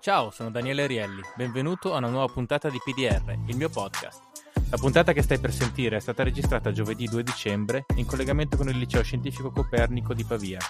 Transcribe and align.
Ciao, 0.00 0.30
sono 0.30 0.50
Daniele 0.50 0.86
Rielli, 0.86 1.20
benvenuto 1.34 1.92
a 1.92 1.98
una 1.98 2.08
nuova 2.08 2.32
puntata 2.32 2.70
di 2.70 2.78
PDR, 2.78 3.36
il 3.46 3.56
mio 3.56 3.68
podcast. 3.68 4.22
La 4.70 4.76
puntata 4.76 5.12
che 5.12 5.22
stai 5.22 5.40
per 5.40 5.52
sentire 5.52 5.96
è 5.96 6.00
stata 6.00 6.22
registrata 6.22 6.70
giovedì 6.70 7.06
2 7.06 7.22
dicembre 7.24 7.86
in 7.96 8.06
collegamento 8.06 8.56
con 8.56 8.68
il 8.68 8.76
Liceo 8.78 9.02
Scientifico 9.02 9.50
Copernico 9.50 10.14
di 10.14 10.24
Pavia. 10.24 10.60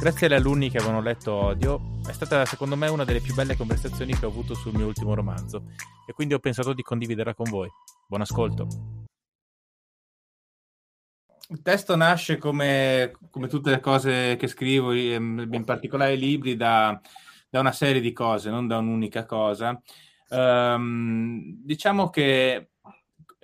Grazie 0.00 0.26
agli 0.26 0.34
alunni 0.34 0.70
che 0.70 0.78
avevano 0.78 1.00
letto 1.00 1.32
Odio, 1.32 2.00
è 2.08 2.12
stata 2.12 2.44
secondo 2.46 2.74
me 2.74 2.88
una 2.88 3.04
delle 3.04 3.20
più 3.20 3.34
belle 3.34 3.56
conversazioni 3.56 4.18
che 4.18 4.26
ho 4.26 4.30
avuto 4.30 4.54
sul 4.54 4.74
mio 4.74 4.86
ultimo 4.86 5.14
romanzo 5.14 5.64
e 6.06 6.12
quindi 6.12 6.34
ho 6.34 6.40
pensato 6.40 6.72
di 6.72 6.82
condividerla 6.82 7.34
con 7.34 7.48
voi. 7.50 7.68
Buon 8.08 8.22
ascolto. 8.22 8.66
Il 11.50 11.62
testo 11.62 11.96
nasce 11.96 12.38
come, 12.38 13.12
come 13.30 13.46
tutte 13.46 13.70
le 13.70 13.80
cose 13.80 14.36
che 14.36 14.48
scrivo, 14.48 14.92
in 14.92 15.62
particolare 15.64 16.14
i 16.14 16.18
libri, 16.18 16.56
da 16.56 17.00
da 17.48 17.60
una 17.60 17.72
serie 17.72 18.00
di 18.00 18.12
cose, 18.12 18.50
non 18.50 18.66
da 18.66 18.78
un'unica 18.78 19.24
cosa. 19.24 19.80
Um, 20.30 21.56
diciamo 21.64 22.10
che 22.10 22.70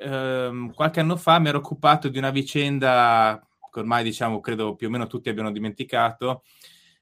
um, 0.05 0.73
qualche 0.73 1.01
anno 1.01 1.17
fa 1.17 1.39
mi 1.39 1.49
ero 1.49 1.59
occupato 1.59 2.09
di 2.09 2.19
una 2.19 2.31
vicenda 2.31 3.41
che 3.75 3.81
ormai 3.81 4.05
diciamo 4.05 4.41
credo 4.41 4.77
più 4.77 4.87
o 4.87 4.91
meno 4.91 5.07
tutti 5.07 5.29
abbiano 5.29 5.51
dimenticato, 5.51 6.45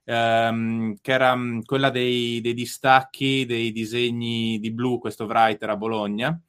um, 0.05 0.97
che 1.01 1.13
era 1.13 1.37
quella 1.65 1.91
dei, 1.91 2.41
dei, 2.41 2.55
distacchi, 2.55 3.45
dei 3.45 3.73
disegni 3.73 4.59
di 4.59 4.73
blu, 4.73 4.99
questo 4.99 5.27
writer 5.27 5.71
a 5.71 5.77
Bologna. 5.77 6.41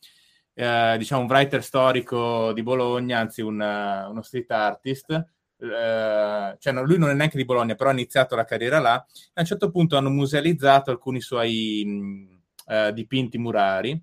Uh, 0.56 0.98
diciamo 0.98 1.24
un 1.24 1.28
writer 1.28 1.64
storico 1.64 2.54
di 2.54 2.62
Bologna, 2.62 3.20
anzi 3.20 3.42
un, 3.42 3.60
uno 3.60 4.22
street 4.22 4.52
artist, 4.52 5.26
eh, 5.64 6.58
cioè 6.60 6.74
no, 6.74 6.84
lui 6.84 6.98
non 6.98 7.10
è 7.10 7.14
neanche 7.14 7.38
di 7.38 7.46
Bologna, 7.46 7.76
però 7.76 7.90
ha 7.90 7.94
iniziato 7.94 8.36
la 8.36 8.46
carriera 8.46 8.80
là. 8.80 8.94
A 8.96 9.42
un 9.42 9.46
certo 9.46 9.72
punto 9.72 9.98
hanno 9.98 10.10
musealizzato 10.10 10.92
alcuni 10.92 11.22
suoi 11.22 11.84
mh, 11.86 12.74
uh, 12.74 12.92
dipinti 12.92 13.38
murari 13.38 14.02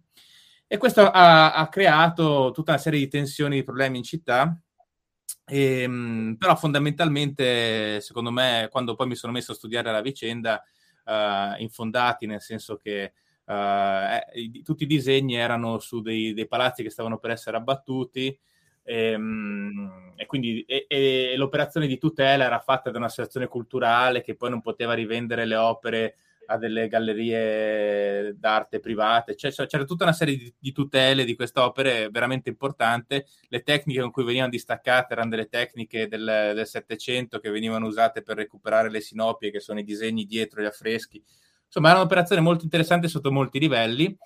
e 0.66 0.77
questo 0.78 1.03
ha, 1.03 1.53
ha, 1.53 1.69
creato 1.69 2.53
tutta 2.55 2.72
una 2.72 2.81
serie 2.81 3.00
di 3.00 3.08
tensioni, 3.08 3.56
di 3.56 3.64
problemi 3.64 3.98
in 3.98 4.05
città. 4.05 4.58
E, 5.47 5.86
mh, 5.86 6.36
però 6.38 6.56
fondamentalmente, 6.56 8.00
secondo 8.00 8.31
me, 8.31 8.69
quando 8.70 8.94
poi 8.94 9.09
mi 9.09 9.16
sono 9.16 9.32
messo 9.32 9.53
a 9.53 9.56
studiare 9.56 9.91
la 9.91 10.00
vicenda, 10.00 10.62
uh, 11.04 11.60
infondati, 11.60 12.26
nel 12.26 12.41
senso 12.41 12.76
che 12.76 13.12
eh, 13.50 14.62
tutti 14.62 14.84
i 14.84 14.87
disegni 14.87 15.34
erano 15.34 15.81
su 15.81 16.00
dei, 16.00 16.32
dei 16.34 16.47
palazzi 16.47 16.82
che 16.82 16.91
stavano 16.91 17.19
per 17.19 17.32
essere 17.32 17.56
abbattuti, 17.56 18.38
e, 18.91 19.12
ehm, 19.12 20.12
e 20.17 20.27
quindi 20.27 20.62
e, 20.62 20.87
e 20.89 21.34
l'operazione 21.37 21.87
di 21.87 21.97
tutela 21.97 22.45
era 22.45 22.59
fatta 22.59 22.91
da 22.91 22.99
un'associazione 22.99 23.47
culturale 23.47 24.21
che 24.21 24.34
poi 24.34 24.51
non 24.51 24.61
poteva 24.61 24.95
rivendere 24.95 25.47
le 25.47 25.55
opere 25.56 26.17
a 26.47 26.59
delle 26.59 26.89
gallerie 26.89 28.34
d'arte 28.37 28.81
private, 28.81 29.37
cioè, 29.37 29.53
c'era 29.53 29.84
tutta 29.84 30.03
una 30.03 30.12
serie 30.12 30.37
di, 30.37 30.53
di 30.59 30.73
tutele 30.73 31.25
di 31.25 31.37
queste 31.37 31.61
opere 31.61 32.09
veramente 32.11 32.49
importante. 32.49 33.27
Le 33.49 33.62
tecniche 33.62 34.00
con 34.00 34.11
cui 34.11 34.25
venivano 34.25 34.50
distaccate 34.50 35.12
erano 35.12 35.31
delle 35.31 35.49
tecniche 35.49 36.09
del 36.09 36.62
Settecento 36.65 37.39
che 37.39 37.50
venivano 37.50 37.87
usate 37.87 38.23
per 38.23 38.37
recuperare 38.37 38.91
le 38.91 39.00
sinopie, 39.00 39.53
che 39.53 39.61
sono 39.61 39.79
i 39.79 39.84
disegni 39.84 40.25
dietro 40.25 40.61
gli 40.61 40.67
affreschi. 40.67 41.23
Insomma, 41.67 41.91
era 41.91 41.99
un'operazione 41.99 42.41
molto 42.41 42.65
interessante 42.65 43.06
sotto 43.06 43.31
molti 43.31 43.61
livelli. 43.61 44.19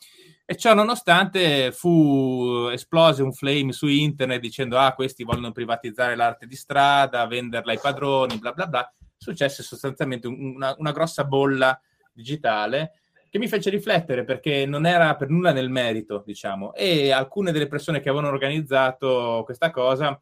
E 0.46 0.56
ciò 0.56 0.74
nonostante 0.74 1.72
fu 1.72 2.68
esploso 2.70 3.24
un 3.24 3.32
flame 3.32 3.72
su 3.72 3.86
internet 3.86 4.40
dicendo 4.40 4.78
ah 4.78 4.92
questi 4.92 5.24
vogliono 5.24 5.52
privatizzare 5.52 6.16
l'arte 6.16 6.46
di 6.46 6.54
strada, 6.54 7.26
venderla 7.26 7.72
ai 7.72 7.78
padroni, 7.78 8.38
bla 8.38 8.52
bla 8.52 8.66
bla. 8.66 8.94
Successe 9.16 9.62
sostanzialmente 9.62 10.26
una, 10.26 10.74
una 10.78 10.92
grossa 10.92 11.24
bolla 11.24 11.80
digitale 12.12 12.92
che 13.30 13.38
mi 13.38 13.48
fece 13.48 13.70
riflettere 13.70 14.24
perché 14.24 14.66
non 14.66 14.86
era 14.86 15.16
per 15.16 15.30
nulla 15.30 15.50
nel 15.50 15.70
merito, 15.70 16.22
diciamo, 16.24 16.74
e 16.74 17.10
alcune 17.10 17.50
delle 17.50 17.66
persone 17.66 18.00
che 18.00 18.08
avevano 18.08 18.32
organizzato 18.32 19.42
questa 19.44 19.70
cosa 19.70 20.20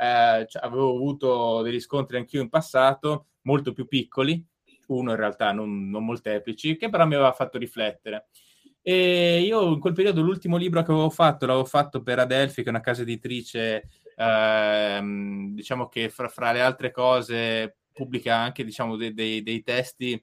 eh, 0.00 0.46
cioè, 0.48 0.64
avevo 0.64 0.94
avuto 0.94 1.62
dei 1.62 1.72
riscontri 1.72 2.16
anch'io 2.16 2.40
in 2.40 2.48
passato, 2.48 3.26
molto 3.42 3.72
più 3.72 3.86
piccoli, 3.86 4.42
uno 4.88 5.10
in 5.10 5.16
realtà 5.16 5.52
non, 5.52 5.88
non 5.90 6.04
molteplici, 6.04 6.76
che 6.76 6.88
però 6.88 7.06
mi 7.06 7.14
aveva 7.14 7.32
fatto 7.32 7.58
riflettere. 7.58 8.28
E 8.82 9.40
io 9.42 9.72
in 9.72 9.78
quel 9.78 9.92
periodo 9.92 10.22
l'ultimo 10.22 10.56
libro 10.56 10.82
che 10.82 10.90
avevo 10.90 11.10
fatto 11.10 11.44
l'avevo 11.46 11.66
fatto 11.66 12.02
per 12.02 12.18
Adelphi, 12.18 12.62
che 12.62 12.68
è 12.68 12.70
una 12.70 12.80
casa 12.80 13.02
editrice, 13.02 13.88
ehm, 14.16 15.54
diciamo 15.54 15.88
che 15.88 16.08
fra, 16.08 16.28
fra, 16.28 16.52
le 16.52 16.60
altre 16.62 16.90
cose 16.90 17.76
pubblica 17.92 18.36
anche 18.36 18.64
diciamo, 18.64 18.96
dei, 18.96 19.12
dei, 19.12 19.42
dei, 19.42 19.62
testi 19.62 20.22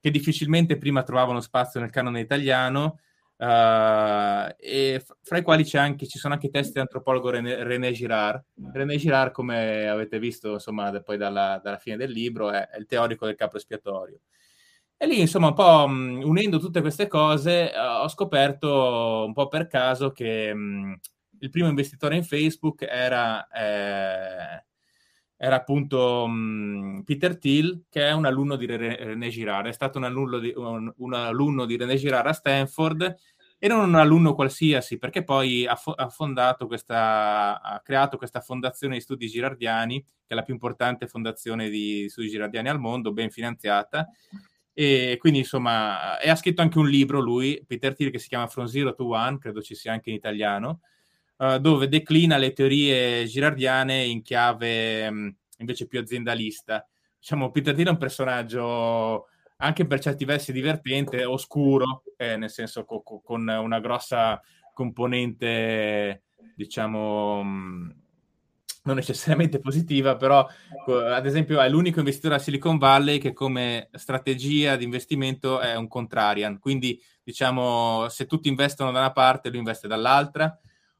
che 0.00 0.10
difficilmente 0.10 0.78
prima 0.78 1.02
trovavano 1.02 1.40
spazio 1.40 1.80
nel 1.80 1.90
canone 1.90 2.20
italiano. 2.20 3.00
Uh, 3.38 4.48
e 4.56 5.04
fra 5.20 5.36
i 5.36 5.42
quali 5.42 5.68
anche, 5.74 6.06
ci 6.06 6.18
sono 6.18 6.32
anche 6.34 6.48
testi 6.48 6.72
dell'antropologo 6.72 7.30
René, 7.30 7.62
René 7.64 7.92
Girard. 7.92 8.42
René 8.72 8.96
Girard, 8.96 9.32
come 9.32 9.88
avete 9.88 10.18
visto 10.18 10.52
insomma, 10.54 10.90
poi 11.02 11.18
dalla, 11.18 11.60
dalla 11.62 11.76
fine 11.76 11.96
del 11.96 12.10
libro, 12.12 12.50
è, 12.50 12.68
è 12.68 12.78
il 12.78 12.86
teorico 12.86 13.26
del 13.26 13.34
capo 13.34 13.58
espiatorio. 13.58 14.20
E 14.98 15.06
lì, 15.06 15.20
insomma, 15.20 15.48
un 15.48 15.54
po' 15.54 15.86
mh, 15.86 16.22
unendo 16.24 16.58
tutte 16.58 16.80
queste 16.80 17.06
cose, 17.06 17.70
uh, 17.74 18.04
ho 18.04 18.08
scoperto 18.08 19.24
un 19.26 19.34
po' 19.34 19.46
per 19.46 19.66
caso 19.66 20.10
che 20.10 20.54
mh, 20.54 20.98
il 21.40 21.50
primo 21.50 21.68
investitore 21.68 22.16
in 22.16 22.24
Facebook 22.24 22.82
era, 22.82 23.46
eh, 23.48 24.64
era 25.36 25.54
appunto 25.56 26.26
mh, 26.26 27.02
Peter 27.04 27.38
Thiel, 27.38 27.84
che 27.90 28.06
è 28.06 28.12
un 28.12 28.24
alunno 28.24 28.56
di 28.56 28.64
René 28.64 29.28
Girard. 29.28 29.66
È 29.66 29.72
stato 29.72 29.98
un 29.98 30.04
alunno 30.04 30.38
di, 30.38 30.52
un, 30.56 30.90
un 30.96 31.12
alunno 31.12 31.66
di 31.66 31.76
René 31.76 31.96
Girard 31.96 32.28
a 32.28 32.32
Stanford 32.32 33.16
e 33.58 33.68
non 33.68 33.86
un 33.88 33.94
alunno 33.96 34.34
qualsiasi, 34.34 34.96
perché 34.98 35.24
poi 35.24 35.66
ha, 35.66 35.76
fo- 35.76 35.92
ha, 35.92 36.08
fondato 36.08 36.66
questa, 36.66 37.60
ha 37.60 37.80
creato 37.80 38.16
questa 38.16 38.40
fondazione 38.40 38.94
di 38.94 39.00
studi 39.02 39.28
girardiani, 39.28 40.02
che 40.02 40.08
è 40.28 40.34
la 40.34 40.42
più 40.42 40.54
importante 40.54 41.06
fondazione 41.06 41.68
di 41.68 42.06
studi 42.08 42.30
girardiani 42.30 42.70
al 42.70 42.80
mondo, 42.80 43.12
ben 43.12 43.30
finanziata 43.30 44.08
e 44.78 45.16
quindi, 45.18 45.38
insomma, 45.38 46.18
e 46.18 46.28
ha 46.28 46.34
scritto 46.34 46.60
anche 46.60 46.76
un 46.76 46.86
libro 46.86 47.18
lui, 47.18 47.64
Peter 47.66 47.94
Thiel, 47.94 48.10
che 48.10 48.18
si 48.18 48.28
chiama 48.28 48.46
From 48.46 48.66
Zero 48.66 48.92
to 48.92 49.08
One, 49.08 49.38
credo 49.38 49.62
ci 49.62 49.74
sia 49.74 49.92
anche 49.92 50.10
in 50.10 50.16
italiano, 50.16 50.80
uh, 51.38 51.56
dove 51.56 51.88
declina 51.88 52.36
le 52.36 52.52
teorie 52.52 53.24
girardiane 53.24 54.04
in 54.04 54.20
chiave 54.20 55.06
um, 55.08 55.34
invece 55.56 55.86
più 55.86 55.98
aziendalista. 55.98 56.86
Diciamo, 57.18 57.50
Peter 57.50 57.74
Thiel 57.74 57.86
è 57.86 57.90
un 57.92 57.96
personaggio 57.96 59.28
anche 59.56 59.86
per 59.86 59.98
certi 60.00 60.26
versi 60.26 60.52
divertente, 60.52 61.24
oscuro, 61.24 62.02
eh, 62.18 62.36
nel 62.36 62.50
senso 62.50 62.84
co- 62.84 63.00
co- 63.00 63.22
con 63.24 63.48
una 63.48 63.80
grossa 63.80 64.38
componente, 64.74 66.24
diciamo... 66.54 67.38
Um, 67.38 68.04
non 68.86 68.96
necessariamente 68.96 69.58
positiva, 69.58 70.16
però 70.16 70.48
ad 70.86 71.26
esempio 71.26 71.60
è 71.60 71.68
l'unico 71.68 71.98
investitore 71.98 72.36
a 72.36 72.38
Silicon 72.38 72.78
Valley 72.78 73.18
che 73.18 73.32
come 73.32 73.88
strategia 73.92 74.76
di 74.76 74.84
investimento 74.84 75.60
è 75.60 75.76
un 75.76 75.88
contrarian, 75.88 76.58
quindi 76.58 77.00
diciamo 77.22 78.08
se 78.08 78.26
tutti 78.26 78.48
investono 78.48 78.92
da 78.92 79.00
una 79.00 79.12
parte 79.12 79.50
lui 79.50 79.58
investe 79.58 79.88
dall'altra, 79.88 80.58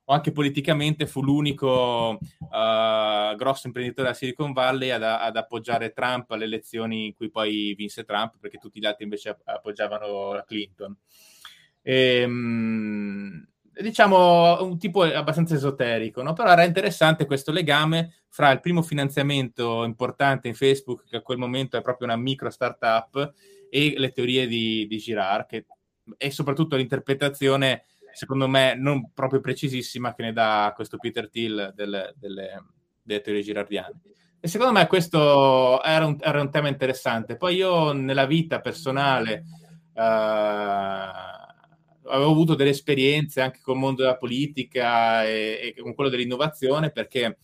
o 0.09 0.13
anche 0.13 0.31
politicamente 0.31 1.07
fu 1.07 1.21
l'unico 1.23 2.19
uh, 2.21 3.37
grosso 3.37 3.67
imprenditore 3.67 4.09
a 4.09 4.15
Silicon 4.15 4.53
Valley 4.53 4.91
ad, 4.91 5.03
ad, 5.03 5.37
appoggiare 5.37 5.93
Trump 5.93 6.31
alle 6.31 6.45
elezioni 6.45 7.07
in 7.07 7.15
cui 7.15 7.29
poi 7.29 7.75
vinse 7.77 8.05
Trump, 8.05 8.35
perché 8.39 8.59
tutti 8.59 8.79
gli 8.79 8.87
altri 8.87 9.03
invece 9.03 9.37
appoggiavano 9.45 10.45
Clinton. 10.47 10.97
E, 11.83 12.21
ehm, 12.21 13.47
diciamo 13.83 14.63
un 14.63 14.79
tipo 14.79 15.03
abbastanza 15.03 15.55
esoterico, 15.55 16.23
no? 16.23 16.33
però 16.33 16.51
era 16.51 16.65
interessante 16.65 17.27
questo 17.27 17.53
legame 17.53 18.23
fra 18.29 18.51
il 18.51 18.61
primo 18.61 18.83
finanziamento 18.83 19.85
importante 19.85 20.49
in 20.49 20.55
Facebook, 20.55 21.05
che 21.09 21.17
a 21.17 21.23
quel 21.23 21.39
momento 21.39 21.77
è 21.77 21.83
proprio 21.83 22.07
una 22.07 22.17
micro 22.17 22.51
startup, 22.51 23.33
e 23.69 23.95
le 23.97 24.13
teorie 24.13 24.47
di, 24.47 24.87
di 24.87 24.97
Girard, 24.99 25.47
che, 25.47 25.67
e 26.17 26.31
soprattutto 26.31 26.77
l'interpretazione, 26.77 27.85
secondo 28.13 28.49
me, 28.49 28.75
non 28.77 29.11
proprio 29.13 29.41
precisissima 29.41 30.15
che 30.15 30.23
ne 30.23 30.33
dà 30.33 30.73
questo 30.75 30.97
Peter 30.97 31.29
Thiel 31.29 31.73
delle, 31.75 32.15
delle, 32.17 32.65
delle 33.03 33.21
teorie 33.21 33.43
girardiane. 33.43 34.01
E 34.41 34.49
secondo 34.49 34.73
me 34.73 34.87
questo 34.87 35.83
era 35.83 36.07
un, 36.07 36.17
era 36.21 36.41
un 36.41 36.51
tema 36.51 36.69
interessante. 36.69 37.37
Poi 37.37 37.57
io 37.57 37.93
nella 37.93 38.27
vita 38.27 38.61
personale... 38.61 39.45
Uh, 39.93 41.46
avevo 42.09 42.31
avuto 42.31 42.55
delle 42.55 42.71
esperienze 42.71 43.41
anche 43.41 43.61
con 43.63 43.75
il 43.75 43.81
mondo 43.81 44.03
della 44.03 44.17
politica 44.17 45.25
e, 45.25 45.75
e 45.77 45.81
con 45.81 45.95
quello 45.95 46.11
dell'innovazione 46.11 46.91
perché 46.91 47.39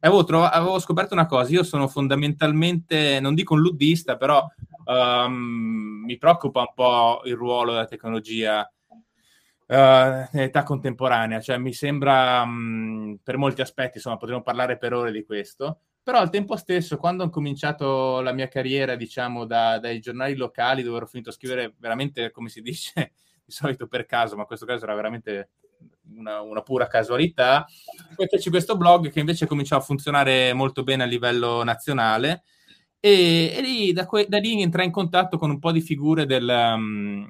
avevo, 0.00 0.24
trov- 0.24 0.50
avevo, 0.52 0.78
scoperto 0.78 1.14
una 1.14 1.26
cosa, 1.26 1.52
io 1.52 1.62
sono 1.62 1.88
fondamentalmente, 1.88 3.20
non 3.20 3.34
dico 3.34 3.54
un 3.54 3.60
luddista, 3.60 4.16
però 4.16 4.46
um, 4.84 6.02
mi 6.04 6.16
preoccupa 6.18 6.60
un 6.60 6.72
po' 6.74 7.20
il 7.24 7.34
ruolo 7.34 7.72
della 7.72 7.86
tecnologia 7.86 8.70
uh, 8.88 9.74
nell'età 10.32 10.62
contemporanea, 10.62 11.40
cioè 11.40 11.58
mi 11.58 11.72
sembra 11.72 12.42
um, 12.42 13.18
per 13.22 13.36
molti 13.36 13.60
aspetti, 13.60 13.96
insomma 13.96 14.16
potremmo 14.16 14.42
parlare 14.42 14.78
per 14.78 14.92
ore 14.92 15.12
di 15.12 15.24
questo, 15.24 15.80
però 16.02 16.20
al 16.20 16.30
tempo 16.30 16.56
stesso 16.56 16.96
quando 16.96 17.24
ho 17.24 17.30
cominciato 17.30 18.20
la 18.20 18.32
mia 18.32 18.48
carriera 18.48 18.94
diciamo 18.96 19.44
da, 19.44 19.78
dai 19.78 20.00
giornali 20.00 20.34
locali 20.36 20.82
dove 20.82 20.96
ero 20.96 21.06
finito 21.06 21.28
a 21.28 21.34
scrivere 21.34 21.74
veramente 21.78 22.30
come 22.30 22.48
si 22.48 22.62
dice 22.62 23.12
di 23.48 23.54
solito 23.54 23.86
per 23.86 24.04
caso, 24.04 24.36
ma 24.36 24.44
questo 24.44 24.66
caso 24.66 24.84
era 24.84 24.94
veramente 24.94 25.48
una, 26.16 26.42
una, 26.42 26.60
pura 26.60 26.86
casualità. 26.86 27.66
Poi 28.14 28.28
feci 28.28 28.50
questo 28.50 28.76
blog 28.76 29.10
che 29.10 29.20
invece 29.20 29.46
cominciò 29.46 29.78
a 29.78 29.80
funzionare 29.80 30.52
molto 30.52 30.82
bene 30.82 31.04
a 31.04 31.06
livello 31.06 31.64
nazionale 31.64 32.42
e, 33.00 33.54
e 33.56 33.60
lì, 33.62 33.92
da, 33.94 34.04
que- 34.04 34.26
da, 34.28 34.38
lì 34.38 34.60
entrai 34.60 34.84
in 34.84 34.92
contatto 34.92 35.38
con 35.38 35.48
un 35.48 35.58
po' 35.58 35.72
di 35.72 35.80
figure 35.80 36.26
del, 36.26 36.46
um, 36.46 37.26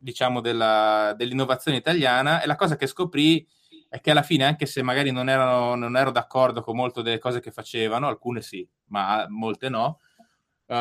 diciamo 0.00 0.40
della, 0.40 1.14
dell'innovazione 1.16 1.76
italiana 1.76 2.42
e 2.42 2.46
la 2.46 2.56
cosa 2.56 2.74
che 2.74 2.88
scoprì 2.88 3.46
è 3.88 4.00
che 4.00 4.10
alla 4.10 4.22
fine, 4.22 4.44
anche 4.44 4.66
se 4.66 4.82
magari 4.82 5.12
non, 5.12 5.28
erano, 5.28 5.76
non 5.76 5.96
ero 5.96 6.10
d'accordo 6.10 6.60
con 6.62 6.74
molte 6.74 7.02
delle 7.02 7.20
cose 7.20 7.38
che 7.38 7.52
facevano, 7.52 8.08
alcune 8.08 8.42
sì, 8.42 8.68
ma 8.86 9.26
molte 9.28 9.68
no, 9.68 10.00
uh, 10.66 10.74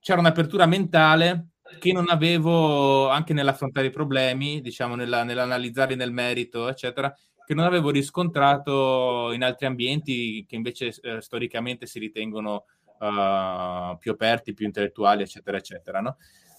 c'era 0.00 0.18
un'apertura 0.18 0.66
mentale 0.66 1.46
che 1.78 1.92
non 1.92 2.08
avevo 2.08 3.08
anche 3.08 3.32
nell'affrontare 3.32 3.86
i 3.86 3.90
problemi, 3.90 4.60
diciamo 4.60 4.94
nella, 4.94 5.22
nell'analizzarli 5.22 5.96
nel 5.96 6.12
merito, 6.12 6.68
eccetera, 6.68 7.14
che 7.44 7.54
non 7.54 7.64
avevo 7.64 7.90
riscontrato 7.90 9.32
in 9.32 9.42
altri 9.42 9.66
ambienti 9.66 10.44
che 10.46 10.56
invece 10.56 10.94
eh, 11.02 11.20
storicamente 11.20 11.86
si 11.86 11.98
ritengono 11.98 12.64
uh, 13.00 13.96
più 13.98 14.12
aperti, 14.12 14.54
più 14.54 14.66
intellettuali, 14.66 15.22
eccetera, 15.22 15.56
eccetera. 15.56 16.00
No? 16.00 16.16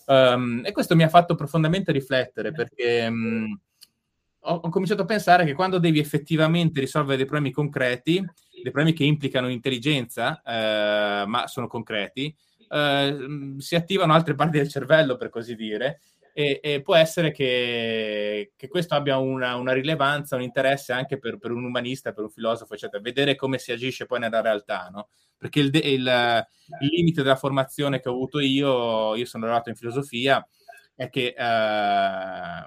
Um, 0.07 0.61
e 0.65 0.71
questo 0.71 0.95
mi 0.95 1.03
ha 1.03 1.09
fatto 1.09 1.35
profondamente 1.35 1.91
riflettere 1.91 2.51
perché 2.51 3.05
um, 3.07 3.57
ho, 4.39 4.53
ho, 4.55 4.69
cominciato 4.69 5.03
a 5.03 5.05
pensare 5.05 5.45
che 5.45 5.53
quando 5.53 5.77
devi 5.77 5.99
effettivamente 5.99 6.79
risolvere 6.79 7.17
dei 7.17 7.25
problemi 7.25 7.51
concreti, 7.51 8.15
dei 8.15 8.71
problemi 8.71 8.93
che 8.93 9.03
implicano 9.03 9.47
intelligenza, 9.49 10.41
uh, 10.43 11.27
ma 11.27 11.45
sono 11.47 11.67
concreti, 11.67 12.35
eh, 12.71 13.55
si 13.57 13.75
attivano 13.75 14.13
altre 14.13 14.35
parti 14.35 14.57
del 14.57 14.69
cervello, 14.69 15.17
per 15.17 15.29
così 15.29 15.55
dire, 15.55 16.01
e, 16.33 16.59
e 16.63 16.81
può 16.81 16.95
essere 16.95 17.31
che, 17.31 18.53
che 18.55 18.67
questo 18.69 18.95
abbia 18.95 19.17
una, 19.17 19.55
una, 19.55 19.73
rilevanza, 19.73 20.37
un 20.37 20.41
interesse 20.41 20.93
anche 20.93 21.19
per, 21.19 21.37
per, 21.37 21.51
un 21.51 21.65
umanista, 21.65 22.13
per 22.13 22.23
un 22.23 22.29
filosofo, 22.29 22.73
eccetera, 22.73 23.01
vedere 23.01 23.35
come 23.35 23.57
si 23.57 23.71
agisce 23.71 24.05
poi 24.05 24.19
nella 24.19 24.41
realtà, 24.41 24.89
no? 24.91 25.09
Perché 25.37 25.59
il, 25.59 25.69
il, 25.73 26.45
il 26.81 26.89
limite 26.89 27.23
della 27.23 27.35
formazione 27.35 27.99
che 27.99 28.07
ho 28.07 28.13
avuto 28.13 28.39
io, 28.39 29.15
io 29.15 29.25
sono 29.25 29.45
arrivato 29.45 29.69
in 29.69 29.75
filosofia, 29.75 30.45
è 30.95 31.09
che 31.09 31.33
eh, 31.37 32.65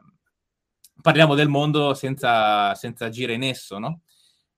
parliamo 1.00 1.34
del 1.34 1.48
mondo 1.48 1.94
senza, 1.94 2.74
senza 2.74 3.06
agire 3.06 3.34
in 3.34 3.44
esso, 3.44 3.78
no? 3.78 4.02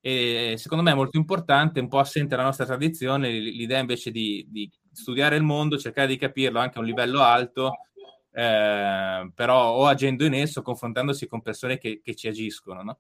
E 0.01 0.55
secondo 0.57 0.85
me 0.85 0.93
è 0.93 0.95
molto 0.95 1.17
importante, 1.17 1.81
un 1.81 1.89
po' 1.89 1.99
assente 1.99 2.37
la 2.37 2.45
nostra 2.45 2.65
tradizione, 2.65 3.29
l'idea 3.29 3.81
invece 3.81 4.11
di, 4.11 4.47
di 4.49 4.71
studiare 4.97 5.37
il 5.37 5.43
mondo, 5.43 5.79
cercare 5.79 6.09
di 6.09 6.17
capirlo 6.17 6.59
anche 6.59 6.79
a 6.79 6.81
un 6.81 6.87
livello 6.87 7.21
alto, 7.21 7.73
eh, 8.33 9.31
però 9.35 9.73
o 9.73 9.87
agendo 9.87 10.25
in 10.25 10.35
esso, 10.35 10.63
confrontandosi 10.63 11.27
con 11.27 11.43
persone 11.43 11.79
che, 11.79 12.01
che 12.03 12.15
ci 12.15 12.29
agiscono. 12.29 12.83
No? 12.83 12.99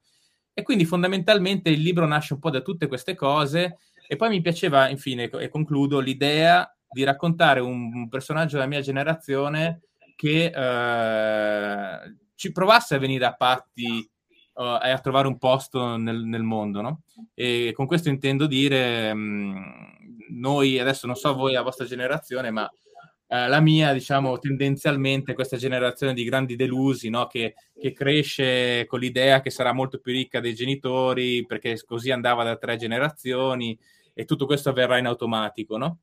E 0.53 0.63
quindi 0.63 0.85
fondamentalmente 0.85 1.71
il 1.71 1.81
libro 1.81 2.07
nasce 2.07 2.35
un 2.35 2.41
po' 2.41 2.51
da 2.51 2.61
tutte 2.61 2.87
queste 2.87 3.15
cose 3.15 3.79
e 4.07 4.17
poi 4.17 4.29
mi 4.29 4.41
piaceva, 4.41 4.89
infine, 4.89 5.25
e 5.25 5.49
concludo, 5.49 5.99
l'idea 5.99 6.71
di 6.89 7.03
raccontare 7.03 7.61
un, 7.61 7.93
un 7.93 8.09
personaggio 8.09 8.57
della 8.57 8.69
mia 8.69 8.81
generazione 8.81 9.81
che 10.15 10.53
eh, 10.55 12.17
ci 12.35 12.53
provasse 12.53 12.95
a 12.95 12.99
venire 12.99 13.25
a 13.25 13.35
patti 13.35 14.09
uh, 14.55 14.79
e 14.83 14.91
a 14.91 14.99
trovare 14.99 15.27
un 15.27 15.39
posto 15.39 15.97
nel, 15.97 16.23
nel, 16.23 16.43
mondo. 16.43 16.81
No? 16.81 17.03
E 17.35 17.73
con 17.75 17.87
questo 17.87 18.09
intendo 18.09 18.47
dire, 18.47 19.13
mh, 19.13 19.19
mm, 19.19 19.96
noi 20.31 20.78
adesso 20.78 21.06
non 21.06 21.17
so 21.17 21.34
voi, 21.34 21.52
la 21.52 21.62
vostra 21.62 21.84
generazione, 21.84 22.50
ma 22.50 22.70
eh, 23.28 23.49
la 23.49 23.61
mia, 23.61 23.93
diciamo, 23.93 24.38
tendenzialmente 24.38 25.34
questa 25.34 25.56
generazione 25.56 26.14
di 26.14 26.23
grandi 26.25 26.55
delusi, 26.55 27.08
no? 27.08 27.26
che, 27.26 27.55
che, 27.78 27.93
cresce 27.93 28.87
con 28.87 29.00
l'idea 29.00 29.40
che 29.40 29.50
sarà 29.50 29.73
molto 29.73 29.99
più 29.99 30.12
ricca 30.12 30.38
dei 30.40 30.55
genitori, 30.55 31.44
perché 31.44 31.76
così 31.84 32.11
andava 32.12 32.44
da 32.44 32.56
tre 32.56 32.76
generazioni 32.76 33.76
e 34.14 34.25
tutto 34.25 34.46
questo 34.46 34.69
avverrà 34.70 34.99
in 34.99 35.06
automatico, 35.06 35.76
no? 35.76 35.99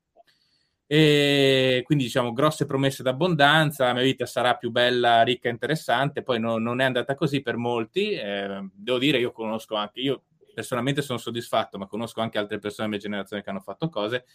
E 0.86 1.82
quindi 1.86 2.04
diciamo 2.04 2.34
grosse 2.34 2.66
promesse 2.66 3.04
d'abbondanza, 3.04 3.86
la 3.86 3.94
mia 3.94 4.04
vita 4.04 4.26
sarà 4.26 4.56
più 4.56 4.70
bella, 4.70 5.24
ricca 5.24 5.50
interessante, 5.50 6.24
poi 6.24 6.40
no, 6.40 6.58
non 6.58 6.82
è 6.82 6.84
andata 6.84 7.16
così 7.16 7.42
per 7.42 7.56
molti, 7.56 8.12
eh, 8.12 8.70
devo 8.74 8.98
dire 9.00 9.18
io 9.18 9.32
conosco 9.32 9.76
anche, 9.76 10.02
io 10.02 10.24
personalmente 10.54 11.02
sono 11.02 11.18
soddisfatto, 11.18 11.78
ma 11.78 11.88
conosco 11.88 12.22
anche 12.22 12.38
altre 12.38 12.60
persone 12.60 12.88
della 12.88 13.00
mia 13.00 13.10
generazione 13.10 13.44
che 13.44 13.50
hanno 13.50 13.60
fatto 13.60 13.90
cose 13.90 14.26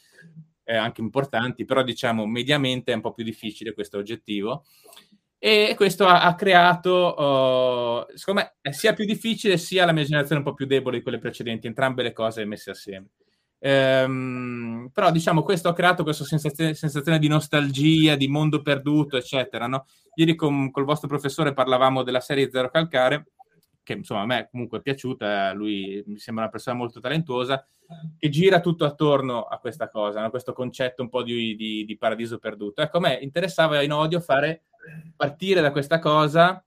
eh, 0.65 0.76
anche 0.76 1.00
importanti, 1.00 1.65
però 1.65 1.82
diciamo 1.82 2.26
mediamente 2.26 2.93
è 2.93 2.94
un 2.94 3.00
po' 3.00 3.12
più 3.12 3.25
difficile 3.25 3.73
questo 3.73 3.99
oggettivo. 3.99 4.65
E 5.41 5.75
questo 5.76 6.05
ha, 6.06 6.23
ha 6.25 6.35
creato, 6.35 7.15
uh, 7.15 8.17
secondo 8.17 8.41
me, 8.61 8.73
sia 8.73 8.93
più 8.93 9.05
difficile 9.05 9.56
sia 9.56 9.85
la 9.85 9.93
mia 9.93 10.03
generazione 10.03 10.41
un 10.41 10.47
po' 10.49 10.54
più 10.54 10.66
debole 10.66 10.97
di 10.97 11.02
quelle 11.02 11.19
precedenti, 11.19 11.69
entrambe 11.69 12.02
le 12.02 12.12
cose 12.12 12.45
messe 12.45 12.71
assieme. 12.71 13.11
Ehm, 13.61 14.90
però 14.93 15.11
diciamo 15.11 15.43
questo 15.43 15.69
ha 15.69 15.75
creato 15.75 16.04
questa 16.04 16.25
sensazione, 16.25 16.75
sensazione, 16.75 17.19
di 17.19 17.28
nostalgia, 17.28 18.14
di 18.16 18.28
mondo 18.28 18.62
perduto, 18.62 19.16
eccetera. 19.16 19.66
No? 19.66 19.87
Ieri 20.14 20.35
con, 20.35 20.71
col 20.71 20.85
vostro 20.85 21.09
professore 21.09 21.52
parlavamo 21.52 22.02
della 22.02 22.21
serie 22.21 22.50
Zero 22.50 22.71
Calcare 22.71 23.26
che 23.88 23.95
insomma 23.95 24.21
a 24.21 24.26
me 24.26 24.49
comunque 24.50 24.78
è 24.78 24.83
piaciuta, 24.83 25.52
lui 25.54 26.02
mi 26.07 26.18
sembra 26.18 26.45
una 26.45 26.52
persona 26.52 26.76
molto 26.76 27.00
talentuosa, 27.00 27.66
che 28.18 28.28
gira 28.28 28.61
tutto 28.61 28.85
attorno 28.85 29.45
a 29.45 29.57
questa 29.57 29.88
cosa, 29.88 30.23
a 30.23 30.28
questo 30.28 30.52
concetto 30.52 31.00
un 31.00 31.09
po' 31.09 31.23
di, 31.23 31.57
di, 31.57 31.87
di, 31.87 31.97
paradiso 31.97 32.37
perduto. 32.37 32.83
Ecco, 32.83 32.99
a 32.99 33.00
me 33.00 33.14
interessava 33.14 33.80
in 33.80 33.92
odio 33.92 34.21
fare 34.21 34.64
partire 35.16 35.62
da 35.62 35.71
questa 35.71 35.99
cosa 36.00 36.62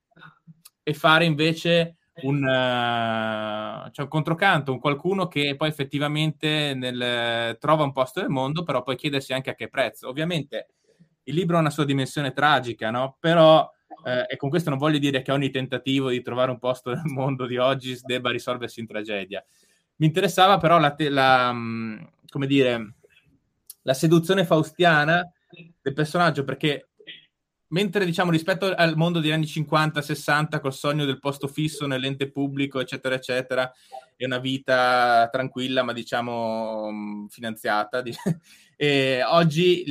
e 0.82 0.94
fare 0.96 1.26
invece 1.26 1.98
un, 2.24 2.38
uh, 2.38 3.92
cioè 3.92 4.06
un 4.06 4.10
controcanto, 4.10 4.72
un 4.72 4.80
qualcuno 4.80 5.28
che 5.28 5.56
poi 5.56 5.70
effettivamente 5.70 6.74
nel, 6.74 7.56
trova 7.60 7.84
un 7.84 7.92
posto 7.92 8.20
nel 8.20 8.30
mondo, 8.30 8.64
però 8.64 8.82
poi 8.82 8.96
chiedersi 8.96 9.32
anche 9.32 9.52
a 9.52 9.56
che 9.56 9.68
prezzo. 9.70 10.08
Ovviamente 10.10 10.70
il 11.26 11.36
libro 11.36 11.58
ha 11.58 11.60
una 11.60 11.70
sua 11.70 11.86
dimensione 11.86 12.34
tragica, 12.34 12.90
no? 12.90 13.18
Però 13.20 13.70
eh, 14.04 14.26
e 14.28 14.36
con 14.38 14.50
questo 14.50 14.70
non 14.70 14.80
voglio 14.80 14.98
dire 14.98 15.22
che 15.22 15.32
ogni 15.32 15.50
tentativo 15.50 16.10
di 16.10 16.22
trovare 16.22 16.52
un 16.52 16.60
posto 16.60 16.92
nel 16.92 17.02
mondo 17.12 17.46
di 17.46 17.58
oggi 17.58 17.98
debba 18.04 18.32
risolversi 18.32 18.80
in 18.80 18.88
tragedia. 18.88 19.44
Mi 19.98 20.08
interessava 20.08 20.58
però 20.58 20.80
la, 20.80 20.94
te- 20.94 21.10
la 21.10 21.52
mm, 21.54 22.00
come 22.30 22.48
dire, 22.48 22.94
la 23.84 23.94
seduzione 23.94 24.46
faustiana 24.46 25.30
del 25.82 25.94
personaggio 25.94 26.44
perché 26.44 26.92
mentre 27.72 28.06
diciamo 28.06 28.32
rispetto 28.32 28.74
al 28.74 28.96
mondo 28.96 29.20
degli 29.20 29.32
anni 29.32 29.46
50-60 29.46 30.60
col 30.60 30.74
sogno 30.74 31.06
del 31.06 31.20
posto 31.20 31.48
fisso 31.48 31.88
nell'ente 31.88 32.30
pubblico 32.30 32.80
eccetera 32.80 33.16
eccetera 33.16 33.72
è 34.16 34.26
una 34.26 34.40
vita 34.40 35.28
tranquilla 35.32 35.84
ma 35.84 35.94
diciamo 35.94 36.90
mm, 36.92 37.26
finanziata 37.28 38.04
e 38.76 39.24
oggi 39.24 39.84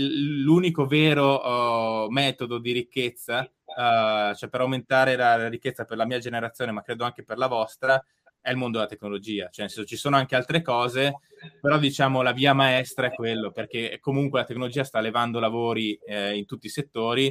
l'unico 0.42 0.86
vero 0.86 2.04
uh, 2.04 2.10
metodo 2.10 2.58
di 2.58 2.72
ricchezza 2.72 3.50
uh, 3.76 4.34
cioè 4.34 4.48
per 4.48 4.60
aumentare 4.60 5.16
la, 5.16 5.48
ricchezza 5.48 5.84
per 5.84 5.96
la 5.96 6.06
mia 6.06 6.18
generazione, 6.18 6.72
ma 6.72 6.82
credo 6.82 7.04
anche 7.04 7.22
per 7.22 7.38
la 7.38 7.46
vostra, 7.46 8.02
è 8.40 8.50
il 8.50 8.56
mondo 8.56 8.78
della 8.78 8.90
tecnologia. 8.90 9.48
Cioè, 9.50 9.68
senso, 9.68 9.84
ci 9.84 9.96
sono 9.96 10.16
anche 10.16 10.34
altre 10.34 10.62
cose, 10.62 11.18
però 11.60 11.78
diciamo 11.78 12.22
la 12.22 12.32
via 12.32 12.52
maestra 12.52 13.06
è 13.06 13.12
quello, 13.12 13.50
perché 13.50 13.98
comunque 14.00 14.40
la 14.40 14.46
tecnologia 14.46 14.84
sta 14.84 15.00
levando 15.00 15.38
lavori 15.38 15.98
eh, 16.06 16.36
in 16.36 16.46
tutti 16.46 16.66
i 16.66 16.70
settori, 16.70 17.26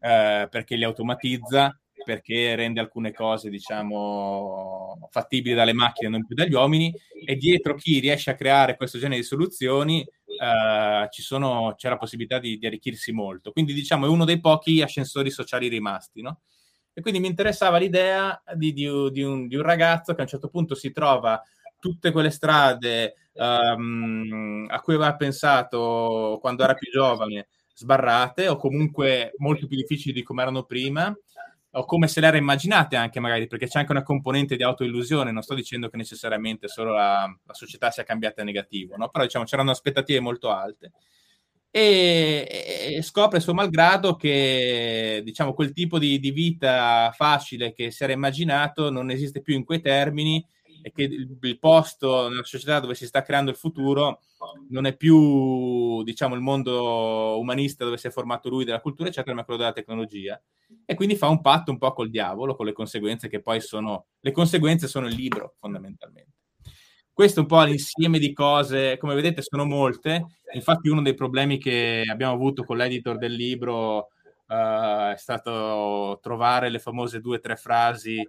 eh, 0.00 0.48
perché 0.50 0.76
li 0.76 0.84
automatizza, 0.84 1.78
perché 2.04 2.54
rende 2.54 2.80
alcune 2.80 3.12
cose, 3.12 3.48
diciamo, 3.48 5.08
fattibili 5.10 5.54
dalle 5.54 5.72
macchine, 5.72 6.10
non 6.10 6.26
più 6.26 6.36
dagli 6.36 6.52
uomini, 6.52 6.92
e 7.24 7.36
dietro 7.36 7.74
chi 7.74 7.98
riesce 7.98 8.30
a 8.30 8.34
creare 8.34 8.76
questo 8.76 8.98
genere 8.98 9.20
di 9.20 9.26
soluzioni 9.26 10.06
eh, 10.36 11.08
ci 11.10 11.22
sono, 11.22 11.74
c'è 11.76 11.88
la 11.88 11.96
possibilità 11.96 12.38
di, 12.38 12.58
di, 12.58 12.66
arricchirsi 12.66 13.12
molto. 13.12 13.52
Quindi, 13.52 13.72
diciamo, 13.72 14.06
è 14.06 14.08
uno 14.08 14.24
dei 14.24 14.40
pochi 14.40 14.82
ascensori 14.82 15.30
sociali 15.30 15.68
rimasti, 15.68 16.22
no? 16.22 16.40
E 16.92 17.00
quindi 17.00 17.20
mi 17.20 17.26
interessava 17.26 17.78
l'idea 17.78 18.40
di, 18.54 18.72
di, 18.72 18.86
un, 18.86 19.48
di 19.48 19.56
un 19.56 19.62
ragazzo 19.62 20.14
che 20.14 20.20
a 20.20 20.22
un 20.24 20.28
certo 20.28 20.48
punto 20.48 20.74
si 20.74 20.92
trova 20.92 21.42
tutte 21.80 22.12
quelle 22.12 22.30
strade 22.30 23.14
um, 23.32 24.66
a 24.70 24.80
cui 24.80 24.94
aveva 24.94 25.14
pensato 25.16 26.38
quando 26.40 26.62
era 26.62 26.74
più 26.74 26.90
giovane 26.90 27.48
sbarrate 27.74 28.48
o 28.48 28.56
comunque 28.56 29.34
molto 29.38 29.66
più 29.66 29.76
difficili 29.76 30.14
di 30.14 30.22
come 30.22 30.42
erano 30.42 30.62
prima 30.62 31.14
o 31.76 31.84
come 31.84 32.08
se 32.08 32.20
le 32.20 32.26
era 32.28 32.36
immaginate 32.36 32.96
anche 32.96 33.20
magari 33.20 33.46
perché 33.46 33.66
c'è 33.66 33.80
anche 33.80 33.92
una 33.92 34.02
componente 34.02 34.56
di 34.56 34.62
autoillusione 34.62 35.32
non 35.32 35.42
sto 35.42 35.54
dicendo 35.54 35.88
che 35.88 35.96
necessariamente 35.96 36.68
solo 36.68 36.92
la, 36.92 37.32
la 37.44 37.54
società 37.54 37.90
sia 37.90 38.04
cambiata 38.04 38.42
a 38.42 38.44
negativo 38.44 38.96
no? 38.96 39.08
però 39.08 39.24
diciamo 39.24 39.44
c'erano 39.44 39.70
aspettative 39.70 40.20
molto 40.20 40.50
alte 40.50 40.92
e, 41.70 42.94
e, 42.96 43.02
scopre 43.02 43.40
suo 43.40 43.54
malgrado 43.54 44.14
che 44.14 45.22
diciamo 45.24 45.54
quel 45.54 45.72
tipo 45.72 45.98
di, 45.98 46.20
di 46.20 46.30
vita 46.30 47.12
facile 47.12 47.72
che 47.72 47.90
si 47.90 48.04
era 48.04 48.12
immaginato 48.12 48.90
non 48.90 49.10
esiste 49.10 49.42
più 49.42 49.54
in 49.54 49.64
quei 49.64 49.80
termini 49.80 50.44
e 50.86 50.92
che 50.92 51.04
il, 51.04 51.38
il, 51.40 51.58
posto 51.58 52.28
nella 52.28 52.42
società 52.42 52.78
dove 52.78 52.94
si 52.94 53.06
sta 53.06 53.22
creando 53.22 53.50
il 53.50 53.56
futuro 53.56 54.20
non 54.68 54.84
è 54.84 54.94
più, 54.94 56.02
diciamo, 56.02 56.34
il 56.34 56.42
mondo 56.42 57.38
umanista 57.38 57.84
dove 57.86 57.96
si 57.96 58.06
è 58.06 58.10
formato 58.10 58.50
lui 58.50 58.66
della 58.66 58.82
cultura, 58.82 59.08
eccetera, 59.08 59.34
ma 59.34 59.44
quello 59.44 59.60
della 59.60 59.72
tecnologia. 59.72 60.38
E 60.84 60.94
quindi 60.94 61.16
fa 61.16 61.28
un 61.28 61.40
patto 61.40 61.70
un 61.70 61.78
po' 61.78 61.94
col 61.94 62.10
diavolo, 62.10 62.54
con 62.54 62.66
le 62.66 62.72
conseguenze 62.72 63.28
che 63.28 63.40
poi 63.40 63.62
sono... 63.62 64.08
Le 64.20 64.30
conseguenze 64.30 64.86
sono 64.86 65.06
il 65.06 65.14
libro, 65.14 65.54
fondamentalmente. 65.58 66.32
Questo 67.10 67.38
è 67.38 67.42
un 67.44 67.48
po' 67.48 67.62
l'insieme 67.62 68.18
di 68.18 68.34
cose, 68.34 68.98
come 68.98 69.14
vedete 69.14 69.40
sono 69.40 69.64
molte, 69.64 70.26
infatti 70.52 70.90
uno 70.90 71.00
dei 71.00 71.14
problemi 71.14 71.56
che 71.56 72.02
abbiamo 72.06 72.34
avuto 72.34 72.62
con 72.62 72.76
l'editor 72.76 73.16
del 73.16 73.32
libro 73.32 74.08
uh, 74.48 75.12
è 75.12 75.16
stato 75.16 76.18
trovare 76.20 76.68
le 76.68 76.78
famose 76.78 77.20
due 77.20 77.36
o 77.36 77.40
tre 77.40 77.56
frasi 77.56 78.20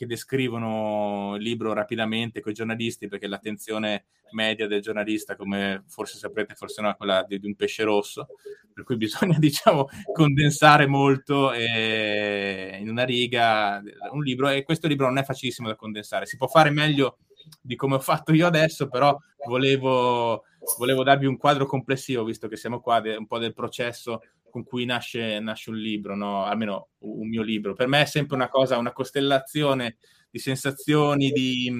che 0.00 0.06
descrivono 0.06 1.34
il 1.36 1.42
libro 1.42 1.74
rapidamente 1.74 2.40
con 2.40 2.52
i 2.52 2.54
giornalisti, 2.54 3.06
perché 3.06 3.26
l'attenzione 3.26 4.06
media 4.30 4.66
del 4.66 4.80
giornalista, 4.80 5.36
come 5.36 5.84
forse 5.88 6.16
saprete, 6.16 6.54
forse 6.54 6.80
non 6.80 6.92
è 6.92 6.96
quella 6.96 7.22
di, 7.28 7.38
di 7.38 7.46
un 7.46 7.54
pesce 7.54 7.82
rosso, 7.82 8.28
per 8.72 8.84
cui 8.84 8.96
bisogna, 8.96 9.38
diciamo, 9.38 9.88
condensare 10.10 10.86
molto 10.86 11.52
eh, 11.52 12.78
in 12.80 12.88
una 12.88 13.04
riga 13.04 13.82
un 14.12 14.22
libro, 14.22 14.48
e 14.48 14.62
questo 14.62 14.88
libro 14.88 15.04
non 15.04 15.18
è 15.18 15.22
facilissimo 15.22 15.68
da 15.68 15.76
condensare. 15.76 16.24
Si 16.24 16.38
può 16.38 16.46
fare 16.46 16.70
meglio 16.70 17.18
di 17.60 17.76
come 17.76 17.96
ho 17.96 18.00
fatto 18.00 18.32
io 18.32 18.46
adesso, 18.46 18.88
però 18.88 19.14
volevo, 19.46 20.44
volevo 20.78 21.02
darvi 21.02 21.26
un 21.26 21.36
quadro 21.36 21.66
complessivo, 21.66 22.24
visto 22.24 22.48
che 22.48 22.56
siamo 22.56 22.80
qua, 22.80 23.00
de, 23.00 23.16
un 23.16 23.26
po' 23.26 23.38
del 23.38 23.52
processo 23.52 24.22
con 24.50 24.64
cui 24.64 24.84
nasce, 24.84 25.38
nasce 25.40 25.70
un 25.70 25.76
libro, 25.76 26.14
no? 26.14 26.44
almeno 26.44 26.88
un 26.98 27.28
mio 27.28 27.42
libro. 27.42 27.72
Per 27.74 27.86
me 27.86 28.02
è 28.02 28.04
sempre 28.04 28.36
una 28.36 28.48
cosa, 28.48 28.76
una 28.76 28.92
costellazione 28.92 29.96
di 30.30 30.38
sensazioni, 30.38 31.30
di, 31.30 31.72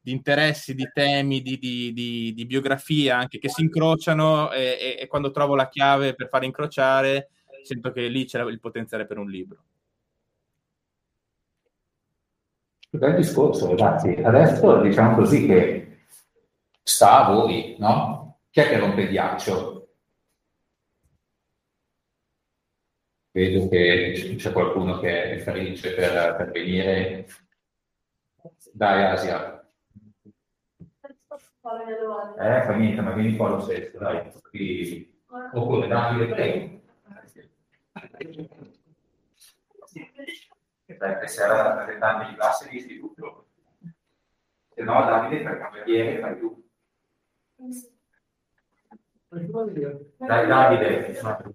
di 0.00 0.12
interessi, 0.12 0.74
di 0.74 0.88
temi, 0.92 1.42
di, 1.42 1.58
di, 1.58 2.32
di, 2.34 2.46
biografia 2.46 3.18
anche 3.18 3.38
che 3.38 3.48
si 3.48 3.62
incrociano 3.62 4.50
e, 4.50 4.96
e, 4.98 5.06
quando 5.06 5.30
trovo 5.30 5.54
la 5.54 5.68
chiave 5.68 6.14
per 6.14 6.28
fare 6.28 6.46
incrociare 6.46 7.28
sento 7.62 7.92
che 7.92 8.08
lì 8.08 8.24
c'è 8.24 8.42
il 8.42 8.60
potenziale 8.60 9.06
per 9.06 9.18
un 9.18 9.30
libro. 9.30 9.64
Bel 12.90 13.14
discorso, 13.16 13.68
ragazzi. 13.68 14.10
Adesso 14.10 14.82
diciamo 14.82 15.16
così 15.16 15.46
che 15.46 16.04
sta 16.82 17.24
a 17.24 17.32
voi, 17.32 17.76
no? 17.78 18.40
Chi 18.50 18.60
è 18.60 18.68
che 18.68 18.78
rompe 18.78 19.02
il 19.02 19.08
ghiaccio? 19.08 19.81
Vedo 23.34 23.66
che 23.68 24.34
c'è 24.36 24.52
qualcuno 24.52 25.00
che 25.00 25.32
è 25.32 25.38
felice 25.38 25.94
per, 25.94 26.36
per 26.36 26.50
venire. 26.50 27.26
Dai, 28.72 29.04
Asia. 29.04 29.66
Eh, 32.38 32.62
fa 32.62 32.74
niente, 32.74 33.00
ma 33.00 33.12
vieni 33.12 33.36
qua 33.36 33.48
lo 33.48 33.60
stesso, 33.60 33.96
dai. 33.96 34.30
Qui... 34.50 35.20
Oppure 35.54 35.88
Davide, 35.88 36.34
prego. 36.34 36.80
Perché 40.84 41.26
sarà 41.26 41.54
la 41.54 41.62
rappresentante 41.62 42.28
di 42.28 42.34
classe 42.34 42.68
di 42.68 42.76
istituto. 42.76 43.46
Se 44.74 44.82
no, 44.82 45.04
Davide 45.06 45.42
per 45.42 45.58
cameriere 45.58 46.20
fai 46.20 46.38
tu. 46.38 46.68
Dai, 50.18 50.46
Davide. 50.46 51.52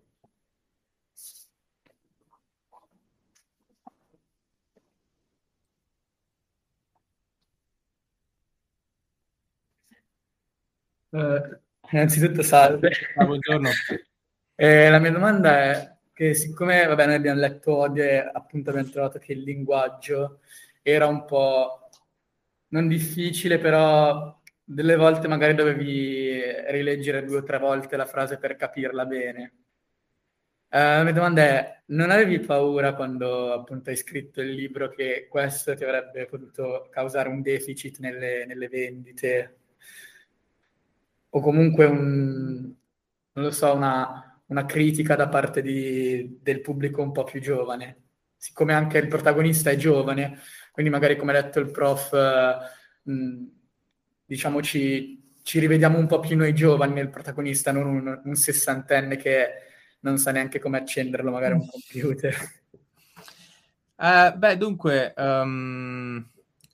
Eh, 11.10 11.60
innanzitutto 11.92 12.42
salve. 12.44 12.92
Ah, 13.16 13.26
buongiorno. 13.26 13.70
eh, 14.56 14.90
la 14.90 15.00
mia 15.00 15.12
domanda 15.12 15.64
è 15.64 15.98
che 16.14 16.34
siccome 16.34 16.86
vabbè, 16.86 17.06
noi 17.06 17.16
abbiamo 17.16 17.40
letto 17.40 17.76
Odie, 17.76 18.30
appunto 18.32 18.72
abbiamo 18.72 18.90
trovato 18.90 19.20
che 19.20 19.34
il 19.34 19.42
linguaggio 19.44 20.40
era 20.82 21.08
un 21.08 21.26
po' 21.26 21.90
non 22.70 22.88
difficile, 22.88 23.58
però 23.60 24.38
delle 24.64 24.96
volte 24.98 25.28
magari 25.28 25.54
dovevi 25.56 26.42
rileggere 26.72 27.24
due 27.24 27.38
o 27.38 27.44
tre 27.44 27.58
volte 27.60 27.96
la 27.96 28.06
frase 28.06 28.38
per 28.38 28.56
capirla 28.56 29.06
bene. 29.06 29.54
Uh, 30.70 31.00
la 31.00 31.04
mia 31.04 31.14
domanda 31.14 31.42
è, 31.44 31.82
non 31.88 32.12
avevi 32.12 32.40
paura 32.42 32.94
quando 32.94 33.54
appunto 33.54 33.90
hai 33.90 33.96
scritto 33.96 34.42
il 34.42 34.52
libro 34.52 34.90
che 34.90 35.28
questo 35.30 35.74
ti 35.76 35.86
avrebbe 35.86 36.26
potuto 36.26 36.90
causare 36.92 37.30
un 37.30 37.42
deficit 37.42 38.00
nelle, 38.00 38.46
nelle 38.46 38.68
vendite 38.68 39.58
o 41.38 41.42
comunque 41.42 41.86
un, 41.86 42.74
so, 43.52 43.74
una, 43.74 44.42
una 44.48 44.66
critica 44.66 45.16
da 45.16 45.28
parte 45.28 45.62
di, 45.62 46.40
del 46.42 46.62
pubblico 46.62 47.02
un 47.02 47.12
po' 47.12 47.24
più 47.24 47.40
giovane. 47.40 48.04
Siccome 48.36 48.74
anche 48.74 48.98
il 48.98 49.08
protagonista 49.08 49.70
è 49.70 49.76
giovane, 49.76 50.40
quindi 50.72 50.92
magari 50.92 51.16
come 51.16 51.36
ha 51.36 51.42
detto 51.42 51.60
il 51.60 51.72
prof, 51.72 52.14
eh, 52.14 52.58
diciamo 54.26 54.62
ci, 54.62 55.34
ci, 55.42 55.60
rivediamo 55.60 55.98
un 55.98 56.08
po' 56.08 56.20
più 56.20 56.36
noi 56.36 56.54
giovani 56.54 56.94
nel 56.94 57.10
protagonista, 57.10 57.72
non 57.72 57.88
un, 57.88 58.22
un 58.24 58.36
sessantenne 58.36 59.16
che 59.18 59.48
non 60.02 60.18
sa 60.18 60.32
neanche 60.32 60.60
come 60.60 60.78
accenderlo, 60.78 61.32
magari 61.32 61.54
un 61.54 61.68
computer. 61.68 62.36
Uh, 63.96 64.38
beh, 64.38 64.58
dunque, 64.58 65.14
um, 65.18 66.24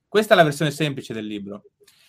questa 0.10 0.34
è 0.34 0.38
la 0.38 0.44
versione 0.44 0.72
semplice 0.72 1.14
del 1.14 1.26
libro. 1.26 1.64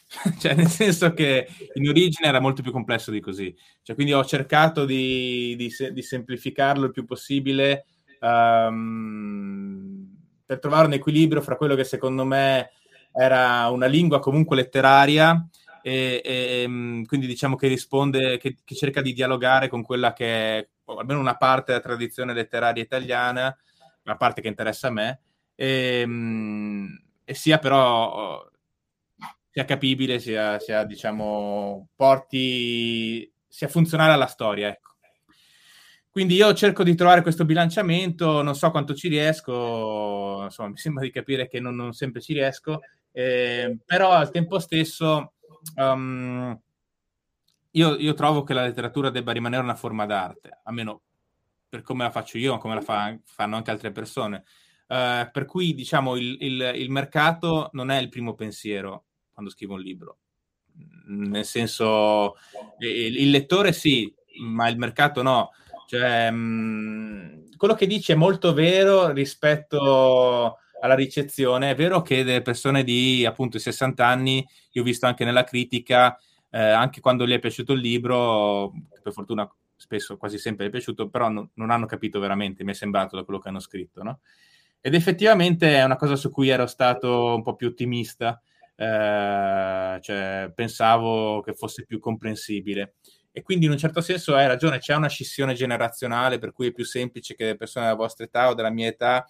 cioè, 0.39 0.55
nel 0.55 0.69
senso 0.69 1.13
che 1.13 1.49
in 1.75 1.89
origine 1.89 2.29
era 2.29 2.41
molto 2.41 2.63
più 2.63 2.73
complesso 2.73 3.11
di 3.11 3.21
così. 3.21 3.55
Cioè, 3.83 3.95
quindi 3.95 4.13
ho 4.13 4.25
cercato 4.25 4.85
di, 4.85 5.55
di, 5.57 5.73
di 5.93 6.03
semplificarlo 6.03 6.87
il 6.87 6.93
più 6.93 7.05
possibile 7.05 7.87
um, 8.21 10.17
per 10.45 10.59
trovare 10.59 10.87
un 10.87 10.93
equilibrio 10.93 11.41
fra 11.41 11.57
quello 11.57 11.75
che 11.75 11.85
secondo 11.85 12.25
me 12.25 12.71
era 13.13 13.69
una 13.69 13.87
lingua 13.87 14.19
comunque 14.19 14.57
letteraria 14.57 15.49
e, 15.83 16.21
e 16.25 16.63
ehm, 16.63 17.05
quindi 17.05 17.27
diciamo 17.27 17.57
che 17.57 17.69
risponde, 17.69 18.39
che, 18.39 18.57
che, 18.65 18.75
cerca 18.75 19.03
di 19.03 19.13
dialogare 19.13 19.69
con 19.69 19.83
quella 19.83 20.13
che 20.15 20.59
è 20.59 20.69
almeno 20.87 21.21
una 21.21 21.37
parte 21.37 21.73
della 21.73 21.85
tradizione 21.85 22.33
letteraria 22.33 22.83
italiana, 22.83 23.55
la 24.03 24.17
parte 24.17 24.41
che 24.41 24.49
interessa 24.49 24.89
a 24.89 24.91
me, 24.91 25.21
e, 25.55 26.01
ehm, 26.01 27.03
e 27.25 27.35
sia 27.35 27.59
però 27.59 28.51
sia 29.55 29.65
capibile, 29.65 30.19
sia, 30.19 30.59
sia 30.59 30.83
diciamo, 30.83 31.91
porti, 31.95 33.33
sia 33.47 33.69
funzionale 33.69 34.13
alla 34.13 34.27
storia, 34.27 34.67
ecco. 34.67 34.97
Quindi 36.11 36.35
io 36.35 36.53
cerco 36.55 36.83
di 36.83 36.97
trovare 36.97 37.23
questo 37.23 37.45
bilanciamento, 37.45 38.43
non 38.43 38.57
so 38.57 38.73
quanto 38.73 38.95
ci 38.95 39.07
riesco, 39.07 40.41
insomma, 40.43 40.71
mi 40.71 40.77
sembra 40.77 41.05
di 41.05 41.13
capire 41.13 41.47
che 41.47 41.61
non, 41.61 41.77
non 41.77 41.93
sempre 41.93 42.21
ci 42.21 42.33
riesco, 42.33 42.81
eh, 43.13 43.79
però 43.85 44.11
al 44.11 44.33
tempo 44.33 44.59
stesso 44.59 45.35
um, 45.77 46.61
io, 47.71 47.97
io, 47.97 48.15
trovo 48.15 48.43
che 48.43 48.55
la 48.55 48.65
letteratura 48.65 49.11
debba 49.11 49.31
rimanere 49.31 49.63
una 49.63 49.77
forma 49.77 50.05
d'arte, 50.05 50.63
almeno 50.65 51.03
per 51.69 51.83
come 51.83 52.03
la 52.03 52.11
faccio 52.11 52.39
io, 52.39 52.59
come 52.59 52.75
la 52.75 52.81
fa, 52.81 53.17
fanno 53.25 53.55
anche 53.55 53.71
altre 53.71 53.93
persone. 53.93 54.43
Uh, 54.89 55.31
per 55.31 55.45
cui 55.47 55.75
diciamo 55.75 56.17
il, 56.17 56.39
il, 56.41 56.73
il 56.75 56.91
mercato 56.91 57.69
non 57.73 57.91
è 57.91 57.99
il 58.01 58.09
primo 58.09 58.35
pensiero, 58.35 59.05
quando 59.35 59.51
scrivo 59.51 59.75
un 59.75 59.81
libro. 59.81 60.19
Nel 61.09 61.45
senso, 61.45 62.37
il 62.79 63.29
lettore 63.31 63.73
sì, 63.73 64.11
ma 64.41 64.69
il 64.69 64.79
mercato 64.79 65.21
no. 65.23 65.51
Cioè, 65.87 66.31
mh, 66.31 67.57
quello 67.57 67.75
che 67.75 67.87
dici 67.87 68.13
è 68.13 68.15
molto 68.15 68.55
vero 68.55 69.11
rispetto 69.13 70.59
alla 70.81 70.95
ricezione. 70.95 71.71
È 71.71 71.75
vero 71.75 72.03
che 72.03 72.25
delle 72.25 72.43
persone 72.43 72.85
di 72.85 73.27
appunto 73.27 73.59
60 73.59 74.07
anni, 74.07 74.47
io 74.73 74.83
ho 74.83 74.85
visto 74.85 75.07
anche 75.07 75.25
nella 75.25 75.45
critica, 75.45 76.19
eh, 76.51 76.59
anche 76.61 77.01
quando 77.01 77.27
gli 77.27 77.33
è 77.33 77.39
piaciuto 77.39 77.73
il 77.73 77.81
libro, 77.81 78.73
per 79.03 79.13
fortuna 79.13 79.49
spesso, 79.77 80.17
quasi 80.17 80.39
sempre 80.39 80.67
è 80.67 80.71
piaciuto, 80.71 81.09
però 81.09 81.29
no, 81.29 81.51
non 81.55 81.71
hanno 81.71 81.87
capito 81.87 82.19
veramente, 82.21 82.65
mi 82.65 82.71
è 82.71 82.75
sembrato 82.75 83.17
da 83.17 83.25
quello 83.25 83.39
che 83.39 83.49
hanno 83.49 83.61
scritto, 83.61 84.03
no? 84.03 84.21
Ed 84.81 84.95
effettivamente 84.95 85.77
è 85.77 85.85
una 85.85 85.97
cosa 85.97 86.17
su 86.17 86.31
cui 86.31 86.49
ero 86.49 86.67
stato 86.67 87.35
un 87.35 87.43
po' 87.43 87.55
più 87.55 87.69
ottimista, 87.69 88.41
eh, 88.77 89.99
cioè 90.01 90.53
pensavo 90.55 91.41
che 91.43 91.55
fosse 91.55 91.85
più 91.85 91.99
comprensibile. 91.99 92.95
E 93.33 93.43
quindi 93.43 93.67
in 93.67 93.73
un 93.73 93.79
certo 93.79 94.01
senso 94.01 94.35
hai 94.35 94.47
ragione, 94.47 94.79
c'è 94.79 94.95
una 94.95 95.09
scissione 95.09 95.55
generazionale 95.55 96.39
per 96.39 96.53
cui 96.53 96.69
è 96.69 96.73
più 96.73 96.85
semplice 96.85 97.35
che 97.35 97.47
le 97.47 97.57
persone 97.57 97.87
della 97.87 97.97
vostra 97.97 98.25
età 98.25 98.49
o 98.49 98.55
della 98.55 98.71
mia 98.71 98.87
età 98.87 99.27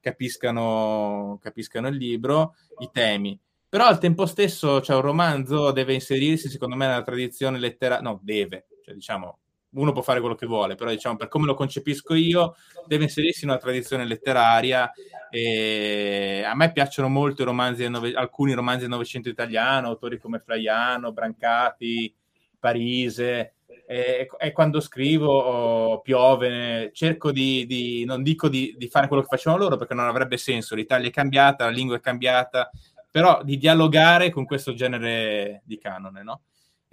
capiscano, 0.00 1.38
capiscano 1.40 1.88
il 1.88 1.96
libro, 1.96 2.54
i 2.78 2.88
temi. 2.90 3.38
Però 3.68 3.86
al 3.86 3.98
tempo 3.98 4.26
stesso, 4.26 4.82
cioè, 4.82 4.96
un 4.96 5.02
romanzo 5.02 5.70
deve 5.70 5.94
inserirsi, 5.94 6.50
secondo 6.50 6.76
me, 6.76 6.86
nella 6.86 7.02
tradizione 7.02 7.58
letteraria, 7.58 8.02
no, 8.02 8.20
deve, 8.22 8.66
cioè, 8.84 8.94
diciamo, 8.94 9.38
uno 9.74 9.92
può 9.92 10.02
fare 10.02 10.20
quello 10.20 10.34
che 10.34 10.46
vuole, 10.46 10.74
però 10.74 10.90
diciamo 10.90 11.16
per 11.16 11.28
come 11.28 11.46
lo 11.46 11.54
concepisco 11.54 12.14
io, 12.14 12.56
deve 12.86 13.04
inserirsi 13.04 13.44
in 13.44 13.50
una 13.50 13.58
tradizione 13.58 14.04
letteraria. 14.04 14.90
E 15.30 16.42
a 16.44 16.54
me 16.54 16.72
piacciono 16.72 17.08
molto 17.08 17.44
romanzi, 17.44 17.88
nove, 17.88 18.12
alcuni 18.12 18.52
romanzi 18.52 18.82
del 18.82 18.90
Novecento 18.90 19.28
italiano, 19.28 19.88
autori 19.88 20.18
come 20.18 20.38
Flaiano, 20.38 21.12
Brancati, 21.12 22.14
Parise. 22.58 23.54
E, 23.86 24.28
e 24.38 24.52
quando 24.52 24.80
scrivo 24.80 26.00
piove, 26.02 26.90
cerco 26.92 27.32
di, 27.32 27.66
di 27.66 28.04
non 28.04 28.22
dico 28.22 28.48
di, 28.48 28.74
di, 28.78 28.88
fare 28.88 29.08
quello 29.08 29.22
che 29.22 29.28
facevano 29.28 29.62
loro 29.62 29.76
perché 29.76 29.94
non 29.94 30.06
avrebbe 30.06 30.36
senso, 30.36 30.74
l'Italia 30.74 31.08
è 31.08 31.12
cambiata, 31.12 31.64
la 31.64 31.70
lingua 31.70 31.96
è 31.96 32.00
cambiata, 32.00 32.70
però 33.10 33.42
di 33.42 33.58
dialogare 33.58 34.30
con 34.30 34.44
questo 34.44 34.72
genere 34.72 35.62
di 35.64 35.78
canone, 35.78 36.22
no? 36.22 36.42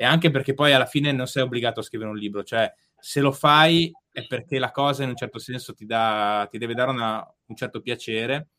E 0.01 0.06
anche 0.06 0.32
perché 0.32 0.53
poi 0.53 0.72
alla 0.72 0.86
fine 0.86 1.12
non 1.12 1.27
sei 1.27 1.44
obbligato 1.44 1.82
a 1.82 1.84
scrivere 1.84 2.10
un 2.10 2.15
libro, 2.15 2.41
cioè 2.41 2.74
se 2.98 3.20
lo 3.20 3.34
fai 3.34 3.91
è 4.10 4.25
perché 4.25 4.58
la 4.58 4.72
cosa 4.72 5.03
in 5.03 5.10
un 5.10 5.18
certo 5.18 5.39
senso 5.39 5.74
ti, 5.74 5.86
dà, 5.86 6.48
ti 6.50 6.58
deve 6.58 6.74
dare 6.74 6.91
una, 6.91 7.36
un 7.48 7.56
certo 7.58 7.82
piacere, 7.82 8.51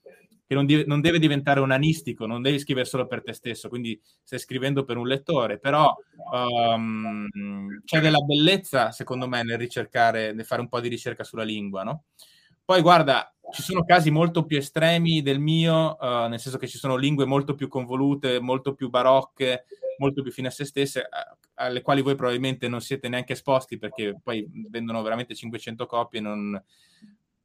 che 0.46 0.54
non, 0.54 0.66
di, 0.66 0.84
non, 0.86 1.00
deve 1.00 1.18
diventare 1.18 1.60
unanistico, 1.60 2.26
non 2.26 2.42
devi 2.42 2.58
scrivere 2.58 2.84
solo 2.84 3.06
per 3.06 3.22
te 3.22 3.32
stesso, 3.32 3.70
quindi 3.70 3.98
stai 4.22 4.38
scrivendo 4.38 4.84
per 4.84 4.98
un 4.98 5.06
lettore, 5.06 5.58
però 5.58 5.96
um, 6.30 7.26
c'è 7.86 8.00
della 8.00 8.20
bellezza 8.20 8.90
secondo 8.90 9.26
me 9.26 9.42
nel 9.42 9.56
ricercare, 9.56 10.34
nel 10.34 10.44
fare 10.44 10.60
un 10.60 10.68
po' 10.68 10.80
di 10.80 10.88
ricerca 10.88 11.24
sulla 11.24 11.42
lingua, 11.42 11.84
no? 11.84 12.04
Poi 12.62 12.82
guarda, 12.82 13.34
ci 13.50 13.62
sono 13.62 13.82
casi 13.82 14.10
molto 14.10 14.44
più 14.44 14.58
estremi 14.58 15.22
del 15.22 15.40
mio, 15.40 15.96
uh, 15.98 16.28
nel 16.28 16.38
senso 16.38 16.58
che 16.58 16.68
ci 16.68 16.76
sono 16.76 16.96
lingue 16.96 17.24
molto 17.24 17.54
più 17.54 17.66
convolute, 17.66 18.40
molto 18.40 18.74
più 18.74 18.90
barocche, 18.90 19.64
molto 20.00 20.22
più 20.22 20.32
fine 20.32 20.48
a 20.48 20.50
se 20.50 20.64
stesse, 20.64 21.08
alle 21.54 21.82
quali 21.82 22.00
voi 22.00 22.16
probabilmente 22.16 22.66
non 22.66 22.80
siete 22.80 23.08
neanche 23.08 23.34
esposti 23.34 23.78
perché 23.78 24.18
poi 24.20 24.48
vendono 24.68 25.02
veramente 25.02 25.34
500 25.34 25.86
copie. 25.86 26.20
Non... 26.20 26.60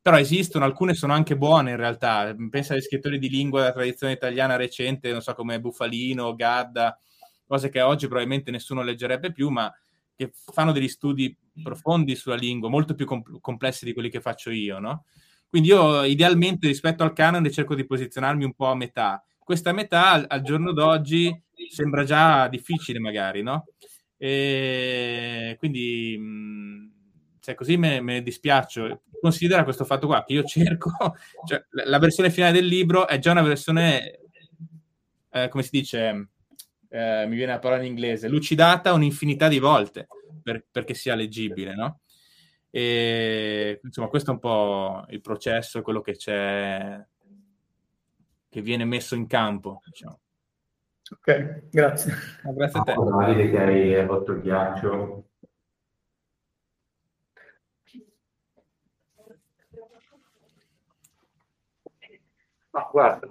Però 0.01 0.17
esistono, 0.17 0.65
alcune 0.65 0.93
sono 0.93 1.13
anche 1.13 1.37
buone 1.37 1.71
in 1.71 1.77
realtà. 1.77 2.33
Pensa 2.49 2.73
agli 2.73 2.81
scrittori 2.81 3.19
di 3.19 3.29
lingua 3.29 3.59
della 3.59 3.73
tradizione 3.73 4.13
italiana 4.13 4.55
recente, 4.55 5.11
non 5.11 5.21
so 5.21 5.33
come 5.33 5.59
Buffalino, 5.59 6.33
Gadda, 6.33 6.97
cose 7.45 7.69
che 7.69 7.81
oggi 7.81 8.07
probabilmente 8.07 8.51
nessuno 8.51 8.81
leggerebbe 8.81 9.31
più, 9.31 9.49
ma 9.49 9.71
che 10.15 10.31
fanno 10.33 10.71
degli 10.71 10.87
studi 10.87 11.35
profondi 11.61 12.15
sulla 12.15 12.35
lingua, 12.35 12.69
molto 12.69 12.95
più 12.95 13.05
com- 13.05 13.39
complessi 13.41 13.83
di 13.83 13.93
quelli 13.93 14.09
che 14.09 14.21
faccio 14.21 14.49
io, 14.49 14.79
no? 14.79 15.05
Quindi 15.49 15.69
io 15.69 16.03
idealmente 16.03 16.67
rispetto 16.67 17.03
al 17.03 17.13
canone 17.13 17.51
cerco 17.51 17.75
di 17.75 17.85
posizionarmi 17.85 18.43
un 18.43 18.53
po' 18.53 18.67
a 18.67 18.75
metà. 18.75 19.23
Questa 19.45 19.71
metà 19.73 20.09
al, 20.11 20.25
al 20.27 20.41
giorno 20.41 20.73
d'oggi 20.73 21.31
sembra 21.69 22.03
già 22.03 22.47
difficile 22.47 22.97
magari, 22.97 23.43
no? 23.43 23.67
E 24.17 25.55
quindi 25.59 26.17
mh, 26.17 26.89
cioè, 27.45 27.53
così 27.53 27.77
me, 27.77 28.01
me 28.01 28.13
ne 28.13 28.21
dispiaccio. 28.23 29.03
Considera 29.21 29.63
questo 29.63 29.85
fatto 29.85 30.07
qua 30.07 30.23
che 30.23 30.33
io 30.33 30.43
cerco, 30.43 30.89
cioè, 31.45 31.63
la 31.85 31.99
versione 31.99 32.31
finale 32.31 32.53
del 32.53 32.65
libro 32.65 33.07
è 33.07 33.19
già 33.19 33.29
una 33.29 33.43
versione, 33.43 34.21
eh, 35.29 35.47
come 35.49 35.61
si 35.61 35.69
dice, 35.71 36.29
eh, 36.89 37.25
mi 37.27 37.35
viene 37.35 37.51
la 37.51 37.59
parola 37.59 37.81
in 37.81 37.87
inglese, 37.89 38.27
lucidata 38.27 38.93
un'infinità 38.93 39.47
di 39.47 39.59
volte 39.59 40.07
per, 40.41 40.65
perché 40.71 40.95
sia 40.95 41.13
leggibile, 41.13 41.75
no? 41.75 41.99
E 42.71 43.79
insomma, 43.83 44.07
questo 44.07 44.31
è 44.31 44.33
un 44.33 44.39
po' 44.39 45.05
il 45.09 45.21
processo, 45.21 45.83
quello 45.83 46.01
che 46.01 46.15
c'è, 46.17 46.99
che 48.55 48.61
viene 48.61 48.85
messo 48.85 49.15
in 49.15 49.27
campo, 49.27 49.81
diciamo. 49.83 50.17
Ok, 51.11 51.63
grazie. 51.69 52.13
No, 52.43 52.53
grazie 52.53 52.79
a 52.79 52.83
te. 52.83 52.93
Davide 52.93 53.49
che 53.49 53.59
hai 53.59 54.05
rotto 54.05 54.31
il 54.31 54.39
ghiaccio. 54.39 55.23
Ma 62.69 62.89
guarda, 62.89 63.27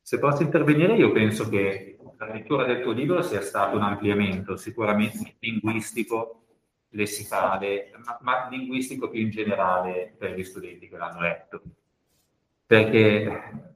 se 0.00 0.18
posso 0.20 0.42
intervenire, 0.42 0.94
io 0.94 1.10
penso 1.10 1.48
che 1.48 1.98
la 2.16 2.32
lettura 2.32 2.64
del 2.64 2.80
tuo 2.80 2.92
libro 2.92 3.22
sia 3.22 3.40
stato 3.40 3.74
un 3.74 3.82
ampliamento 3.82 4.56
sicuramente 4.56 5.34
linguistico 5.40 6.44
lessicale, 6.90 7.90
ma, 8.04 8.18
ma, 8.20 8.48
linguistico 8.48 9.10
più 9.10 9.20
in 9.20 9.30
generale 9.30 10.14
per 10.16 10.32
gli 10.34 10.44
studenti 10.44 10.88
che 10.88 10.96
l'hanno 10.96 11.20
letto. 11.22 11.60
Perché 12.66 13.73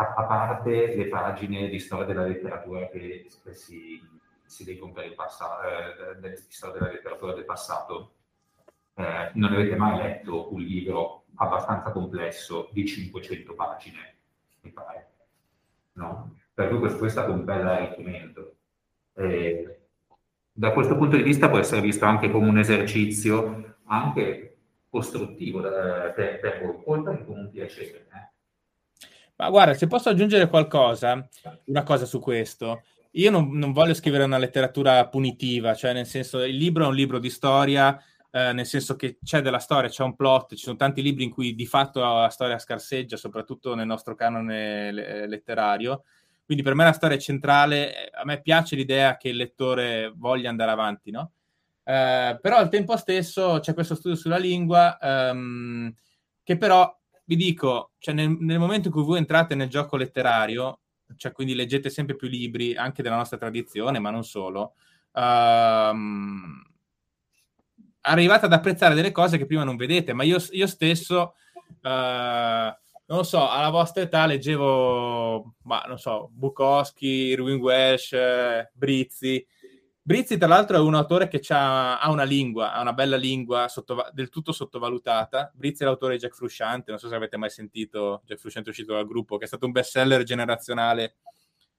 a, 0.00 0.24
parte 0.24 0.94
le 0.96 1.08
pagine 1.08 1.68
di 1.68 1.78
storia 1.78 2.06
della 2.06 2.26
letteratura 2.26 2.88
che, 2.88 3.26
si, 3.50 4.00
si 4.44 4.64
leggono 4.64 4.92
per 4.92 5.06
il 5.06 5.14
passato, 5.14 5.62
eh, 6.22 6.30
di 6.30 6.36
storia 6.48 6.78
della 6.78 6.92
letteratura 6.92 7.34
del 7.34 7.44
passato, 7.44 8.14
eh, 8.94 9.30
non 9.34 9.52
avete 9.52 9.76
mai 9.76 9.98
letto 9.98 10.52
un 10.52 10.60
libro 10.60 11.24
abbastanza 11.36 11.92
complesso 11.92 12.70
di 12.72 12.86
500 12.86 13.54
pagine, 13.54 14.16
mi 14.60 14.70
pare. 14.70 15.08
No? 15.92 16.36
Per 16.54 16.68
cui 16.68 16.78
questo, 16.78 16.98
questo 16.98 17.20
è 17.20 17.22
stato 17.22 17.38
un 17.38 17.44
bel 17.44 17.66
arricchimento. 17.66 18.54
Eh, 19.14 19.80
da 20.52 20.72
questo 20.72 20.96
punto 20.96 21.16
di 21.16 21.22
vista 21.22 21.48
può 21.48 21.58
essere 21.58 21.80
visto 21.80 22.04
anche 22.04 22.30
come 22.30 22.48
un 22.48 22.58
esercizio 22.58 23.76
anche 23.84 24.56
costruttivo 24.88 25.60
da, 25.60 26.10
per, 26.10 26.40
per 26.40 26.62
voi, 26.62 26.82
oltre 26.84 27.18
che 27.18 27.24
come 27.24 27.40
un 27.40 27.50
piacere. 27.50 28.08
Eh? 28.12 28.29
Ma 29.40 29.48
guarda, 29.48 29.72
se 29.72 29.86
posso 29.86 30.10
aggiungere 30.10 30.50
qualcosa, 30.50 31.26
una 31.64 31.82
cosa 31.82 32.04
su 32.04 32.20
questo. 32.20 32.82
Io 33.12 33.30
non, 33.30 33.56
non, 33.56 33.72
voglio 33.72 33.94
scrivere 33.94 34.24
una 34.24 34.36
letteratura 34.36 35.08
punitiva, 35.08 35.74
cioè 35.74 35.94
nel 35.94 36.04
senso 36.04 36.44
il 36.44 36.56
libro 36.56 36.84
è 36.84 36.88
un 36.88 36.94
libro 36.94 37.18
di 37.18 37.30
storia, 37.30 37.98
eh, 38.30 38.52
nel 38.52 38.66
senso 38.66 38.96
che 38.96 39.16
c'è 39.24 39.40
della 39.40 39.58
storia, 39.58 39.88
c'è 39.88 40.02
un 40.02 40.14
plot, 40.14 40.56
ci 40.56 40.64
sono 40.64 40.76
tanti 40.76 41.00
libri 41.00 41.24
in 41.24 41.30
cui 41.30 41.54
di 41.54 41.64
fatto 41.64 42.00
la 42.00 42.28
storia 42.28 42.58
scarseggia, 42.58 43.16
soprattutto 43.16 43.74
nel 43.74 43.86
nostro 43.86 44.14
canone 44.14 44.92
letterario. 44.92 46.02
Quindi 46.44 46.62
per 46.62 46.74
me 46.74 46.84
la 46.84 46.92
storia 46.92 47.16
è 47.16 47.20
centrale, 47.20 48.10
a 48.12 48.26
me 48.26 48.42
piace 48.42 48.76
l'idea 48.76 49.16
che 49.16 49.30
il 49.30 49.36
lettore 49.36 50.12
voglia 50.14 50.50
andare 50.50 50.70
avanti, 50.70 51.10
no? 51.10 51.32
Eh, 51.82 52.38
però 52.42 52.58
al 52.58 52.68
tempo 52.68 52.94
stesso 52.98 53.58
c'è 53.62 53.72
questo 53.72 53.94
studio 53.94 54.18
sulla 54.18 54.36
lingua 54.36 54.98
ehm, 54.98 55.94
che 56.42 56.58
però 56.58 56.99
vi 57.30 57.36
dico, 57.36 57.92
cioè 57.98 58.12
nel, 58.12 58.36
nel, 58.40 58.58
momento 58.58 58.88
in 58.88 58.92
cui 58.92 59.04
voi 59.04 59.18
entrate 59.18 59.54
nel 59.54 59.68
gioco 59.68 59.96
letterario, 59.96 60.80
cioè 61.14 61.30
quindi 61.30 61.54
leggete 61.54 61.88
sempre 61.88 62.16
più 62.16 62.26
libri 62.26 62.74
anche 62.74 63.04
della 63.04 63.14
nostra 63.14 63.38
tradizione, 63.38 64.00
ma 64.00 64.10
non 64.10 64.24
solo, 64.24 64.74
um, 65.12 66.60
arrivate 68.00 68.46
ad 68.46 68.52
apprezzare 68.52 68.96
delle 68.96 69.12
cose 69.12 69.38
che 69.38 69.46
prima 69.46 69.62
non 69.62 69.76
vedete, 69.76 70.12
ma 70.12 70.24
io, 70.24 70.38
io 70.50 70.66
stesso, 70.66 71.34
uh, 71.82 71.88
non 71.88 73.18
lo 73.18 73.22
so, 73.22 73.48
alla 73.48 73.70
vostra 73.70 74.02
età 74.02 74.26
leggevo, 74.26 75.54
ma 75.62 75.84
non 75.86 75.98
so, 75.98 76.30
Bukowski, 76.32 77.06
Irwin 77.06 77.60
Welsh, 77.60 78.12
Brizzi, 78.72 79.46
Brizzi, 80.10 80.38
tra 80.38 80.48
l'altro, 80.48 80.76
è 80.76 80.80
un 80.80 80.96
autore 80.96 81.28
che 81.28 81.40
ha 81.50 82.10
una 82.10 82.24
lingua, 82.24 82.72
ha 82.72 82.80
una 82.80 82.92
bella 82.92 83.14
lingua 83.14 83.68
sottova- 83.68 84.10
del 84.12 84.28
tutto 84.28 84.50
sottovalutata. 84.50 85.52
Brizzi 85.54 85.84
è 85.84 85.86
l'autore 85.86 86.14
di 86.14 86.18
Jack 86.18 86.34
Frusciante, 86.34 86.90
non 86.90 86.98
so 86.98 87.06
se 87.06 87.14
avete 87.14 87.36
mai 87.36 87.48
sentito 87.48 88.20
Jack 88.24 88.40
Frusciante 88.40 88.70
è 88.70 88.72
uscito 88.72 88.92
dal 88.92 89.06
gruppo, 89.06 89.36
che 89.36 89.44
è 89.44 89.46
stato 89.46 89.66
un 89.66 89.70
bestseller 89.70 90.24
generazionale 90.24 91.18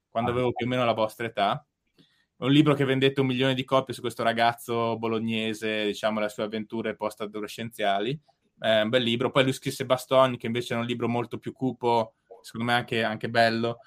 quando 0.10 0.30
ah. 0.30 0.34
avevo 0.34 0.54
più 0.54 0.66
o 0.66 0.70
meno 0.70 0.86
la 0.86 0.94
vostra 0.94 1.26
età. 1.26 1.68
È 1.94 2.44
un 2.46 2.52
libro 2.54 2.74
che 2.74 2.86
vendette 2.86 3.20
un 3.20 3.28
milione 3.28 3.54
di 3.54 3.66
copie 3.66 3.94
su 3.94 4.00
questo 4.00 4.24
ragazzo 4.24 4.98
bolognese, 4.98 5.84
diciamo, 5.88 6.22
le 6.22 6.30
sue 6.30 6.44
avventure 6.44 6.96
post-adolescenziali. 6.96 8.18
È 8.58 8.80
un 8.80 8.88
bel 8.88 9.04
libro. 9.04 9.30
Poi 9.30 9.44
lui 9.44 9.52
scrisse 9.52 9.86
Bastoni, 9.86 10.38
che 10.38 10.46
invece 10.46 10.74
è 10.74 10.78
un 10.78 10.86
libro 10.86 11.10
molto 11.10 11.38
più 11.38 11.52
cupo, 11.52 12.14
secondo 12.42 12.72
me 12.72 12.78
anche, 12.78 13.04
anche 13.04 13.30
bello. 13.30 13.80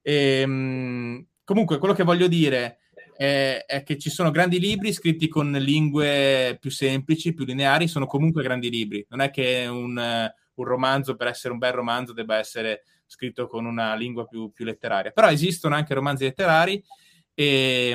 E, 0.00 0.42
ehm, 0.42 1.26
comunque, 1.42 1.78
quello 1.78 1.94
che 1.94 2.04
voglio 2.04 2.28
dire 2.28 2.78
è, 3.18 3.64
è, 3.66 3.82
che 3.82 3.98
ci 3.98 4.10
sono 4.10 4.30
grandi 4.30 4.60
libri 4.60 4.92
scritti 4.92 5.26
con 5.26 5.50
lingue 5.50 6.56
più 6.60 6.70
semplici, 6.70 7.34
più 7.34 7.44
lineari, 7.44 7.88
sono 7.88 8.06
comunque 8.06 8.44
grandi 8.44 8.70
libri. 8.70 9.04
Non 9.08 9.20
è 9.20 9.30
che 9.30 9.66
un, 9.68 10.30
un 10.54 10.64
romanzo, 10.64 11.16
per 11.16 11.26
essere 11.26 11.52
un 11.52 11.58
bel 11.58 11.72
romanzo, 11.72 12.12
debba 12.12 12.36
essere 12.36 12.84
scritto 13.06 13.48
con 13.48 13.64
una 13.64 13.96
lingua 13.96 14.24
più, 14.24 14.52
più 14.52 14.64
letteraria. 14.64 15.10
Però 15.10 15.28
esistono 15.30 15.74
anche 15.74 15.94
romanzi 15.94 16.22
letterari 16.22 16.80
e, 17.34 17.90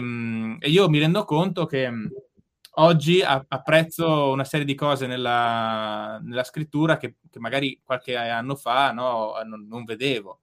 e 0.60 0.70
io 0.70 0.90
mi 0.90 1.00
rendo 1.00 1.24
conto 1.24 1.66
che 1.68 1.90
oggi 2.72 3.22
apprezzo 3.22 4.30
una 4.30 4.44
serie 4.44 4.66
di 4.66 4.76
cose 4.76 5.08
nella, 5.08 6.20
nella 6.22 6.44
scrittura 6.44 6.98
che, 6.98 7.16
che, 7.32 7.40
magari 7.40 7.80
qualche 7.82 8.18
anno 8.18 8.56
fa 8.56 8.92
no, 8.92 9.36
non, 9.46 9.68
non 9.70 9.86
vedevo 9.86 10.42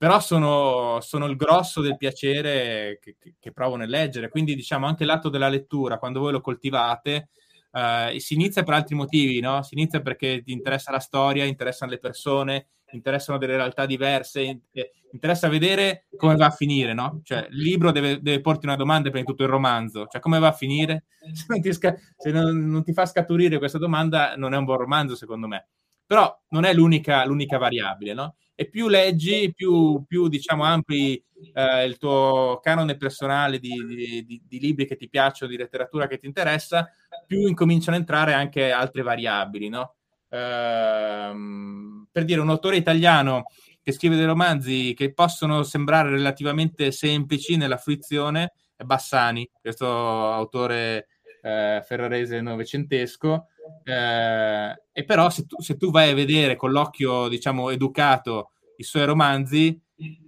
però 0.00 0.18
sono, 0.18 0.98
sono, 1.02 1.26
il 1.26 1.36
grosso 1.36 1.82
del 1.82 1.98
piacere 1.98 2.98
che, 3.02 3.16
che, 3.18 3.34
che, 3.38 3.52
provo 3.52 3.76
nel 3.76 3.90
leggere. 3.90 4.30
Quindi, 4.30 4.54
diciamo, 4.54 4.86
anche 4.86 5.04
l'atto 5.04 5.28
della 5.28 5.50
lettura, 5.50 5.98
quando 5.98 6.20
voi 6.20 6.32
lo 6.32 6.40
coltivate, 6.40 7.28
eh, 7.70 8.14
si 8.18 8.32
inizia 8.32 8.62
per 8.62 8.72
altri 8.72 8.94
motivi, 8.94 9.40
no? 9.40 9.62
Si 9.62 9.74
inizia 9.74 10.00
perché 10.00 10.42
ti 10.42 10.52
interessa 10.52 10.90
la 10.90 11.00
storia, 11.00 11.44
interessano 11.44 11.90
le 11.90 11.98
persone, 11.98 12.68
interessano 12.92 13.36
delle 13.36 13.56
realtà 13.56 13.84
diverse, 13.84 14.62
eh, 14.72 14.90
interessa 15.12 15.48
vedere 15.48 16.06
come 16.16 16.34
va 16.34 16.46
a 16.46 16.50
finire, 16.50 16.94
no? 16.94 17.20
Cioè, 17.22 17.48
il 17.50 17.60
libro 17.60 17.90
deve, 17.90 18.22
deve 18.22 18.40
porti 18.40 18.64
una 18.64 18.76
domanda 18.76 19.10
per 19.10 19.22
tutto 19.22 19.42
il 19.42 19.50
romanzo, 19.50 20.06
cioè 20.06 20.22
come 20.22 20.38
va 20.38 20.48
a 20.48 20.52
finire? 20.52 21.04
Se, 21.34 21.44
non 21.46 21.60
ti, 21.60 21.74
sca- 21.74 21.94
se 22.16 22.30
non, 22.30 22.56
non 22.70 22.82
ti 22.82 22.94
fa 22.94 23.04
scaturire 23.04 23.58
questa 23.58 23.76
domanda, 23.76 24.32
non 24.36 24.54
è 24.54 24.56
un 24.56 24.64
buon 24.64 24.78
romanzo, 24.78 25.14
secondo 25.14 25.46
me. 25.46 25.68
Però 26.06 26.34
non 26.48 26.64
è 26.64 26.72
l'unica, 26.72 27.22
l'unica 27.26 27.58
variabile, 27.58 28.14
no? 28.14 28.36
E 28.60 28.68
più 28.68 28.88
leggi, 28.88 29.54
più, 29.54 30.04
più 30.06 30.28
diciamo, 30.28 30.64
ampli 30.64 31.14
eh, 31.54 31.86
il 31.86 31.96
tuo 31.96 32.60
canone 32.62 32.98
personale 32.98 33.58
di, 33.58 34.22
di, 34.26 34.42
di, 34.46 34.60
libri 34.60 34.84
che 34.84 34.96
ti 34.96 35.08
piacciono, 35.08 35.50
di 35.50 35.56
letteratura 35.56 36.06
che 36.06 36.18
ti 36.18 36.26
interessa, 36.26 36.86
più 37.26 37.46
incominciano 37.46 37.96
a 37.96 38.00
entrare 38.00 38.34
anche 38.34 38.70
altre 38.70 39.00
variabili, 39.00 39.70
no? 39.70 39.94
Ehm, 40.28 42.06
per 42.12 42.26
dire, 42.26 42.42
un 42.42 42.50
autore 42.50 42.76
italiano 42.76 43.44
che 43.82 43.92
scrive 43.92 44.16
dei 44.16 44.26
romanzi 44.26 44.92
che 44.92 45.14
possono 45.14 45.62
sembrare 45.62 46.10
relativamente 46.10 46.92
semplici 46.92 47.56
nella 47.56 47.78
fruizione 47.78 48.52
è 48.76 48.82
Bassani, 48.82 49.48
questo 49.58 49.86
autore 49.86 51.06
eh, 51.42 51.82
ferrarese 51.84 52.40
novecentesco, 52.40 53.46
eh, 53.84 54.82
e 54.92 55.04
però 55.04 55.30
se 55.30 55.46
tu, 55.46 55.60
se 55.60 55.76
tu, 55.76 55.90
vai 55.90 56.10
a 56.10 56.14
vedere 56.14 56.56
con 56.56 56.70
l'occhio, 56.70 57.28
diciamo, 57.28 57.70
educato 57.70 58.52
i 58.76 58.82
suoi 58.82 59.04
romanzi, 59.04 59.80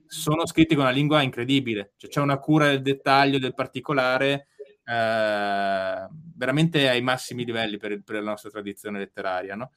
sono 0.07 0.46
scritti 0.46 0.75
con 0.75 0.85
una 0.85 0.92
lingua 0.92 1.22
incredibile, 1.22 1.92
cioè 1.96 2.11
c'è 2.11 2.20
una 2.20 2.38
cura 2.38 2.66
del 2.66 2.83
dettaglio, 2.83 3.38
del 3.38 3.55
particolare, 3.55 4.48
eh, 4.85 6.09
veramente 6.37 6.88
ai 6.88 7.01
massimi 7.01 7.44
livelli 7.44 7.79
per, 7.79 8.03
per, 8.03 8.16
la 8.16 8.31
nostra 8.31 8.51
tradizione 8.51 8.98
letteraria, 8.98 9.55
no? 9.55 9.72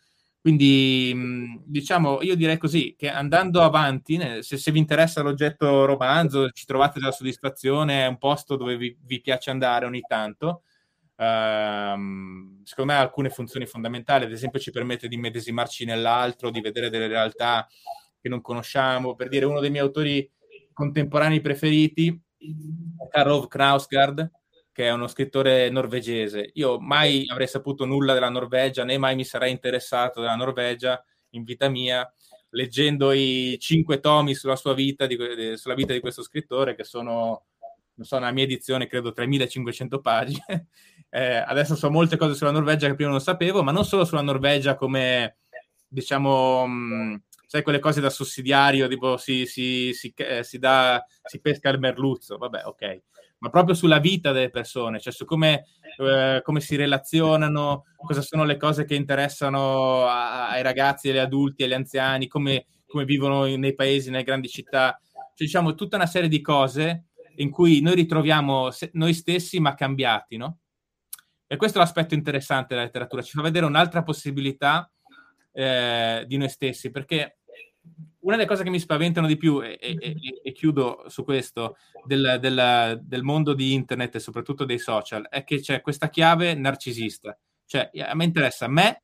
Quindi, 0.45 1.59
diciamo, 1.65 2.21
io 2.21 2.35
direi 2.35 2.59
così, 2.59 2.93
che 2.95 3.09
andando 3.09 3.63
avanti, 3.63 4.19
se, 4.41 4.57
se, 4.57 4.71
vi 4.71 4.77
interessa 4.77 5.23
l'oggetto 5.23 5.85
romanzo, 5.85 6.51
ci 6.51 6.65
trovate 6.65 6.99
della 6.99 7.11
soddisfazione, 7.11 8.03
è 8.03 8.07
un 8.07 8.19
posto 8.19 8.55
dove 8.55 8.77
vi, 8.77 8.95
vi 9.05 9.21
piace 9.21 9.49
andare 9.49 9.87
ogni 9.87 10.01
tanto, 10.01 10.61
Uh, 11.17 12.61
secondo 12.63 12.91
me 12.91 12.97
ha 12.97 13.01
alcune 13.01 13.29
funzioni 13.29 13.65
fondamentali, 13.65 14.25
ad 14.25 14.31
esempio 14.31 14.59
ci 14.59 14.71
permette 14.71 15.07
di 15.07 15.17
medesimarci 15.17 15.85
nell'altro, 15.85 16.49
di 16.49 16.59
vedere 16.59 16.89
delle 16.89 17.07
realtà 17.07 17.67
che 18.19 18.29
non 18.29 18.41
conosciamo. 18.41 19.15
Per 19.15 19.29
dire 19.29 19.45
uno 19.45 19.59
dei 19.59 19.69
miei 19.69 19.83
autori 19.83 20.29
contemporanei 20.73 21.41
preferiti 21.41 22.19
è 22.37 23.07
Karl 23.09 23.47
Knausgard, 23.47 24.31
che 24.71 24.87
è 24.87 24.91
uno 24.91 25.07
scrittore 25.07 25.69
norvegese. 25.69 26.49
Io 26.55 26.79
mai 26.79 27.23
avrei 27.27 27.47
saputo 27.47 27.85
nulla 27.85 28.13
della 28.13 28.29
Norvegia, 28.29 28.83
né 28.83 28.97
mai 28.97 29.15
mi 29.15 29.23
sarei 29.23 29.51
interessato 29.51 30.19
della 30.19 30.35
Norvegia 30.35 31.01
in 31.29 31.43
vita 31.43 31.69
mia, 31.69 32.05
leggendo 32.49 33.11
i 33.13 33.57
cinque 33.59 34.01
tomi 34.01 34.35
sulla 34.35 34.57
sua 34.57 34.73
vita, 34.73 35.05
di, 35.05 35.17
sulla 35.55 35.75
vita 35.75 35.93
di 35.93 36.01
questo 36.01 36.23
scrittore, 36.23 36.75
che 36.75 36.83
sono, 36.83 37.45
non 37.93 38.05
so, 38.05 38.17
nella 38.17 38.31
mia 38.31 38.43
edizione 38.43 38.87
credo 38.87 39.13
3500 39.13 40.01
pagine. 40.01 40.67
Eh, 41.15 41.37
adesso 41.37 41.77
so 41.77 41.89
molte 41.89 42.17
cose 42.17 42.33
sulla 42.33 42.51
Norvegia 42.51 42.87
che 42.87 42.95
prima 42.95 43.09
non 43.09 43.21
sapevo, 43.21 43.63
ma 43.63 43.71
non 43.71 43.85
solo 43.85 44.03
sulla 44.03 44.19
Norvegia 44.21 44.75
come, 44.75 45.37
diciamo, 45.87 46.67
mh, 46.67 46.71
mm, 46.71 47.15
sai, 47.47 47.63
quelle 47.63 47.79
cose 47.79 48.01
da 48.01 48.09
sussidiario, 48.09 48.89
tipo 48.89 49.15
si, 49.15 49.45
si, 49.45 49.93
si, 49.93 50.13
eh, 50.17 50.43
si, 50.43 50.59
dà, 50.59 51.01
si 51.23 51.39
pesca 51.39 51.69
il 51.69 51.79
merluzzo, 51.79 52.35
vabbè, 52.37 52.63
ok, 52.65 53.01
ma 53.37 53.49
proprio 53.49 53.75
sulla 53.75 53.99
vita 53.99 54.33
delle 54.33 54.49
persone, 54.49 54.99
cioè 54.99 55.13
su 55.13 55.23
come, 55.23 55.67
eh, 55.99 56.41
come 56.43 56.59
si 56.59 56.75
relazionano, 56.75 57.85
cosa 57.95 58.21
sono 58.21 58.43
le 58.43 58.57
cose 58.57 58.83
che 58.83 58.95
interessano 58.95 60.07
a, 60.07 60.49
ai 60.49 60.63
ragazzi, 60.63 61.09
agli 61.11 61.17
adulti, 61.17 61.63
agli 61.63 61.71
anziani, 61.71 62.27
come, 62.27 62.65
come 62.85 63.05
vivono 63.05 63.45
nei 63.45 63.73
paesi, 63.73 64.09
nelle 64.09 64.23
grandi 64.23 64.49
città, 64.49 64.99
cioè, 65.13 65.47
diciamo, 65.47 65.75
tutta 65.75 65.95
una 65.95 66.07
serie 66.07 66.27
di 66.27 66.41
cose 66.41 67.05
in 67.37 67.49
cui 67.51 67.79
noi 67.79 67.95
ritroviamo 67.95 68.67
noi 68.91 69.13
stessi 69.13 69.61
ma 69.61 69.75
cambiati, 69.75 70.35
no? 70.35 70.57
E 71.47 71.57
questo 71.57 71.77
è 71.77 71.81
l'aspetto 71.81 72.13
interessante 72.13 72.73
della 72.73 72.85
letteratura, 72.85 73.21
ci 73.21 73.31
fa 73.31 73.41
vedere 73.41 73.65
un'altra 73.65 74.03
possibilità 74.03 74.89
eh, 75.51 76.23
di 76.27 76.37
noi 76.37 76.49
stessi, 76.49 76.91
perché 76.91 77.37
una 78.19 78.35
delle 78.35 78.47
cose 78.47 78.63
che 78.63 78.71
mi 78.71 78.79
spaventano 78.79 79.27
di 79.27 79.37
più, 79.37 79.61
e, 79.61 79.77
e, 79.79 80.15
e 80.43 80.51
chiudo 80.51 81.05
su 81.07 81.23
questo, 81.23 81.77
del, 82.05 82.39
del, 82.41 82.99
del, 83.03 83.23
mondo 83.23 83.53
di 83.53 83.73
internet 83.73 84.15
e 84.15 84.19
soprattutto 84.19 84.65
dei 84.65 84.79
social, 84.79 85.27
è 85.29 85.43
che 85.43 85.59
c'è 85.59 85.81
questa 85.81 86.09
chiave 86.09 86.55
narcisista. 86.55 87.37
Cioè, 87.65 87.91
a 87.99 88.15
me 88.15 88.23
interessa 88.25 88.67
me 88.67 89.03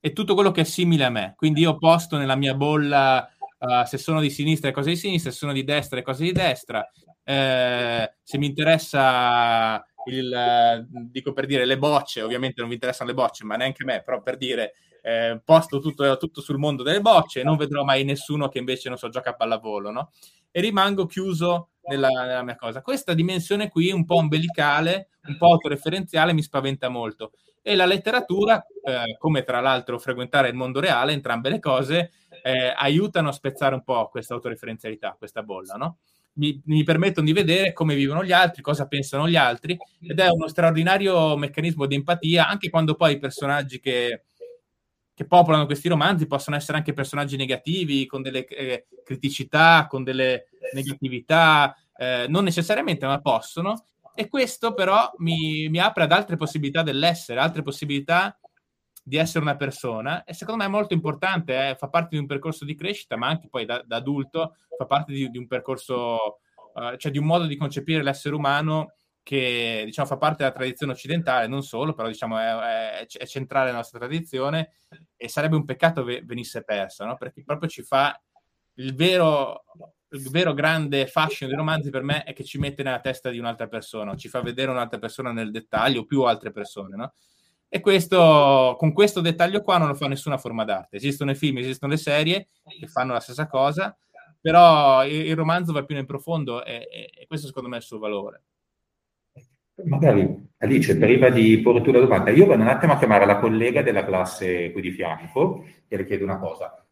e 0.00 0.12
tutto 0.12 0.34
quello 0.34 0.52
che 0.52 0.62
è 0.62 0.64
simile 0.64 1.04
a 1.04 1.10
me. 1.10 1.34
Quindi 1.36 1.62
io 1.62 1.78
posto 1.78 2.16
nella 2.16 2.36
mia 2.36 2.54
bolla 2.54 3.28
uh, 3.58 3.84
se 3.84 3.98
sono 3.98 4.20
di 4.20 4.30
sinistra 4.30 4.68
le 4.68 4.74
cose 4.74 4.90
di 4.90 4.96
sinistra, 4.96 5.30
se 5.30 5.38
sono 5.38 5.52
di 5.52 5.64
destra 5.64 5.96
le 5.96 6.02
cose 6.02 6.24
di 6.24 6.32
destra. 6.32 6.88
Eh, 7.26 8.14
se 8.22 8.38
mi 8.38 8.46
interessa 8.46 9.84
il, 10.06 10.86
dico 11.10 11.32
per 11.32 11.46
dire 11.46 11.64
le 11.64 11.78
bocce, 11.78 12.22
ovviamente 12.22 12.60
non 12.60 12.68
vi 12.68 12.74
interessano 12.74 13.10
le 13.10 13.16
bocce, 13.16 13.44
ma 13.44 13.56
neanche 13.56 13.84
me, 13.84 14.02
però 14.02 14.22
per 14.22 14.36
dire 14.36 14.72
eh, 15.02 15.40
posto 15.44 15.80
tutto, 15.80 16.16
tutto, 16.16 16.40
sul 16.40 16.58
mondo 16.58 16.82
delle 16.82 17.00
bocce, 17.00 17.42
non 17.42 17.56
vedrò 17.56 17.84
mai 17.84 18.04
nessuno 18.04 18.48
che 18.48 18.58
invece 18.58 18.88
non 18.88 18.98
so 18.98 19.08
gioca 19.08 19.30
a 19.30 19.34
pallavolo, 19.34 19.90
no? 19.90 20.10
E 20.50 20.60
rimango 20.60 21.06
chiuso 21.06 21.70
nella, 21.88 22.08
nella 22.08 22.42
mia 22.42 22.56
cosa. 22.56 22.80
Questa 22.80 23.12
dimensione 23.12 23.68
qui, 23.68 23.90
un 23.90 24.04
po' 24.04 24.16
ombelicale, 24.16 25.08
un 25.26 25.36
po' 25.36 25.52
autoreferenziale, 25.52 26.32
mi 26.32 26.42
spaventa 26.42 26.88
molto. 26.88 27.32
E 27.60 27.74
la 27.76 27.86
letteratura, 27.86 28.64
eh, 28.82 29.16
come 29.18 29.42
tra 29.42 29.60
l'altro 29.60 29.98
frequentare 29.98 30.48
il 30.48 30.54
mondo 30.54 30.80
reale, 30.80 31.12
entrambe 31.12 31.50
le 31.50 31.58
cose, 31.58 32.12
eh, 32.42 32.72
aiutano 32.76 33.28
a 33.28 33.32
spezzare 33.32 33.74
un 33.74 33.82
po' 33.82 34.08
questa 34.08 34.34
autoreferenzialità, 34.34 35.14
questa 35.18 35.42
bolla, 35.42 35.74
no? 35.74 35.98
Mi, 36.34 36.60
mi, 36.66 36.82
permettono 36.82 37.26
di 37.26 37.32
vedere 37.32 37.72
come 37.72 37.94
vivono 37.94 38.24
gli 38.24 38.32
altri, 38.32 38.62
cosa 38.62 38.86
pensano 38.86 39.28
gli 39.28 39.36
altri, 39.36 39.76
ed 40.00 40.18
è 40.18 40.28
uno 40.28 40.48
straordinario 40.48 41.36
meccanismo 41.36 41.86
di 41.86 41.94
empatia, 41.94 42.48
anche 42.48 42.70
quando 42.70 42.94
poi 42.94 43.14
i 43.14 43.18
personaggi 43.18 43.80
che, 43.80 44.24
che 45.14 45.26
popolano 45.26 45.66
questi 45.66 45.88
romanzi 45.88 46.26
possono 46.26 46.56
essere 46.56 46.78
anche 46.78 46.92
personaggi 46.92 47.36
negativi, 47.36 48.06
con 48.06 48.22
delle 48.22 48.46
eh, 48.46 48.86
criticità, 49.04 49.86
con 49.88 50.02
delle 50.02 50.48
negatività, 50.72 51.76
eh, 51.96 52.26
non 52.28 52.44
necessariamente, 52.44 53.06
ma 53.06 53.20
possono. 53.20 53.86
E 54.14 54.28
questo 54.28 54.74
però 54.74 55.12
mi, 55.18 55.68
mi 55.68 55.78
apre 55.78 56.04
ad 56.04 56.12
altre 56.12 56.36
possibilità 56.36 56.82
dell'essere, 56.82 57.40
altre 57.40 57.62
possibilità 57.62 58.38
di 59.06 59.18
essere 59.18 59.44
una 59.44 59.56
persona 59.56 60.24
e 60.24 60.32
secondo 60.32 60.62
me 60.62 60.68
è 60.68 60.72
molto 60.72 60.94
importante, 60.94 61.70
eh, 61.70 61.76
fa 61.76 61.88
parte 61.88 62.10
di 62.12 62.18
un 62.18 62.26
percorso 62.26 62.64
di 62.64 62.74
crescita, 62.74 63.16
ma 63.16 63.28
anche 63.28 63.48
poi 63.48 63.66
da, 63.66 63.82
da 63.84 63.96
adulto 63.96 64.56
fa 64.78 64.86
parte 64.86 65.12
di, 65.12 65.28
di 65.28 65.36
un 65.36 65.46
percorso, 65.46 66.40
uh, 66.74 66.96
cioè 66.96 67.12
di 67.12 67.18
un 67.18 67.26
modo 67.26 67.44
di 67.44 67.56
concepire 67.56 68.02
l'essere 68.02 68.34
umano 68.34 68.94
che 69.22 69.82
diciamo 69.84 70.08
fa 70.08 70.16
parte 70.16 70.38
della 70.38 70.54
tradizione 70.54 70.92
occidentale, 70.92 71.46
non 71.46 71.62
solo, 71.62 71.92
però 71.92 72.08
diciamo 72.08 72.38
è, 72.38 73.02
è, 73.02 73.06
è 73.06 73.26
centrale 73.26 73.66
nella 73.66 73.78
nostra 73.78 73.98
tradizione 73.98 74.72
e 75.16 75.28
sarebbe 75.28 75.56
un 75.56 75.66
peccato 75.66 76.02
ve, 76.02 76.22
venisse 76.24 76.64
persa, 76.64 77.04
no? 77.04 77.16
perché 77.16 77.42
proprio 77.44 77.68
ci 77.68 77.82
fa 77.82 78.18
il 78.76 78.94
vero, 78.94 79.64
il 80.10 80.30
vero 80.30 80.54
grande 80.54 81.06
fascino 81.06 81.48
dei 81.48 81.58
romanzi 81.58 81.90
per 81.90 82.02
me 82.02 82.22
è 82.24 82.32
che 82.32 82.44
ci 82.44 82.58
mette 82.58 82.82
nella 82.82 83.00
testa 83.00 83.28
di 83.28 83.38
un'altra 83.38 83.68
persona, 83.68 84.16
ci 84.16 84.28
fa 84.28 84.40
vedere 84.40 84.70
un'altra 84.70 84.98
persona 84.98 85.30
nel 85.30 85.50
dettaglio, 85.50 86.06
più 86.06 86.22
altre 86.22 86.50
persone, 86.50 86.96
no? 86.96 87.14
E 87.74 87.80
questo, 87.80 88.76
con 88.78 88.92
questo 88.92 89.20
dettaglio 89.20 89.60
qua 89.60 89.78
non 89.78 89.88
lo 89.88 89.94
fa 89.94 90.06
nessuna 90.06 90.38
forma 90.38 90.62
d'arte. 90.62 90.96
Esistono 90.96 91.32
i 91.32 91.34
film, 91.34 91.58
esistono 91.58 91.90
le 91.90 91.98
serie 91.98 92.46
che 92.78 92.86
fanno 92.86 93.14
la 93.14 93.18
stessa 93.18 93.48
cosa, 93.48 93.98
però 94.40 95.04
il, 95.04 95.26
il 95.26 95.34
romanzo 95.34 95.72
va 95.72 95.82
più 95.82 95.96
nel 95.96 96.06
profondo 96.06 96.64
e, 96.64 96.86
e, 96.88 97.10
e, 97.12 97.26
questo 97.26 97.48
secondo 97.48 97.68
me 97.68 97.74
è 97.74 97.78
il 97.78 97.84
suo 97.84 97.98
valore. 97.98 98.44
Magari 99.86 100.52
Alice, 100.58 100.96
prima 100.96 101.30
di 101.30 101.58
porre 101.62 101.90
la 101.90 101.98
domanda, 101.98 102.30
io 102.30 102.46
vado 102.46 102.62
un 102.62 102.68
attimo 102.68 102.92
a 102.92 102.96
chiamare 102.96 103.26
la 103.26 103.40
collega 103.40 103.82
della 103.82 104.04
classe 104.04 104.70
qui 104.70 104.80
di 104.80 104.92
fianco 104.92 105.64
e 105.88 105.96
le 105.96 106.04
chiedo 106.06 106.22
una 106.22 106.38
cosa. 106.38 106.86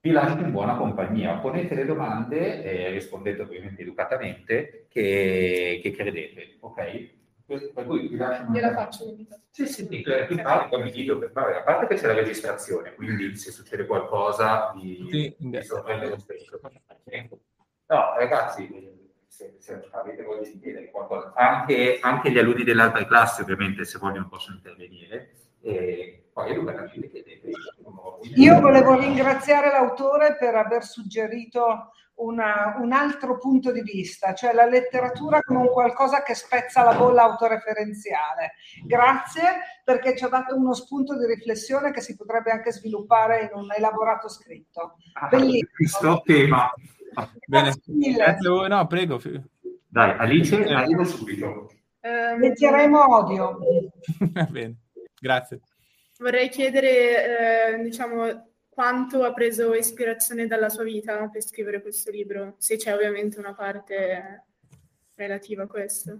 vi 0.00 0.12
lascio 0.12 0.38
in 0.38 0.52
buona 0.52 0.76
compagnia. 0.76 1.38
Ponete 1.38 1.74
le 1.74 1.86
domande 1.86 2.62
e 2.62 2.90
rispondete 2.90 3.42
ovviamente 3.42 3.82
educatamente 3.82 4.86
che, 4.88 5.80
che 5.82 5.90
credete, 5.90 6.58
ok? 6.60 7.22
Per 7.46 7.84
cui 7.84 8.08
vi 8.08 8.16
lascio 8.16 8.44
Gliela 8.50 8.72
faccio 8.72 9.04
Sì, 9.50 9.66
sì, 9.66 9.86
sì, 9.86 10.02
qui 10.02 10.40
parli 10.40 10.70
come 10.70 10.90
video, 10.90 11.18
per 11.18 11.30
fare, 11.30 11.58
a 11.58 11.62
parte 11.62 11.86
che 11.86 12.00
c'è 12.00 12.06
la 12.06 12.14
registrazione, 12.14 12.94
quindi 12.94 13.36
se 13.36 13.50
succede 13.50 13.84
qualcosa 13.86 14.72
vi, 14.74 15.06
Sì. 15.10 15.36
vi 15.38 15.62
sorprende 15.62 16.08
lo 16.08 16.18
stesso. 16.18 16.58
No, 17.86 18.14
ragazzi, 18.16 18.66
se, 19.26 19.56
se 19.58 19.88
avete 19.90 20.22
voglia 20.22 20.48
di 20.48 20.58
chiedere 20.58 20.90
qualcosa, 20.90 21.34
anche, 21.36 21.98
anche 22.00 22.30
gli 22.30 22.38
alunni 22.38 22.64
delle 22.64 22.80
altre 22.82 23.04
classi 23.06 23.42
ovviamente 23.42 23.84
se 23.84 23.98
vogliono 23.98 24.26
possono 24.28 24.56
intervenire. 24.56 25.34
E 25.60 26.28
poi 26.32 26.50
educatamente 26.50 27.10
chiedete. 27.10 27.50
Io 28.36 28.60
volevo 28.60 28.98
ringraziare 28.98 29.70
l'autore 29.70 30.36
per 30.38 30.54
aver 30.54 30.82
suggerito 30.82 31.92
una, 32.16 32.76
un 32.78 32.92
altro 32.92 33.38
punto 33.38 33.72
di 33.72 33.82
vista, 33.82 34.34
cioè 34.34 34.52
la 34.52 34.66
letteratura 34.66 35.40
come 35.42 35.60
un 35.60 35.68
qualcosa 35.70 36.22
che 36.22 36.34
spezza 36.34 36.82
la 36.84 36.94
bolla 36.94 37.22
autoreferenziale. 37.22 38.52
Grazie 38.84 39.42
perché 39.84 40.16
ci 40.16 40.24
ha 40.24 40.28
dato 40.28 40.56
uno 40.56 40.74
spunto 40.74 41.16
di 41.18 41.26
riflessione 41.26 41.90
che 41.90 42.00
si 42.00 42.16
potrebbe 42.16 42.50
anche 42.50 42.72
sviluppare 42.72 43.42
in 43.42 43.50
un 43.60 43.68
elaborato 43.76 44.28
scritto. 44.28 44.96
Ah, 45.14 45.28
Bellissimo. 45.28 45.70
Questo 45.74 46.22
tema. 46.24 46.70
Bene, 47.46 47.64
Grazie 47.70 47.92
mille. 47.94 48.16
grazie 48.16 48.48
a 48.48 48.52
voi. 48.52 48.68
No, 48.68 48.86
prego. 48.86 49.20
Dai, 49.88 50.10
Alice, 50.18 50.64
arrivo 50.64 51.04
subito. 51.04 51.70
Ehm, 52.00 52.40
Leggeremo 52.40 53.14
odio. 53.16 53.58
Va 54.32 54.44
bene, 54.44 54.74
grazie. 55.20 55.60
vorrei 56.18 56.48
chiedere, 56.48 57.76
eh, 57.76 57.82
diciamo, 57.82 58.53
quanto 58.74 59.22
ha 59.22 59.32
preso 59.32 59.72
ispirazione 59.72 60.48
dalla 60.48 60.68
sua 60.68 60.82
vita 60.82 61.28
per 61.28 61.42
scrivere 61.42 61.80
questo 61.80 62.10
libro, 62.10 62.56
se 62.58 62.76
c'è 62.76 62.92
ovviamente 62.92 63.38
una 63.38 63.54
parte 63.54 64.46
relativa 65.14 65.62
a 65.62 65.66
questo. 65.68 66.18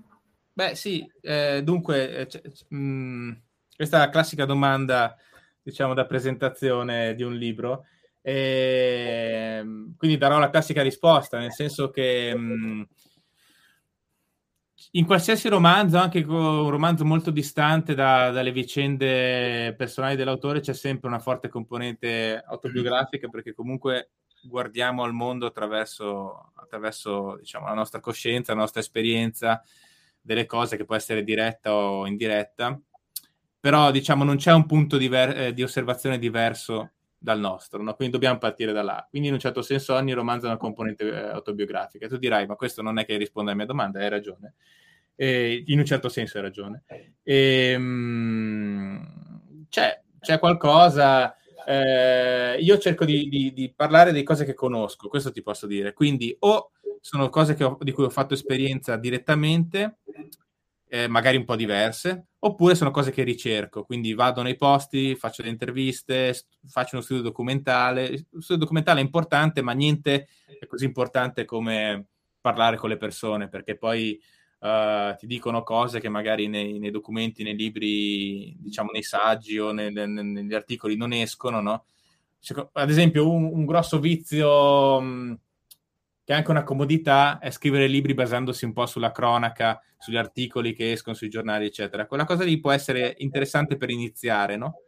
Beh, 0.53 0.77
sì, 0.77 1.05
eh, 1.21 1.63
dunque, 1.65 2.17
eh, 2.17 2.27
c- 2.27 2.41
c- 2.41 2.65
mh, 2.73 3.43
questa 3.75 3.97
è 3.97 4.01
la 4.01 4.09
classica 4.11 4.45
domanda, 4.45 5.17
diciamo, 5.61 5.95
da 5.95 6.07
presentazione 6.07 7.17
di 7.17 7.25
un 7.25 7.35
libro. 7.35 7.87
E, 8.23 9.61
quindi 9.97 10.17
darò 10.17 10.39
la 10.39 10.49
classica 10.49 10.81
risposta, 10.81 11.39
nel 11.39 11.53
senso 11.53 11.91
che 11.91 12.33
mh, 12.35 12.87
in 14.97 15.07
qualsiasi 15.07 15.49
romanzo, 15.49 15.99
anche 15.99 16.21
un 16.21 16.71
romanzo 16.71 17.05
molto 17.05 17.31
distante 17.31 17.95
da- 17.95 18.31
dalle 18.31 18.53
vicende 18.53 19.75
personali 19.77 20.15
dell'autore, 20.15 20.61
c'è 20.61 20.73
sempre 20.73 21.09
una 21.09 21.19
forte 21.19 21.49
componente 21.49 22.41
autobiografica, 22.47 23.29
perché 23.29 23.55
comunque 23.55 24.11
guardiamo 24.43 25.03
al 25.03 25.13
mondo 25.13 25.47
attraverso, 25.47 26.53
attraverso 26.55 27.37
diciamo, 27.41 27.67
la 27.67 27.75
nostra 27.75 27.99
coscienza, 27.99 28.53
la 28.53 28.61
nostra 28.61 28.81
esperienza, 28.81 29.63
delle 30.21 30.47
cose 30.47 30.77
che 30.77 30.85
può 30.85 30.95
essere 30.95 31.25
diretta 31.25 31.75
o 31.75 32.07
indiretta, 32.07 32.81
però 33.59 33.91
diciamo 33.91 34.23
non 34.25 34.37
c'è 34.37 34.53
un 34.53 34.65
punto 34.65 34.97
diver- 34.97 35.37
eh, 35.37 35.53
di 35.53 35.63
osservazione 35.63 36.19
diverso 36.19 36.93
dal 37.19 37.41
nostro, 37.41 37.83
no? 37.83 37.95
quindi 37.95 38.15
dobbiamo 38.15 38.39
partire 38.39 38.73
da 38.73 38.83
là. 38.83 39.07
Quindi 39.09 39.29
in 39.29 39.35
un 39.35 39.41
certo 39.41 39.63
senso 39.63 39.95
ogni 39.95 40.13
romanzo 40.13 40.47
ha 40.47 40.51
una 40.51 40.59
componente 40.59 41.05
eh, 41.05 41.29
autobiografica. 41.31 42.07
Tu 42.07 42.17
dirai, 42.19 42.47
ma 42.47 42.55
questo 42.55 42.81
non 42.81 42.99
è 42.99 43.05
che 43.05 43.17
risponde 43.17 43.51
alla 43.51 43.59
mia 43.59 43.67
domanda, 43.67 43.99
hai 43.99 44.09
ragione. 44.09 44.55
E 45.17 45.63
in 45.67 45.79
un 45.79 45.85
certo 45.85 46.09
senso 46.09 46.37
hai 46.39 46.43
ragione. 46.45 46.85
E, 47.23 47.77
mh, 47.79 49.67
c'è, 49.69 50.01
c'è 50.21 50.39
qualcosa... 50.39 51.37
eh, 51.67 52.57
io 52.61 52.79
cerco 52.79 53.05
di, 53.05 53.29
di- 53.29 53.53
di 53.53 53.73
parlare 53.75 54.13
di 54.13 54.23
cose 54.23 54.45
che 54.45 54.55
conosco, 54.55 55.09
questo 55.09 55.33
ti 55.33 55.43
posso 55.43 55.67
dire. 55.67 55.93
Quindi 55.93 56.35
o 56.41 56.71
sono 57.01 57.29
cose 57.29 57.57
ho- 57.65 57.79
di 57.81 57.93
cui 57.93 58.05
ho 58.05 58.11
fatto 58.11 58.35
esperienza 58.35 58.97
direttamente, 58.97 59.99
eh, 60.89 61.09
magari 61.09 61.37
un 61.37 61.45
po' 61.45 61.57
diverse, 61.57 62.27
oppure 62.41 62.75
sono 62.75 62.91
cose 62.91 63.11
che 63.11 63.23
ricerco, 63.25 63.85
quindi 63.85 64.15
vado 64.15 64.43
nei 64.43 64.57
posti, 64.57 65.17
faccio 65.17 65.43
le 65.43 65.49
interviste, 65.49 66.33
st- 66.33 66.47
faccio 66.69 66.97
uno 66.97 67.05
studio 67.05 67.23
documentale. 67.23 68.11
Lo 68.31 68.41
studio 68.41 68.59
documentale 68.63 69.01
è 69.01 69.03
importante, 69.05 69.61
ma 69.63 69.73
niente 69.73 70.29
è 70.61 70.67
così 70.67 70.85
importante 70.85 71.45
come 71.45 72.07
parlare 72.41 72.77
con 72.77 72.91
le 72.91 72.97
persone, 72.99 73.49
perché 73.49 73.77
poi 73.77 74.21
eh, 74.65 75.17
ti 75.19 75.27
dicono 75.27 75.63
cose 75.63 76.01
che 76.01 76.09
magari 76.09 76.49
nei, 76.49 76.79
nei 76.79 76.91
documenti, 76.91 77.43
nei 77.43 77.57
libri, 77.57 78.57
diciamo 78.59 78.91
nei 78.93 79.03
saggi 79.03 79.59
o 79.59 79.73
nel- 79.73 79.93
nel- 79.93 80.09
negli 80.11 80.55
articoli 80.55 80.97
non 80.97 81.13
escono, 81.13 81.61
no? 81.61 81.85
Ad 82.73 82.91
esempio, 82.91 83.31
un, 83.31 83.45
un 83.45 83.65
grosso 83.65 83.99
vizio 83.99 85.01
mh, 85.01 85.39
che 86.25 86.33
è 86.33 86.37
anche 86.37 86.51
una 86.51 86.63
comodità 86.65 87.39
è 87.39 87.51
scrivere 87.51 87.87
libri 87.87 88.15
basandosi 88.15 88.65
un 88.65 88.73
po' 88.73 88.87
sulla 88.87 89.13
cronaca, 89.13 89.81
sugli 89.99 90.17
articoli 90.17 90.75
che 90.75 90.93
escono 90.93 91.15
sui 91.17 91.29
giornali, 91.29 91.67
eccetera. 91.67 92.07
Quella 92.07 92.25
cosa 92.25 92.45
lì 92.45 92.61
può 92.61 92.71
essere 92.71 93.15
interessante 93.19 93.77
per 93.77 93.91
iniziare, 93.91 94.57
no? 94.57 94.81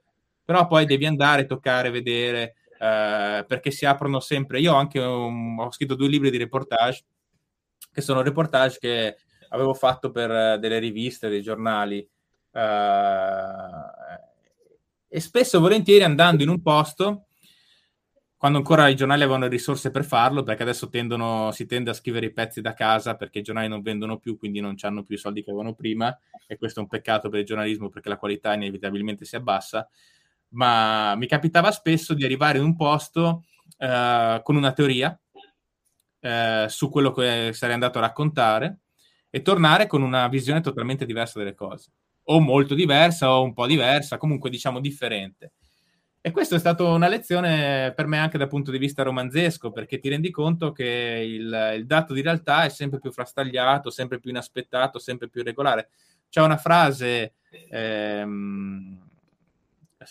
Però 0.45 0.67
poi 0.67 0.87
devi 0.87 1.07
andare, 1.07 1.47
toccare, 1.47 1.91
vedere, 1.91 2.55
eh, 2.79 3.45
perché 3.47 3.71
si 3.71 3.85
aprono 3.87 4.21
sempre. 4.21 4.61
Io 4.61 4.75
anche 4.75 5.01
un- 5.01 5.59
ho 5.61 5.71
scritto 5.73 5.95
due 5.95 6.09
libri 6.09 6.31
di 6.31 6.39
reportage, 6.39 7.05
che 7.93 8.01
sono 8.01 8.23
reportage 8.23 8.79
che 8.79 9.17
avevo 9.57 9.75
fatto 9.75 10.11
per 10.11 10.31
eh, 10.31 10.59
delle 10.59 10.79
riviste, 10.79 11.29
dei 11.29 11.43
giornali. 11.43 11.99
eh, 12.53 13.71
e 15.09 15.21
spesso 15.21 15.61
volentieri 15.61 16.05
andando 16.05 16.43
in 16.43 16.49
un 16.49 16.61
posto 16.61 17.27
quando 18.37 18.59
ancora 18.59 18.89
i 18.89 18.95
giornali 18.95 19.23
avevano 19.23 19.47
risorse 19.47 19.91
per 19.91 20.05
farlo, 20.05 20.43
perché 20.43 20.63
adesso 20.63 20.89
tendono, 20.91 21.51
si 21.53 21.65
tende 21.65 21.91
a 21.91 21.95
scrivere 21.95 22.27
i 22.27 22.33
pezzi 22.33 22.61
da 22.61 22.75
casa 22.75 23.17
perché 23.17 23.39
i 23.39 23.43
giornali 23.43 23.67
non 23.67 23.81
vendono 23.81 24.19
più, 24.19 24.37
quindi 24.37 24.61
non 24.61 24.75
hanno 24.83 25.03
più 25.05 25.15
i 25.17 25.19
soldi 25.19 25.43
che 25.43 25.51
avevano 25.51 25.75
prima, 25.75 26.17
e 26.47 26.59
questo 26.59 26.81
è 26.81 26.83
un 26.83 26.89
peccato 26.89 27.31
per 27.31 27.41
il 27.41 27.47
giornalismo 27.47 27.89
perché 27.89 28.11
la 28.11 28.19
qualità 28.19 28.53
inevitabilmente 28.53 29.25
si 29.25 29.37
abbassa. 29.37 29.89
Ma 30.51 31.15
mi 31.17 31.27
capitava 31.27 31.71
spesso 31.73 32.15
di 32.15 32.25
arrivare 32.25 32.59
in 32.59 32.65
un 32.65 32.77
posto 32.77 33.45
eh, 33.79 34.41
con 34.43 34.55
una 34.55 34.73
teoria 34.73 35.19
eh, 36.21 36.67
su 36.69 36.91
quello 36.91 37.11
che 37.13 37.51
sarei 37.53 37.75
andato 37.75 37.99
a 37.99 38.03
raccontare 38.03 38.81
e 39.31 39.43
tornare 39.43 39.87
con 39.87 40.03
una 40.03 40.29
visione 40.29 40.61
totalmente 40.61 41.07
diversa 41.07 41.39
delle 41.39 41.55
cose, 41.55 41.91
o 42.25 42.41
molto 42.41 42.75
diversa, 42.75 43.33
o 43.33 43.43
un 43.43 43.53
po' 43.53 43.67
diversa, 43.67 44.19
comunque 44.19 44.51
diciamo 44.51 44.81
differente. 44.81 45.53
E 46.21 46.33
questa 46.33 46.57
è 46.57 46.59
stata 46.59 46.83
una 46.83 47.07
lezione 47.07 47.93
per 47.95 48.07
me 48.07 48.19
anche 48.19 48.37
dal 48.37 48.49
punto 48.49 48.73
di 48.73 48.79
vista 48.79 49.05
romanzesco, 49.05 49.71
perché 49.71 50.01
ti 50.01 50.09
rendi 50.09 50.33
conto 50.33 50.73
che 50.73 51.23
il, 51.25 51.75
il 51.77 51.87
dato 51.87 52.15
di 52.15 52.21
realtà 52.21 52.65
è 52.65 52.69
sempre 52.69 52.99
più 52.99 53.13
frastagliato, 53.13 53.91
sempre 53.91 54.19
più 54.19 54.31
inaspettato, 54.31 54.99
sempre 54.99 55.29
più 55.29 55.43
irregolare. 55.43 55.91
C'è 56.29 56.41
una 56.41 56.57
frase 56.57 57.35
ehm, 57.71 59.07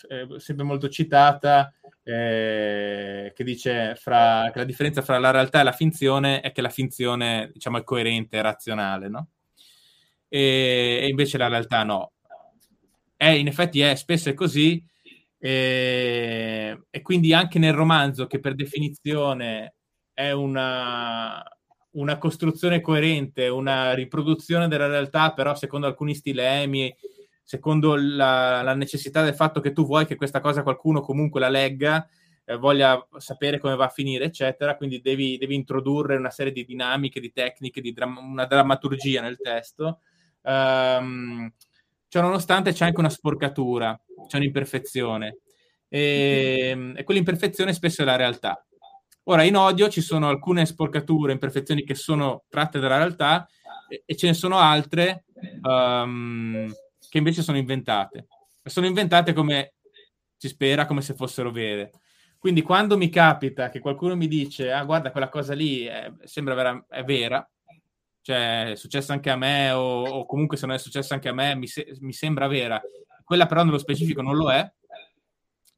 eh, 0.08 0.40
sempre 0.40 0.64
molto 0.64 0.88
citata 0.88 1.72
eh, 2.08 3.32
che 3.34 3.42
dice 3.42 3.96
fra, 3.96 4.48
che 4.52 4.60
la 4.60 4.64
differenza 4.64 5.02
fra 5.02 5.18
la 5.18 5.32
realtà 5.32 5.60
e 5.60 5.64
la 5.64 5.72
finzione 5.72 6.40
è 6.40 6.52
che 6.52 6.60
la 6.62 6.68
finzione 6.68 7.50
diciamo, 7.52 7.78
è 7.78 7.82
coerente, 7.82 8.38
è 8.38 8.42
razionale, 8.42 9.08
no? 9.08 9.30
E, 10.28 11.00
e 11.02 11.08
invece 11.08 11.36
la 11.36 11.48
realtà 11.48 11.82
no. 11.82 12.12
È, 13.16 13.26
in 13.26 13.48
effetti 13.48 13.80
è 13.80 13.96
spesso 13.96 14.28
è 14.28 14.34
così, 14.34 14.80
e, 15.36 16.80
e 16.88 17.02
quindi 17.02 17.32
anche 17.32 17.58
nel 17.58 17.72
romanzo, 17.72 18.28
che 18.28 18.38
per 18.38 18.54
definizione 18.54 19.74
è 20.12 20.30
una, 20.30 21.42
una 21.92 22.18
costruzione 22.18 22.80
coerente, 22.80 23.48
una 23.48 23.94
riproduzione 23.94 24.68
della 24.68 24.86
realtà, 24.86 25.32
però 25.32 25.56
secondo 25.56 25.88
alcuni 25.88 26.14
stilemi, 26.14 26.94
secondo 27.46 27.94
la, 27.94 28.60
la 28.62 28.74
necessità 28.74 29.22
del 29.22 29.32
fatto 29.34 29.60
che 29.60 29.72
tu 29.72 29.86
vuoi 29.86 30.04
che 30.04 30.16
questa 30.16 30.40
cosa 30.40 30.64
qualcuno 30.64 31.00
comunque 31.00 31.38
la 31.38 31.48
legga, 31.48 32.04
eh, 32.44 32.56
voglia 32.56 33.06
sapere 33.18 33.60
come 33.60 33.76
va 33.76 33.84
a 33.84 33.88
finire, 33.88 34.24
eccetera. 34.24 34.76
Quindi 34.76 35.00
devi, 35.00 35.38
devi 35.38 35.54
introdurre 35.54 36.16
una 36.16 36.30
serie 36.30 36.50
di 36.50 36.64
dinamiche, 36.64 37.20
di 37.20 37.30
tecniche, 37.30 37.80
di 37.80 37.92
dram- 37.92 38.18
una 38.18 38.46
drammaturgia 38.46 39.20
nel 39.20 39.38
testo. 39.40 40.00
Um, 40.42 41.48
cioè, 42.08 42.22
nonostante 42.22 42.72
c'è 42.72 42.84
anche 42.84 42.98
una 42.98 43.10
sporcatura, 43.10 43.96
c'è 44.26 44.38
un'imperfezione. 44.38 45.38
E, 45.88 46.94
e 46.96 47.04
quell'imperfezione 47.04 47.72
spesso 47.72 48.02
è 48.02 48.04
la 48.04 48.16
realtà. 48.16 48.60
Ora, 49.28 49.44
in 49.44 49.56
odio 49.56 49.88
ci 49.88 50.00
sono 50.00 50.28
alcune 50.28 50.66
sporcature, 50.66 51.30
imperfezioni 51.30 51.84
che 51.84 51.94
sono 51.94 52.42
tratte 52.48 52.80
dalla 52.80 52.96
realtà 52.96 53.46
e, 53.88 54.02
e 54.04 54.16
ce 54.16 54.26
ne 54.26 54.34
sono 54.34 54.58
altre 54.58 55.24
um, 55.62 56.72
che 57.16 57.18
invece 57.18 57.42
sono 57.42 57.56
inventate. 57.56 58.26
Sono 58.62 58.86
inventate 58.86 59.32
come 59.32 59.72
si 60.36 60.48
spera, 60.48 60.84
come 60.84 61.00
se 61.00 61.14
fossero 61.14 61.50
vere. 61.50 61.92
Quindi 62.38 62.60
quando 62.60 62.98
mi 62.98 63.08
capita 63.08 63.70
che 63.70 63.80
qualcuno 63.80 64.14
mi 64.14 64.28
dice, 64.28 64.70
ah 64.70 64.84
guarda 64.84 65.10
quella 65.10 65.30
cosa 65.30 65.54
lì 65.54 65.84
è, 65.84 66.12
sembra 66.24 66.54
vera, 66.54 66.84
è 66.88 67.02
vera, 67.04 67.48
cioè 68.20 68.72
è 68.72 68.76
successo 68.76 69.12
anche 69.12 69.30
a 69.30 69.36
me 69.36 69.70
o, 69.70 70.04
o, 70.04 70.26
comunque 70.26 70.58
se 70.58 70.66
non 70.66 70.74
è 70.74 70.78
successo 70.78 71.14
anche 71.14 71.28
a 71.28 71.32
me 71.32 71.54
mi, 71.54 71.66
se, 71.66 71.96
mi, 72.00 72.12
sembra 72.12 72.46
vera, 72.46 72.80
quella 73.24 73.46
però 73.46 73.64
nello 73.64 73.78
specifico 73.78 74.20
non 74.20 74.36
lo 74.36 74.52
è, 74.52 74.70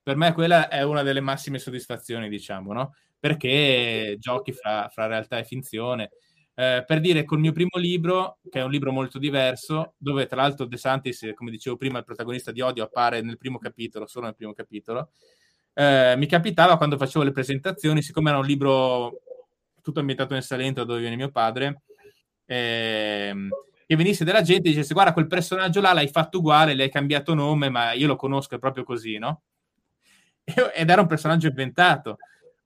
per 0.03 0.17
me 0.17 0.33
quella 0.33 0.69
è 0.69 0.83
una 0.83 1.03
delle 1.03 1.21
massime 1.21 1.59
soddisfazioni, 1.59 2.29
diciamo, 2.29 2.73
no? 2.73 2.95
Perché 3.19 4.17
giochi 4.19 4.53
fra, 4.53 4.89
fra 4.89 5.07
realtà 5.07 5.39
e 5.39 5.45
finzione. 5.45 6.11
Eh, 6.59 6.83
per 6.85 6.99
dire, 6.99 7.25
col 7.25 7.39
mio 7.39 7.53
primo 7.53 7.77
libro, 7.77 8.39
che 8.51 8.59
è 8.59 8.65
un 8.65 8.73
libro 8.73 8.91
molto 8.91 9.21
diverso, 9.21 9.95
dove 9.97 10.27
tra 10.27 10.43
l'altro 10.43 10.67
De 10.67 10.77
Santis, 10.77 11.31
come 11.37 11.53
dicevo 11.53 11.77
prima, 11.77 11.99
il 11.99 12.05
protagonista 12.05 12.51
di 12.51 12.61
Odio 12.61 12.83
appare 12.83 13.21
nel 13.23 13.39
primo 13.39 13.59
capitolo, 13.59 14.09
solo 14.09 14.25
nel 14.25 14.35
primo 14.35 14.53
capitolo, 14.53 15.11
eh, 15.73 16.15
mi 16.17 16.27
capitava 16.27 16.77
quando 16.77 16.97
facevo 16.97 17.25
le 17.25 17.31
presentazioni, 17.31 18.03
siccome 18.03 18.31
era 18.31 18.41
un 18.41 18.45
libro 18.45 19.21
tutto 19.81 20.01
ambientato 20.01 20.35
nel 20.35 20.43
Salento, 20.43 20.83
dove 20.83 20.99
viene 20.99 21.15
mio 21.15 21.31
padre, 21.31 21.83
ehm, 22.47 23.51
che 23.87 23.95
venisse 23.95 24.25
della 24.25 24.43
gente 24.43 24.67
e 24.67 24.71
dicesse 24.73 24.95
guarda 24.95 25.13
quel 25.13 25.29
personaggio 25.29 25.81
là 25.81 25.93
l'hai 25.93 26.09
fatto 26.09 26.39
uguale, 26.39 26.75
l'hai 26.75 26.91
cambiato 26.91 27.35
nome, 27.35 27.69
ma 27.69 27.93
io 27.93 28.09
lo 28.09 28.17
conosco, 28.17 28.57
è 28.57 28.59
proprio 28.59 28.83
così, 28.83 29.17
no? 29.19 29.43
Ed 30.75 30.91
era 30.91 31.03
un 31.03 31.07
personaggio 31.07 31.47
inventato, 31.47 32.17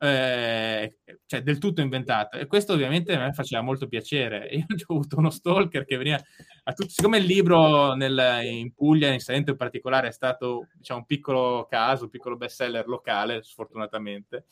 eh, 0.03 0.99
cioè 1.27 1.43
del 1.43 1.59
tutto 1.59 1.81
inventato. 1.81 2.37
E 2.37 2.47
questo 2.47 2.73
ovviamente 2.73 3.15
a 3.15 3.21
me 3.21 3.33
faceva 3.33 3.63
molto 3.63 3.87
piacere. 3.87 4.49
Io 4.53 4.65
ho 4.87 4.95
avuto 4.95 5.19
uno 5.19 5.31
stalker 5.31 5.85
che 5.85 5.97
veniva 5.97 6.21
a 6.65 6.73
tutti, 6.73 6.91
siccome 6.91 7.19
il 7.19 7.25
libro 7.25 7.95
nel, 7.95 8.41
in 8.45 8.73
Puglia, 8.75 9.13
in 9.13 9.21
Salento 9.21 9.53
in 9.53 9.57
particolare, 9.57 10.09
è 10.09 10.13
stato 10.13 10.67
diciamo, 10.75 11.01
un 11.01 11.07
piccolo 11.07 11.67
caso, 11.71 12.05
un 12.05 12.11
piccolo 12.11 12.37
bestseller 12.37 12.89
locale, 12.89 13.43
sfortunatamente, 13.45 14.47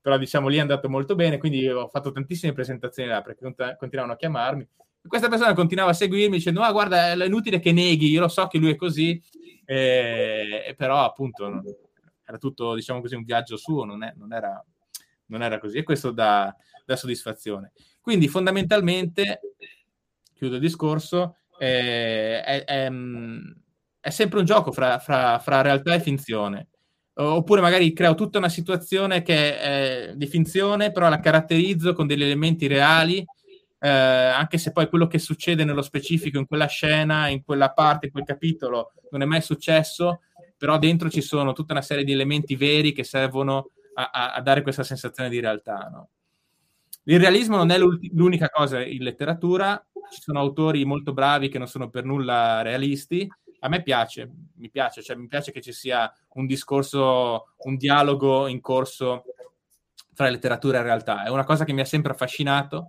però 0.00 0.18
diciamo 0.18 0.48
lì 0.48 0.56
è 0.56 0.60
andato 0.60 0.88
molto 0.88 1.14
bene, 1.14 1.38
quindi 1.38 1.68
ho 1.68 1.86
fatto 1.86 2.10
tantissime 2.10 2.52
presentazioni 2.52 3.08
là 3.08 3.22
perché 3.22 3.42
continuavano 3.76 4.14
a 4.14 4.16
chiamarmi 4.16 4.68
questa 5.06 5.28
persona 5.28 5.54
continuava 5.54 5.90
a 5.92 5.94
seguirmi 5.94 6.36
dicendo: 6.36 6.62
Ah, 6.62 6.72
guarda, 6.72 7.12
è 7.12 7.26
inutile 7.26 7.60
che 7.60 7.70
neghi, 7.70 8.10
io 8.10 8.22
lo 8.22 8.28
so 8.28 8.48
che 8.48 8.58
lui 8.58 8.70
è 8.70 8.74
così, 8.76 9.22
eh, 9.64 10.74
però 10.76 11.04
appunto 11.04 11.62
era 12.24 12.38
tutto, 12.38 12.74
diciamo 12.74 13.00
così, 13.00 13.14
un 13.14 13.22
viaggio 13.22 13.56
suo, 13.56 13.84
non, 13.84 14.02
è, 14.02 14.12
non, 14.16 14.32
era, 14.32 14.62
non 15.26 15.42
era, 15.42 15.58
così, 15.58 15.78
e 15.78 15.82
questo 15.82 16.10
dà, 16.10 16.54
dà, 16.84 16.96
soddisfazione. 16.96 17.72
Quindi 18.00 18.28
fondamentalmente, 18.28 19.40
chiudo 20.34 20.56
il 20.56 20.60
discorso, 20.60 21.36
eh, 21.58 22.42
è, 22.42 22.64
è, 22.64 22.90
è, 24.00 24.10
sempre 24.10 24.38
un 24.38 24.44
gioco 24.44 24.72
fra, 24.72 24.98
fra, 24.98 25.38
fra, 25.38 25.60
realtà 25.62 25.94
e 25.94 26.00
finzione. 26.00 26.68
Oppure 27.18 27.62
magari 27.62 27.92
creo 27.94 28.14
tutta 28.14 28.38
una 28.38 28.50
situazione 28.50 29.22
che 29.22 29.58
è 29.58 30.12
di 30.14 30.26
finzione, 30.26 30.92
però 30.92 31.08
la 31.08 31.18
caratterizzo 31.18 31.94
con 31.94 32.06
degli 32.06 32.22
elementi 32.22 32.66
reali 32.66 33.24
eh, 33.78 33.88
anche 33.88 34.58
se 34.58 34.72
poi 34.72 34.88
quello 34.88 35.06
che 35.06 35.18
succede 35.18 35.64
nello 35.64 35.82
specifico 35.82 36.38
in 36.38 36.46
quella 36.46 36.66
scena, 36.66 37.28
in 37.28 37.44
quella 37.44 37.72
parte, 37.72 38.06
in 38.06 38.12
quel 38.12 38.24
capitolo, 38.24 38.92
non 39.10 39.22
è 39.22 39.24
mai 39.24 39.42
successo, 39.42 40.20
però 40.56 40.78
dentro 40.78 41.10
ci 41.10 41.20
sono 41.20 41.52
tutta 41.52 41.72
una 41.72 41.82
serie 41.82 42.04
di 42.04 42.12
elementi 42.12 42.56
veri 42.56 42.92
che 42.92 43.04
servono 43.04 43.70
a, 44.04 44.34
a, 44.34 44.40
dare 44.42 44.62
questa 44.62 44.82
sensazione 44.82 45.28
di 45.28 45.40
realtà. 45.40 45.88
No? 45.90 46.08
Il 47.04 47.20
realismo 47.20 47.56
non 47.56 47.70
è 47.70 47.78
l'unica 47.78 48.48
cosa 48.48 48.84
in 48.84 49.02
letteratura, 49.02 49.84
ci 50.10 50.20
sono 50.20 50.40
autori 50.40 50.84
molto 50.84 51.12
bravi 51.12 51.48
che 51.48 51.58
non 51.58 51.66
sono 51.66 51.88
per 51.88 52.04
nulla 52.04 52.62
realisti. 52.62 53.28
A 53.60 53.68
me 53.68 53.82
piace, 53.82 54.30
mi 54.56 54.70
piace, 54.70 55.02
cioè 55.02 55.16
mi 55.16 55.28
piace 55.28 55.50
che 55.50 55.60
ci 55.60 55.72
sia 55.72 56.12
un 56.34 56.46
discorso, 56.46 57.54
un 57.58 57.76
dialogo 57.76 58.46
in 58.46 58.60
corso 58.60 59.24
fra 60.12 60.28
letteratura 60.28 60.78
e 60.78 60.82
realtà. 60.82 61.24
È 61.24 61.30
una 61.30 61.44
cosa 61.44 61.64
che 61.64 61.72
mi 61.72 61.80
ha 61.80 61.84
sempre 61.84 62.12
affascinato 62.12 62.88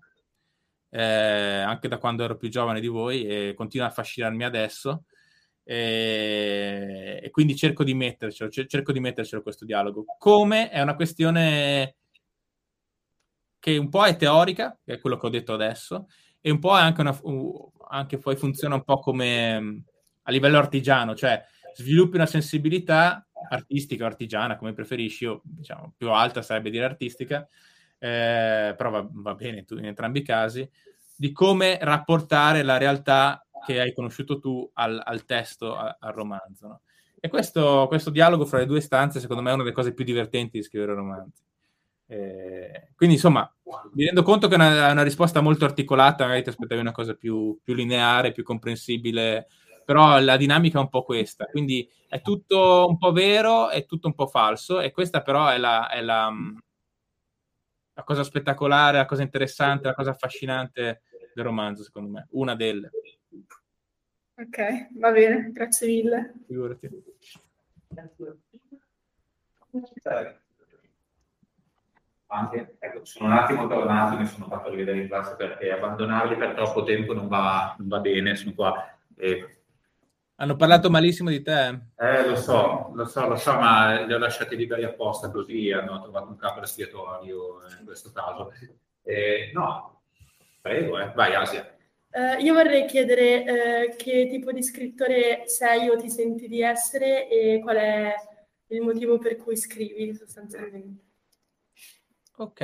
eh, 0.89 1.01
anche 1.01 1.87
da 1.87 1.97
quando 1.97 2.23
ero 2.23 2.37
più 2.37 2.49
giovane 2.49 2.79
di 2.79 2.87
voi 2.87 3.25
e 3.25 3.53
continua 3.55 3.87
a 3.87 3.89
affascinarmi 3.89 4.43
adesso. 4.43 5.03
E, 5.69 7.19
e 7.21 7.29
quindi 7.29 7.53
cerco 7.53 7.83
di 7.83 7.93
mettercelo, 7.93 8.49
cerco 8.49 8.93
di 8.93 9.01
mettercelo 9.01 9.41
questo 9.41 9.65
dialogo. 9.65 10.05
Come 10.17 10.69
è 10.69 10.81
una 10.81 10.95
questione 10.95 11.97
che 13.59 13.75
un 13.75 13.89
po' 13.89 14.05
è 14.05 14.15
teorica, 14.15 14.79
che 14.81 14.93
è 14.93 14.99
quello 15.01 15.17
che 15.17 15.25
ho 15.25 15.29
detto 15.29 15.53
adesso, 15.53 16.07
e 16.39 16.51
un 16.51 16.59
po' 16.59 16.77
è 16.77 16.79
anche, 16.79 17.01
una, 17.01 17.19
anche 17.89 18.17
poi 18.17 18.37
funziona 18.37 18.75
un 18.75 18.85
po' 18.85 18.99
come 18.99 19.83
a 20.21 20.31
livello 20.31 20.57
artigiano, 20.57 21.15
cioè 21.15 21.43
sviluppi 21.73 22.15
una 22.15 22.25
sensibilità 22.25 23.27
artistica 23.49 24.05
o 24.05 24.07
artigiana, 24.07 24.55
come 24.55 24.71
preferisci, 24.71 25.25
io 25.25 25.41
diciamo 25.43 25.93
più 25.97 26.09
alta 26.11 26.41
sarebbe 26.41 26.69
dire 26.69 26.85
artistica, 26.85 27.45
eh, 27.99 28.73
però 28.77 28.89
va, 28.89 29.05
va 29.09 29.35
bene 29.35 29.65
in 29.67 29.85
entrambi 29.85 30.19
i 30.19 30.23
casi, 30.23 30.69
di 31.13 31.33
come 31.33 31.77
rapportare 31.81 32.63
la 32.63 32.77
realtà 32.77 33.46
che 33.67 33.81
hai 33.81 33.93
conosciuto 33.93 34.39
tu 34.39 34.69
al, 34.73 35.01
al 35.03 35.25
testo, 35.25 35.75
a, 35.75 35.97
al 35.99 36.13
romanzo. 36.13 36.67
No? 36.67 36.81
E 37.19 37.27
questo, 37.27 37.85
questo, 37.87 38.09
dialogo 38.09 38.45
fra 38.45 38.59
le 38.59 38.65
due 38.65 38.79
stanze, 38.79 39.19
secondo 39.19 39.41
me, 39.41 39.49
è 39.49 39.53
una 39.53 39.63
delle 39.63 39.75
cose 39.75 39.93
più 39.93 40.05
divertenti 40.05 40.57
di 40.57 40.63
scrivere 40.63 40.93
romanzi. 40.93 41.43
Eh, 42.07 42.91
quindi, 42.95 43.15
insomma, 43.15 43.51
mi 43.93 44.05
rendo 44.05 44.23
conto 44.23 44.47
che 44.47 44.53
è 44.53 44.57
una, 44.57 44.91
una, 44.91 45.03
risposta 45.03 45.41
molto 45.41 45.65
articolata, 45.65 46.23
magari 46.23 46.43
ti 46.43 46.49
aspettavi 46.49 46.79
una 46.79 46.93
cosa 46.93 47.15
più, 47.15 47.59
più, 47.61 47.73
lineare, 47.73 48.31
più 48.31 48.43
comprensibile, 48.43 49.47
però 49.83 50.19
la 50.19 50.37
dinamica 50.37 50.77
è 50.77 50.81
un 50.81 50.89
po' 50.89 51.03
questa. 51.03 51.45
Quindi 51.45 51.89
è 52.07 52.21
tutto 52.21 52.85
un 52.87 52.97
po' 52.97 53.11
vero, 53.11 53.69
è 53.69 53.85
tutto 53.85 54.07
un 54.07 54.15
po' 54.15 54.27
falso, 54.27 54.79
e 54.79 54.91
questa 54.91 55.21
però 55.21 55.47
è 55.49 55.57
la, 55.57 55.89
è 55.89 56.01
la, 56.01 56.31
la 57.93 58.03
cosa 58.03 58.23
spettacolare, 58.23 58.97
la 58.97 59.05
cosa 59.05 59.23
interessante, 59.23 59.87
la 59.87 59.95
cosa 59.95 60.11
affascinante 60.11 61.01
del 61.33 61.45
romanzo, 61.45 61.83
secondo 61.83 62.09
me. 62.09 62.27
Una 62.31 62.55
delle. 62.55 62.89
Ok, 64.39 64.89
va 64.99 65.11
bene, 65.11 65.51
grazie 65.51 65.87
mille. 65.87 66.33
Figurati. 66.45 66.89
Anche, 72.29 72.75
ecco, 72.79 73.05
sono 73.05 73.29
un 73.29 73.37
attimo 73.37 73.67
tornato, 73.67 74.17
mi 74.17 74.25
sono 74.25 74.47
fatto 74.47 74.69
rivedere 74.69 74.99
in 74.99 75.07
classe 75.07 75.35
perché 75.35 75.71
abbandonarli 75.71 76.35
per 76.35 76.53
troppo 76.53 76.83
tempo 76.83 77.13
non 77.13 77.27
va, 77.27 77.75
non 77.79 77.87
va 77.87 77.99
bene, 77.99 78.35
sono 78.35 78.53
qua. 78.53 78.97
E 79.15 79.57
hanno 80.39 80.55
parlato 80.55 80.91
malissimo 80.91 81.29
di 81.29 81.41
te. 81.41 81.79
Eh, 81.95 82.27
lo 82.27 82.35
so, 82.35 82.91
lo 82.93 83.05
so, 83.05 83.27
lo 83.27 83.35
so, 83.37 83.53
ma 83.53 84.01
li 84.01 84.13
ho 84.13 84.19
lasciati 84.19 84.55
liberi 84.55 84.83
apposta 84.83 85.31
così 85.31 85.71
hanno 85.71 85.99
trovato 85.99 86.27
un 86.27 86.37
capo 86.37 86.61
espiatorio 86.61 87.61
in 87.79 87.85
questo 87.85 88.11
caso. 88.11 88.53
Eh, 89.01 89.49
no, 89.53 90.01
prego, 90.61 90.99
eh. 90.99 91.11
vai 91.15 91.33
Asia. 91.33 91.76
Uh, 92.09 92.41
io 92.41 92.53
vorrei 92.53 92.85
chiedere 92.85 93.91
uh, 93.91 93.95
che 93.95 94.27
tipo 94.29 94.51
di 94.51 94.63
scrittore 94.63 95.43
sei 95.45 95.89
o 95.89 95.97
ti 95.97 96.09
senti 96.09 96.47
di 96.47 96.61
essere 96.61 97.27
e 97.29 97.59
qual 97.61 97.75
è 97.75 98.13
il 98.67 98.81
motivo 98.81 99.17
per 99.17 99.35
cui 99.35 99.55
scrivi 99.55 100.15
sostanzialmente. 100.15 101.03
Ok, 102.37 102.61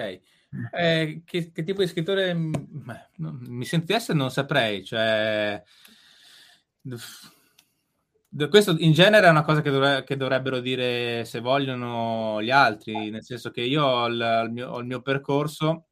eh, 0.71 1.21
che, 1.25 1.51
che, 1.51 1.63
tipo 1.63 1.81
di 1.81 1.87
scrittore 1.87 2.33
mi 2.33 3.65
sento 3.65 3.87
di 3.87 3.93
essere 3.93 4.17
non 4.17 4.29
saprei, 4.29 4.83
cioè 4.83 5.61
questo 8.49 8.75
in 8.77 8.91
genere 8.91 9.27
è 9.27 9.29
una 9.29 9.43
cosa 9.43 9.61
che, 9.61 9.69
dovre- 9.69 10.03
che, 10.03 10.17
dovrebbero 10.17 10.59
dire 10.59 11.23
se 11.25 11.39
vogliono 11.39 12.41
gli 12.41 12.49
altri, 12.51 13.09
nel 13.09 13.23
senso 13.23 13.51
che 13.51 13.61
io 13.61 13.83
ho 13.83 14.07
il, 14.07 14.43
il, 14.45 14.51
mio, 14.51 14.69
ho 14.69 14.79
il 14.79 14.85
mio, 14.85 15.01
percorso. 15.01 15.87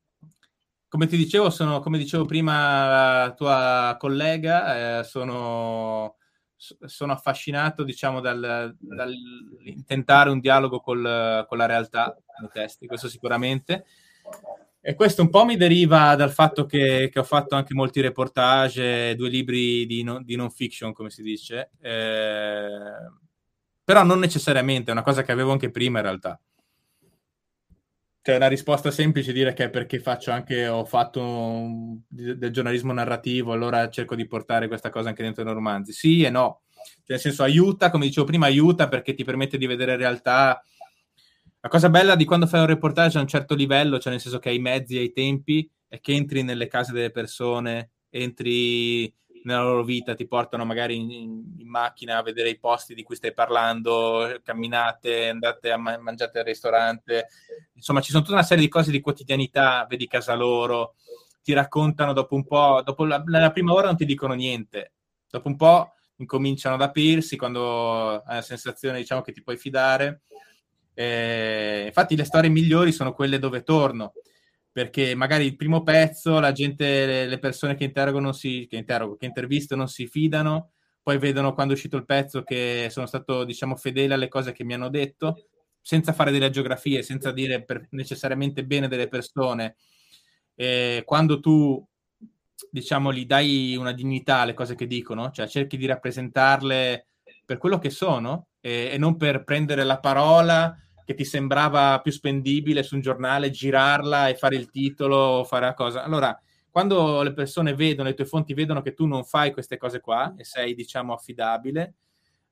Come 0.91 1.08
ti 1.08 1.15
dicevo, 1.15 1.49
sono, 1.49 1.80
come 1.80 1.97
dicevo 1.97 2.25
prima 2.25 3.21
la 3.21 3.34
tua 3.34 3.95
collega, 3.97 4.99
eh, 4.99 5.04
sono, 5.06 6.17
sono, 6.58 7.13
affascinato, 7.13 7.86
diciamo, 7.86 8.19
dal, 8.19 8.75
dal, 8.77 9.13
tentare 9.86 10.30
un 10.32 10.41
dialogo 10.41 10.82
col, 10.82 11.45
con 11.47 11.58
la 11.58 11.65
realtà 11.65 12.13
nei 12.41 12.49
testi, 12.51 12.88
questo 12.88 13.08
sicuramente. 13.08 13.86
E 14.82 14.93
questo 14.93 15.21
un 15.21 15.30
po' 15.30 15.45
mi 15.45 15.56
deriva 15.56 16.13
dal 16.15 16.32
fatto 16.32 16.65
che, 16.65 17.10
che 17.10 17.19
ho 17.19 17.23
fatto 17.23 17.56
anche 17.56 17.73
molti 17.73 18.01
reportage, 18.01 19.15
due 19.15 19.30
libri 19.30 19.86
di, 19.86 20.04
no, 20.04 20.21
di 20.21 20.36
non 20.36 20.51
fiction, 20.51 20.91
come 20.91 21.10
si 21.10 21.21
dice, 21.21 21.69
eh, 21.80 22.69
però 23.82 24.04
non 24.04 24.19
necessariamente, 24.19 24.89
è 24.89 24.93
una 24.93 25.04
cosa 25.04 25.23
che 25.23 25.32
avevo 25.32 25.54
anche 25.54 25.71
prima 25.71 25.99
in 25.99 26.04
realtà. 26.04 26.38
Cioè, 28.23 28.36
una 28.36 28.47
risposta 28.47 28.91
semplice 28.91 29.34
dire 29.34 29.53
che 29.53 29.65
è 29.65 29.69
perché 29.69 29.99
faccio 29.99 30.31
anche, 30.31 30.67
ho 30.67 30.86
fatto 30.86 31.23
un, 31.23 31.99
del 32.07 32.51
giornalismo 32.51 32.93
narrativo, 32.93 33.51
allora 33.51 33.89
cerco 33.89 34.15
di 34.15 34.27
portare 34.27 34.67
questa 34.67 34.89
cosa 34.91 35.10
anche 35.10 35.23
dentro 35.23 35.43
i 35.43 35.53
romanzi. 35.53 35.91
Sì 35.91 36.23
e 36.23 36.29
no. 36.29 36.62
Cioè, 36.73 37.03
nel 37.07 37.19
senso, 37.19 37.41
aiuta, 37.43 37.89
come 37.89 38.05
dicevo 38.05 38.27
prima, 38.27 38.45
aiuta 38.45 38.88
perché 38.88 39.13
ti 39.15 39.23
permette 39.23 39.58
di 39.58 39.65
vedere 39.65 39.96
realtà 39.96 40.63
la 41.63 41.69
cosa 41.69 41.89
bella 41.89 42.15
di 42.15 42.25
quando 42.25 42.48
fai 42.48 42.60
un 42.60 42.65
reportage 42.65 43.19
a 43.19 43.21
un 43.21 43.27
certo 43.27 43.54
livello, 43.54 44.00
cioè 44.00 44.12
nel 44.12 44.21
senso 44.21 44.39
che 44.39 44.50
hai 44.50 44.56
i 44.56 44.60
mezzi 44.60 44.98
e 44.98 45.04
i 45.04 45.12
tempi, 45.12 45.69
è 45.87 46.00
che 46.00 46.13
entri 46.13 46.41
nelle 46.41 46.67
case 46.67 46.91
delle 46.91 47.12
persone, 47.12 47.91
entri 48.10 49.13
nella 49.44 49.63
loro 49.63 49.83
vita, 49.83 50.15
ti 50.15 50.27
portano 50.27 50.65
magari 50.65 50.96
in, 50.96 51.10
in, 51.58 51.67
macchina 51.67 52.17
a 52.17 52.23
vedere 52.23 52.50
i 52.50 52.60
posti 52.60 52.94
di 52.94 53.04
cui 53.04 53.15
stai 53.15 53.33
parlando, 53.33 54.39
camminate, 54.44 55.29
andate 55.29 55.71
a 55.71 55.77
ma- 55.77 55.98
mangiate 55.98 56.39
al 56.39 56.46
ristorante, 56.46 57.27
insomma 57.73 58.02
ci 58.02 58.12
sono 58.12 58.23
tutta 58.23 58.35
una 58.35 58.44
serie 58.44 58.63
di 58.63 58.69
cose 58.69 58.92
di 58.92 59.00
quotidianità, 59.00 59.85
vedi 59.89 60.08
casa 60.08 60.33
loro, 60.35 60.96
ti 61.42 61.54
raccontano 61.54 62.13
dopo 62.13 62.35
un 62.35 62.46
po', 62.46 62.81
dopo 62.83 63.06
la, 63.06 63.23
la 63.25 63.52
prima 63.52 63.73
ora 63.73 63.87
non 63.87 63.98
ti 63.98 64.06
dicono 64.06 64.33
niente, 64.33 64.94
dopo 65.29 65.48
un 65.48 65.56
po' 65.56 65.94
incominciano 66.17 66.75
ad 66.75 66.81
aprirsi 66.81 67.35
quando 67.35 68.21
hai 68.21 68.35
la 68.35 68.42
sensazione 68.42 69.00
diciamo 69.00 69.21
che 69.21 69.31
ti 69.31 69.42
puoi 69.42 69.58
fidare. 69.58 70.21
Eh, 70.94 71.85
infatti 71.87 72.15
le 72.15 72.25
storie 72.25 72.50
migliori 72.50 72.92
sono 72.92 73.13
quelle 73.13 73.39
dove 73.39 73.63
torno, 73.63 74.13
perché 74.72 75.15
magari 75.15 75.46
il 75.46 75.56
primo 75.56 75.84
pezzo 75.84 76.40
la 76.40 76.52
gente, 76.52 77.26
le 77.26 77.40
persone 77.40 77.76
che 77.76 77.84
interrogano, 77.84 78.32
si, 78.32 78.67
che, 78.69 78.78
interrogo, 78.78 79.17
che 79.17 79.26
intervistano 79.26 79.86
si 79.86 80.08
fidano, 80.08 80.72
poi 81.02 81.17
vedono 81.17 81.54
quando 81.54 81.74
è 81.74 81.76
uscito 81.76 81.98
il 81.98 82.06
pezzo 82.06 82.44
che 82.44 82.88
sono 82.90 83.06
stato, 83.06 83.44
diciamo, 83.44 83.76
fedele 83.76 84.13
alle 84.13 84.28
cose 84.30 84.52
che 84.52 84.63
mi 84.63 84.74
hanno 84.74 84.90
detto, 84.90 85.48
senza 85.82 86.13
fare 86.13 86.32
delle 86.32 86.50
geografie, 86.52 87.04
senza 87.04 87.32
dire 87.32 87.63
per, 87.63 87.88
necessariamente 87.92 88.63
bene 88.63 88.88
delle 88.88 89.08
persone. 89.08 89.76
Eh, 90.56 91.02
quando 91.06 91.40
tu, 91.40 91.84
diciamo, 92.69 93.12
gli 93.12 93.26
dai 93.26 93.76
una 93.76 93.92
dignità 93.92 94.38
alle 94.38 94.54
cose 94.54 94.76
che 94.76 94.88
dicono, 94.88 95.32
cioè 95.32 95.48
cerchi 95.48 95.76
di 95.76 95.88
rappresentarle 95.88 97.08
per 97.46 97.58
quello 97.58 97.80
che 97.80 97.90
sono 97.90 98.48
e, 98.62 98.92
e 98.94 98.98
non 98.98 99.17
per 99.17 99.44
prendere 99.44 99.84
la 99.84 100.00
parola 100.00 100.74
che 101.12 101.13
ti 101.13 101.25
sembrava 101.25 101.99
più 102.01 102.12
spendibile 102.12 102.83
su 102.83 102.95
un 102.95 103.01
giornale, 103.01 103.49
girarla 103.49 104.29
e 104.29 104.35
fare 104.35 104.55
il 104.55 104.69
titolo 104.69 105.43
fare 105.43 105.65
la 105.65 105.73
cosa. 105.73 106.03
Allora, 106.03 106.39
quando 106.69 107.21
le 107.21 107.33
persone 107.33 107.73
vedono, 107.73 108.07
le 108.07 108.15
tue 108.15 108.25
fonti 108.25 108.53
vedono 108.53 108.81
che 108.81 108.93
tu 108.93 109.05
non 109.05 109.25
fai 109.25 109.51
queste 109.51 109.77
cose 109.77 109.99
qua 109.99 110.33
e 110.37 110.45
sei, 110.45 110.73
diciamo, 110.73 111.13
affidabile, 111.13 111.95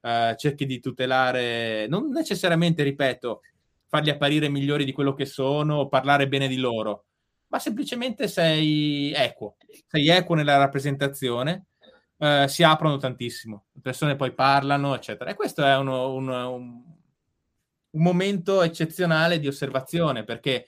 eh, 0.02 0.36
cerchi 0.38 0.66
di 0.66 0.80
tutelare, 0.80 1.88
non 1.88 2.10
necessariamente, 2.10 2.84
ripeto, 2.84 3.42
farli 3.88 4.10
apparire 4.10 4.50
migliori 4.50 4.84
di 4.84 4.92
quello 4.92 5.14
che 5.14 5.26
sono 5.26 5.78
o 5.78 5.88
parlare 5.88 6.28
bene 6.28 6.48
di 6.48 6.58
loro, 6.58 7.06
ma 7.48 7.60
semplicemente 7.60 8.28
sei 8.28 9.14
equo, 9.14 9.56
sei 9.88 10.10
equo 10.10 10.36
nella 10.36 10.58
rappresentazione, 10.58 11.68
eh, 12.18 12.46
si 12.50 12.64
aprono 12.64 12.98
tantissimo, 12.98 13.66
le 13.72 13.82
persone 13.82 14.16
poi 14.18 14.34
parlano, 14.34 14.96
eccetera. 14.96 15.32
E 15.32 15.36
questo 15.36 15.64
è 15.64 15.78
uno, 15.78 16.14
uno, 16.14 16.54
un, 16.54 16.84
un 17.92 18.02
momento 18.04 18.62
eccezionale 18.62 19.40
di 19.40 19.48
osservazione, 19.48 20.24
perché 20.24 20.68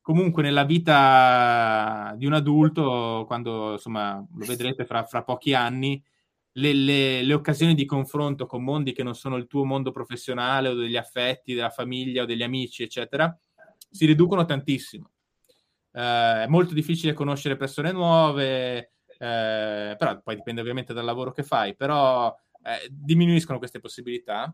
comunque 0.00 0.42
nella 0.42 0.64
vita 0.64 2.14
di 2.16 2.26
un 2.26 2.32
adulto, 2.32 3.24
quando 3.26 3.72
insomma 3.72 4.24
lo 4.34 4.44
vedrete 4.44 4.84
fra, 4.84 5.04
fra 5.04 5.22
pochi 5.22 5.54
anni, 5.54 6.02
le, 6.52 6.72
le, 6.72 7.22
le, 7.22 7.32
occasioni 7.34 7.74
di 7.74 7.84
confronto 7.84 8.46
con 8.46 8.64
mondi 8.64 8.92
che 8.92 9.02
non 9.02 9.14
sono 9.14 9.36
il 9.36 9.46
tuo 9.46 9.64
mondo 9.64 9.92
professionale 9.92 10.68
o 10.68 10.74
degli 10.74 10.96
affetti, 10.96 11.54
della 11.54 11.70
famiglia 11.70 12.22
o 12.22 12.26
degli 12.26 12.42
amici, 12.42 12.82
eccetera, 12.82 13.36
si 13.90 14.06
riducono 14.06 14.44
tantissimo. 14.44 15.10
Eh, 15.92 16.42
è 16.44 16.46
molto 16.48 16.74
difficile 16.74 17.12
conoscere 17.12 17.56
persone 17.56 17.92
nuove, 17.92 18.92
eh, 19.18 19.94
però 19.96 20.20
poi 20.22 20.34
dipende 20.34 20.60
ovviamente 20.60 20.92
dal 20.92 21.04
lavoro 21.04 21.30
che 21.30 21.42
fai, 21.42 21.76
però 21.76 22.34
eh, 22.64 22.88
diminuiscono 22.90 23.58
queste 23.58 23.80
possibilità 23.80 24.52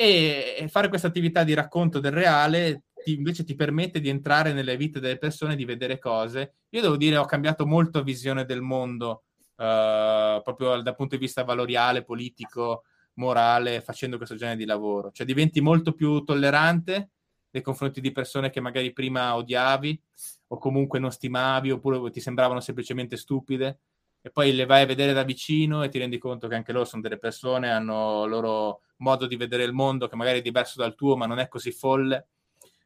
e 0.00 0.64
fare 0.70 0.88
questa 0.88 1.08
attività 1.08 1.42
di 1.42 1.54
racconto 1.54 1.98
del 1.98 2.12
reale 2.12 2.84
ti, 3.02 3.14
invece 3.14 3.42
ti 3.42 3.56
permette 3.56 3.98
di 3.98 4.08
entrare 4.08 4.52
nelle 4.52 4.76
vite 4.76 5.00
delle 5.00 5.18
persone, 5.18 5.56
di 5.56 5.64
vedere 5.64 5.98
cose. 5.98 6.58
Io 6.68 6.82
devo 6.82 6.96
dire, 6.96 7.16
ho 7.16 7.24
cambiato 7.24 7.66
molto 7.66 8.04
visione 8.04 8.44
del 8.44 8.60
mondo, 8.60 9.24
uh, 9.56 10.40
proprio 10.40 10.80
dal 10.82 10.94
punto 10.94 11.16
di 11.16 11.20
vista 11.20 11.42
valoriale, 11.42 12.04
politico, 12.04 12.84
morale, 13.14 13.80
facendo 13.80 14.18
questo 14.18 14.36
genere 14.36 14.56
di 14.56 14.66
lavoro. 14.66 15.10
Cioè 15.10 15.26
diventi 15.26 15.60
molto 15.60 15.92
più 15.94 16.22
tollerante 16.22 17.10
nei 17.50 17.62
confronti 17.62 18.00
di 18.00 18.12
persone 18.12 18.50
che 18.50 18.60
magari 18.60 18.92
prima 18.92 19.34
odiavi 19.34 20.00
o 20.48 20.58
comunque 20.58 21.00
non 21.00 21.10
stimavi 21.10 21.72
oppure 21.72 22.08
ti 22.12 22.20
sembravano 22.20 22.60
semplicemente 22.60 23.16
stupide 23.16 23.80
e 24.20 24.30
poi 24.30 24.54
le 24.54 24.64
vai 24.64 24.82
a 24.82 24.86
vedere 24.86 25.12
da 25.12 25.24
vicino 25.24 25.82
e 25.82 25.88
ti 25.88 25.98
rendi 25.98 26.18
conto 26.18 26.46
che 26.46 26.54
anche 26.54 26.70
loro 26.70 26.84
sono 26.84 27.02
delle 27.02 27.18
persone, 27.18 27.68
hanno 27.68 28.26
loro 28.26 28.82
modo 28.98 29.26
di 29.26 29.36
vedere 29.36 29.64
il 29.64 29.72
mondo 29.72 30.08
che 30.08 30.16
magari 30.16 30.38
è 30.38 30.42
diverso 30.42 30.80
dal 30.80 30.94
tuo, 30.94 31.16
ma 31.16 31.26
non 31.26 31.38
è 31.38 31.48
così 31.48 31.72
folle. 31.72 32.28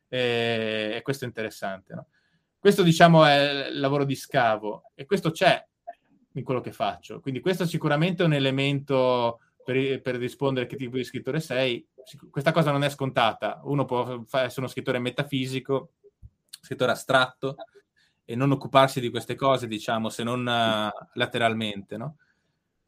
E, 0.08 0.92
e 0.96 1.02
questo 1.02 1.24
è 1.24 1.26
interessante. 1.26 1.94
No? 1.94 2.06
Questo, 2.58 2.82
diciamo, 2.82 3.24
è 3.24 3.68
il 3.70 3.80
lavoro 3.80 4.04
di 4.04 4.14
scavo 4.14 4.84
e 4.94 5.04
questo 5.04 5.30
c'è 5.30 5.66
in 6.34 6.44
quello 6.44 6.60
che 6.60 6.72
faccio. 6.72 7.20
Quindi 7.20 7.40
questo 7.40 7.66
sicuramente 7.66 8.22
è 8.22 8.26
un 8.26 8.34
elemento 8.34 9.40
per, 9.64 10.00
per 10.00 10.16
rispondere 10.16 10.66
che 10.66 10.76
tipo 10.76 10.96
di 10.96 11.04
scrittore 11.04 11.40
sei. 11.40 11.86
Questa 12.30 12.52
cosa 12.52 12.70
non 12.70 12.84
è 12.84 12.90
scontata. 12.90 13.60
Uno 13.64 13.84
può 13.84 14.22
essere 14.32 14.60
uno 14.60 14.68
scrittore 14.68 14.98
metafisico, 14.98 15.92
scrittore 16.60 16.92
astratto, 16.92 17.56
e 18.24 18.34
non 18.36 18.50
occuparsi 18.52 19.00
di 19.00 19.10
queste 19.10 19.34
cose, 19.34 19.66
diciamo, 19.66 20.08
se 20.08 20.22
non 20.22 20.40
uh, 20.40 21.06
lateralmente, 21.14 21.96
no? 21.96 22.16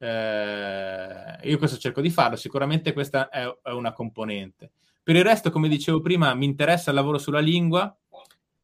Eh, 0.05 1.49
io 1.49 1.57
questo 1.57 1.79
cerco 1.79 2.03
di 2.03 2.11
farlo, 2.11 2.37
sicuramente 2.37 2.93
questa 2.93 3.31
è, 3.31 3.51
è, 3.63 3.71
una 3.71 3.95
componente. 3.95 4.71
Per 5.03 5.17
il 5.17 5.25
resto, 5.25 5.51
come 5.51 5.67
dicevo 5.67 6.03
prima, 6.03 6.35
mi 6.35 6.45
interessa 6.45 6.91
il 6.91 6.97
lavoro 6.97 7.17
sulla 7.17 7.41
lingua, 7.41 7.95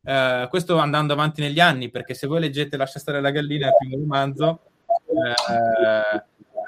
eh, 0.03 0.47
questo 0.51 0.77
andando 0.77 1.15
avanti 1.15 1.41
negli 1.41 1.59
anni, 1.59 1.89
perché 1.91 2.13
se 2.13 2.27
voi 2.27 2.41
leggete 2.41 2.77
Lascia 2.77 2.99
stare 2.99 3.23
la 3.23 3.31
gallina, 3.31 3.69
il 3.69 3.75
primo 3.79 3.97
romanzo, 3.97 4.61
eh, 5.07 6.25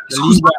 scusate, 0.07 0.31
lingua... 0.31 0.51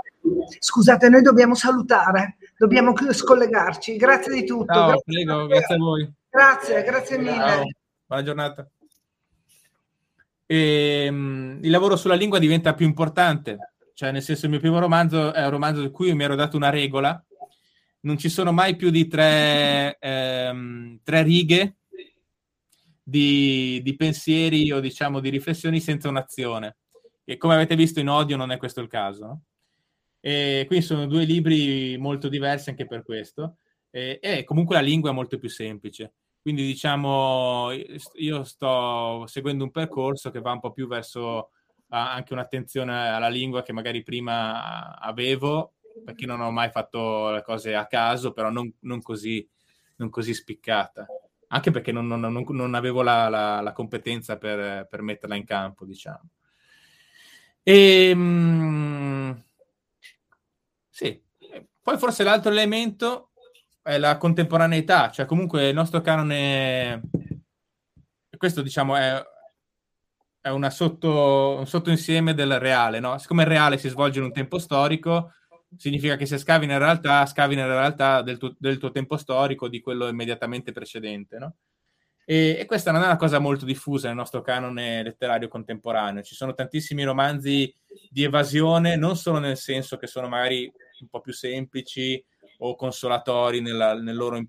scusate, 0.60 1.10
noi 1.10 1.22
dobbiamo 1.24 1.56
salutare, 1.56 2.38
dobbiamo 2.56 2.94
scollegarci. 2.96 3.96
Grazie 3.96 4.34
di 4.34 4.46
tutto. 4.46 4.74
Ciao, 4.74 4.88
grazie, 4.90 5.24
prego, 5.24 5.48
grazie 5.48 5.76
a 5.76 5.78
voi. 5.80 6.14
Grazie, 6.30 6.84
grazie 6.84 7.18
mille. 7.18 7.34
Ciao. 7.34 7.64
Buona 8.06 8.24
giornata 8.24 8.68
e, 10.46 11.08
um, 11.10 11.58
il 11.62 11.72
lavoro 11.72 11.96
sulla 11.96 12.14
lingua 12.14 12.38
diventa 12.38 12.74
più 12.74 12.86
importante. 12.86 13.73
Cioè, 13.94 14.12
nel 14.12 14.22
senso, 14.22 14.46
il 14.46 14.52
mio 14.52 14.60
primo 14.60 14.80
romanzo 14.80 15.34
è 15.34 15.44
un 15.44 15.50
romanzo 15.52 15.82
di 15.82 15.92
cui 15.92 16.14
mi 16.14 16.24
ero 16.24 16.36
dato 16.36 16.58
una 16.58 16.70
regola. 16.70 17.24
Non 18.02 18.18
ci 18.18 18.30
sono 18.30 18.52
mai 18.52 18.76
più 18.76 18.90
di 18.90 19.08
tre, 19.08 19.98
ehm, 20.00 21.00
tre 21.04 21.24
righe 21.24 21.76
di, 23.04 23.82
di, 23.84 23.96
pensieri 23.96 24.72
o 24.72 24.80
diciamo 24.80 25.20
di 25.20 25.30
riflessioni 25.30 25.80
senza 25.80 26.10
un'azione. 26.10 26.78
E 27.24 27.38
come 27.38 27.54
avete 27.54 27.76
visto 27.76 28.00
in 28.00 28.10
Odio 28.10 28.36
non 28.36 28.52
è 28.52 28.58
questo 28.58 28.82
il 28.82 28.88
caso. 28.88 29.26
No? 29.26 29.42
E 30.20 30.64
quindi 30.68 30.86
sono 30.86 31.06
due 31.06 31.24
libri 31.26 31.98
molto 31.98 32.30
diversi 32.30 32.70
anche 32.70 32.86
per 32.86 33.04
questo. 33.04 33.58
E, 33.90 34.20
e 34.22 34.44
comunque 34.44 34.76
la 34.76 34.82
lingua 34.82 35.12
è 35.12 35.14
molto 35.14 35.38
più 35.38 35.50
semplice. 35.50 36.14
Quindi 36.42 36.66
diciamo, 36.66 37.70
io 38.16 38.44
sto 38.44 39.26
seguendo 39.28 39.64
un 39.64 39.72
percorso 39.72 40.30
che 40.30 40.42
va 40.42 40.52
un 40.52 40.60
po' 40.60 40.74
più 40.74 40.88
verso 40.88 41.52
anche 41.94 42.34
un'attenzione 42.34 43.10
alla 43.10 43.30
lingua 43.30 43.62
che 43.62 43.72
magari 43.72 44.02
prima 44.02 44.98
avevo, 45.00 45.76
perché 46.04 46.26
non 46.26 46.42
ho 46.42 46.50
mai 46.52 46.70
fatto 46.72 47.30
le 47.32 47.44
cose 47.44 47.76
a 47.76 47.86
caso, 47.86 48.34
però 48.34 48.50
non, 48.50 48.74
non, 48.82 49.02
così, 49.02 49.48
non 49.98 50.10
così, 50.10 50.34
spiccata. 50.34 51.06
Anche 51.48 51.70
perché 51.70 51.92
non, 51.92 52.08
non 52.08 52.74
avevo 52.74 53.04
la, 53.04 53.30
la, 53.30 53.62
la 53.62 53.74
competenza 53.74 54.38
per, 54.38 54.88
per, 54.88 55.02
metterla 55.04 55.36
in 55.36 55.46
campo, 55.46 55.86
diciamo. 55.86 56.30
E, 57.62 58.10
ehm, 58.10 59.44
sì. 60.90 61.22
Poi 61.82 61.98
forse 61.98 62.24
l'altro 62.24 62.50
elemento 62.50 63.32
è 63.84 64.00
la 64.00 64.18
contemporaneità, 64.18 65.12
cioè 65.12 65.26
comunque 65.26 65.68
il 65.68 65.76
nostro 65.76 66.02
canone, 66.02 67.02
questo 68.38 68.62
diciamo 68.62 68.96
è, 68.96 69.22
è 70.44 70.50
una 70.50 70.70
sotto, 70.70 71.56
un 71.58 71.66
sottoinsieme 71.66 72.34
del 72.34 72.60
reale, 72.60 73.00
no? 73.00 73.18
Siccome 73.18 73.44
il 73.44 73.48
reale 73.48 73.78
si 73.78 73.88
svolge 73.88 74.20
in 74.20 74.26
un 74.26 74.34
tempo 74.34 74.60
storico, 74.60 75.32
significa 75.78 76.18
che 76.18 76.26
se 76.26 76.38
scavi 76.38 76.66
nella 76.66 76.84
realtà, 76.84 77.26
scavi 77.26 77.56
nella 77.56 77.80
realtà 77.80 78.22
del 78.22 78.38
tuo, 78.38 78.54
del 78.60 78.78
tuo 78.78 78.92
tempo 78.92 79.16
storico, 79.16 79.70
di 79.70 79.80
quello 79.80 80.06
immediatamente 80.10 80.74
precedente, 80.74 81.38
no? 81.38 81.56
E, 82.26 82.58
e, 82.60 82.66
questa 82.66 82.92
non 82.92 83.04
è 83.04 83.06
una 83.06 83.16
cosa 83.16 83.40
molto 83.40 83.64
diffusa 83.64 84.08
nel 84.08 84.18
nostro 84.18 84.42
canone 84.42 85.02
letterario 85.02 85.48
contemporaneo. 85.48 86.24
Ci 86.24 86.36
sono 86.36 86.54
tantissimi 86.54 87.04
romanzi 87.04 87.74
di 88.10 88.24
evasione, 88.24 88.98
non 88.98 89.16
solo 89.16 89.40
nel 89.40 89.56
senso 89.56 89.96
che 89.96 90.08
sono 90.08 90.28
magari 90.28 90.70
un 91.00 91.08
po' 91.08 91.22
più 91.22 91.32
semplici 91.32 92.22
o 92.58 92.76
consolatori 92.76 93.62
nella, 93.62 93.94
nel 93.94 94.16
loro 94.18 94.36
in, 94.36 94.48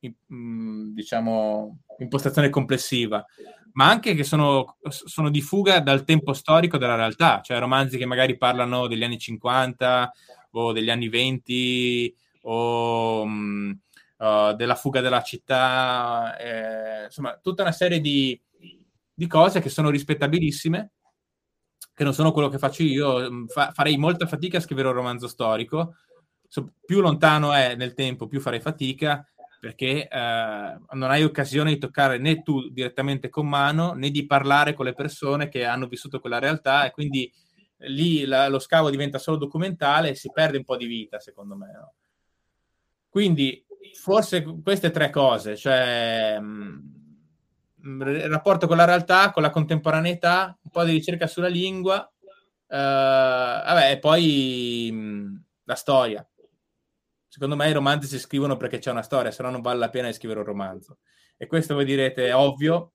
in, 0.00 0.92
diciamo, 0.92 1.78
impostazione 1.96 2.50
complessiva, 2.50 3.24
ma 3.72 3.88
anche 3.88 4.14
che 4.14 4.24
sono, 4.24 4.76
sono, 4.88 5.30
di 5.30 5.40
fuga 5.40 5.80
dal 5.80 6.04
tempo 6.04 6.32
storico 6.32 6.78
della 6.78 6.96
realtà, 6.96 7.40
cioè 7.42 7.58
romanzi 7.58 7.98
che 7.98 8.06
magari 8.06 8.36
parlano 8.36 8.86
degli 8.86 9.04
anni 9.04 9.18
50 9.18 10.12
o 10.52 10.72
degli 10.72 10.90
anni 10.90 11.08
20 11.08 12.16
o 12.42 13.22
um, 13.22 13.78
uh, 14.18 14.54
della 14.54 14.74
fuga 14.74 15.00
della 15.00 15.22
città, 15.22 16.36
eh, 16.38 17.04
insomma, 17.04 17.38
tutta 17.42 17.62
una 17.62 17.72
serie 17.72 18.00
di, 18.00 18.40
di, 19.14 19.26
cose 19.26 19.60
che 19.60 19.68
sono 19.68 19.90
rispettabilissime, 19.90 20.90
che 21.94 22.04
non 22.04 22.14
sono 22.14 22.32
quello 22.32 22.48
che 22.48 22.58
faccio 22.58 22.82
io. 22.82 23.46
Fa, 23.46 23.72
farei 23.72 23.96
molta 23.96 24.26
fatica 24.26 24.58
a 24.58 24.62
scrivere 24.62 24.88
un 24.88 24.94
romanzo 24.94 25.28
storico, 25.28 25.94
più 26.84 27.00
lontano 27.00 27.52
è 27.52 27.76
nel 27.76 27.94
tempo, 27.94 28.26
più 28.26 28.40
farei 28.40 28.60
fatica 28.60 29.24
perché 29.60 30.08
eh, 30.08 30.78
non 30.92 31.10
hai 31.10 31.22
occasione 31.22 31.74
di 31.74 31.78
toccare 31.78 32.16
né 32.16 32.42
tu 32.42 32.70
direttamente 32.70 33.28
con 33.28 33.46
mano 33.46 33.92
né 33.92 34.10
di 34.10 34.26
parlare 34.26 34.72
con 34.72 34.86
le 34.86 34.94
persone 34.94 35.50
che 35.50 35.66
hanno 35.66 35.86
vissuto 35.86 36.18
quella 36.18 36.38
realtà 36.38 36.86
e 36.86 36.90
quindi 36.90 37.30
lì 37.88 38.24
la, 38.24 38.48
lo 38.48 38.58
scavo 38.58 38.88
diventa 38.90 39.18
solo 39.18 39.36
documentale 39.36 40.10
e 40.10 40.14
si 40.14 40.30
perde 40.32 40.56
un 40.56 40.64
po' 40.64 40.76
di 40.76 40.86
vita, 40.86 41.20
secondo 41.20 41.56
me. 41.56 41.72
No? 41.72 41.92
Quindi 43.08 43.64
forse 43.94 44.42
queste 44.62 44.90
tre 44.90 45.10
cose, 45.10 45.56
cioè 45.56 46.38
mh, 46.38 46.98
il 47.82 48.28
rapporto 48.28 48.66
con 48.66 48.76
la 48.76 48.84
realtà, 48.84 49.30
con 49.30 49.42
la 49.42 49.50
contemporaneità, 49.50 50.58
un 50.62 50.70
po' 50.70 50.84
di 50.84 50.92
ricerca 50.92 51.26
sulla 51.26 51.48
lingua, 51.48 52.10
eh, 52.66 52.76
vabbè, 52.76 53.90
e 53.90 53.98
poi 53.98 54.90
mh, 54.92 55.44
la 55.64 55.74
storia. 55.74 56.26
Secondo 57.40 57.56
me 57.56 57.70
i 57.70 57.72
romanzi 57.72 58.06
si 58.06 58.18
scrivono 58.18 58.58
perché 58.58 58.76
c'è 58.76 58.90
una 58.90 59.00
storia, 59.00 59.30
se 59.30 59.42
no 59.42 59.48
non 59.48 59.62
vale 59.62 59.78
la 59.78 59.88
pena 59.88 60.08
di 60.08 60.12
scrivere 60.12 60.40
un 60.40 60.44
romanzo. 60.44 60.98
E 61.38 61.46
questo 61.46 61.72
voi 61.72 61.86
direte 61.86 62.26
è 62.26 62.34
ovvio, 62.34 62.92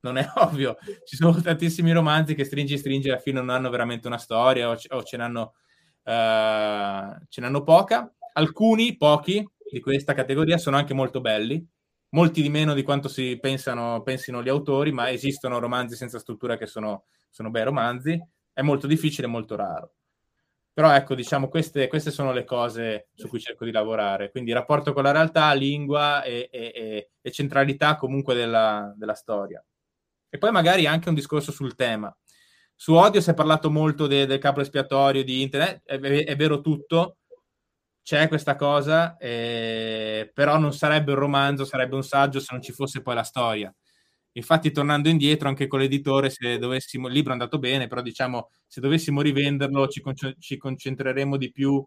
non 0.00 0.18
è 0.18 0.28
ovvio. 0.36 0.76
Ci 1.02 1.16
sono 1.16 1.40
tantissimi 1.40 1.90
romanzi 1.90 2.34
che 2.34 2.44
stringi 2.44 2.76
stringi 2.76 3.08
alla 3.08 3.20
fine 3.20 3.40
non 3.40 3.48
hanno 3.48 3.70
veramente 3.70 4.06
una 4.06 4.18
storia 4.18 4.68
o, 4.68 4.72
o 4.72 5.02
ce, 5.02 5.16
n'hanno, 5.16 5.54
uh, 6.02 7.24
ce 7.26 7.40
n'hanno 7.40 7.62
poca. 7.62 8.14
Alcuni, 8.34 8.98
pochi, 8.98 9.48
di 9.70 9.80
questa 9.80 10.12
categoria 10.12 10.58
sono 10.58 10.76
anche 10.76 10.92
molto 10.92 11.22
belli, 11.22 11.66
molti 12.10 12.42
di 12.42 12.50
meno 12.50 12.74
di 12.74 12.82
quanto 12.82 13.08
si 13.08 13.38
pensano, 13.40 14.02
pensino 14.02 14.42
gli 14.42 14.50
autori, 14.50 14.92
ma 14.92 15.10
esistono 15.10 15.58
romanzi 15.58 15.96
senza 15.96 16.18
struttura 16.18 16.58
che 16.58 16.66
sono, 16.66 17.04
sono 17.30 17.48
bei 17.48 17.64
romanzi. 17.64 18.22
È 18.52 18.60
molto 18.60 18.86
difficile, 18.86 19.26
molto 19.26 19.56
raro. 19.56 19.94
Però 20.80 20.94
ecco, 20.94 21.14
diciamo, 21.14 21.50
queste, 21.50 21.88
queste, 21.88 22.10
sono 22.10 22.32
le 22.32 22.42
cose 22.42 23.08
su 23.12 23.28
cui 23.28 23.38
cerco 23.38 23.66
di 23.66 23.70
lavorare. 23.70 24.30
Quindi 24.30 24.50
rapporto 24.50 24.94
con 24.94 25.02
la 25.02 25.10
realtà, 25.10 25.52
lingua 25.52 26.22
e, 26.22 26.48
e, 26.50 27.10
e 27.20 27.30
centralità 27.30 27.96
comunque 27.96 28.34
della, 28.34 28.90
della, 28.96 29.12
storia. 29.12 29.62
E 30.30 30.38
poi 30.38 30.50
magari 30.50 30.86
anche 30.86 31.10
un 31.10 31.14
discorso 31.14 31.52
sul 31.52 31.74
tema. 31.74 32.10
Su 32.74 32.94
odio 32.94 33.20
si 33.20 33.28
è 33.28 33.34
parlato 33.34 33.70
molto 33.70 34.06
de, 34.06 34.24
del 34.24 34.38
capo 34.38 34.62
espiatorio 34.62 35.22
di 35.22 35.42
internet, 35.42 35.82
è, 35.84 35.98
è 36.00 36.34
vero 36.34 36.62
tutto, 36.62 37.18
c'è 38.02 38.26
questa 38.28 38.56
cosa, 38.56 39.18
eh, 39.18 40.30
però 40.32 40.56
non 40.56 40.72
sarebbe 40.72 41.12
un 41.12 41.18
romanzo, 41.18 41.66
sarebbe 41.66 41.96
un 41.96 42.04
saggio 42.04 42.40
se 42.40 42.46
non 42.52 42.62
ci 42.62 42.72
fosse 42.72 43.02
poi 43.02 43.16
la 43.16 43.22
storia. 43.22 43.70
Infatti, 44.32 44.70
tornando 44.70 45.08
indietro, 45.08 45.48
anche 45.48 45.66
con 45.66 45.80
l'editore, 45.80 46.30
se 46.30 46.58
dovessimo, 46.58 47.08
il 47.08 47.14
libro 47.14 47.30
è 47.30 47.32
andato 47.32 47.58
bene, 47.58 47.88
però 47.88 48.00
diciamo, 48.00 48.50
se 48.66 48.80
dovessimo 48.80 49.22
rivenderlo, 49.22 49.88
ci, 49.88 50.00
con- 50.00 50.14
ci 50.38 50.56
concentreremo 50.56 51.36
di 51.36 51.50
più 51.50 51.84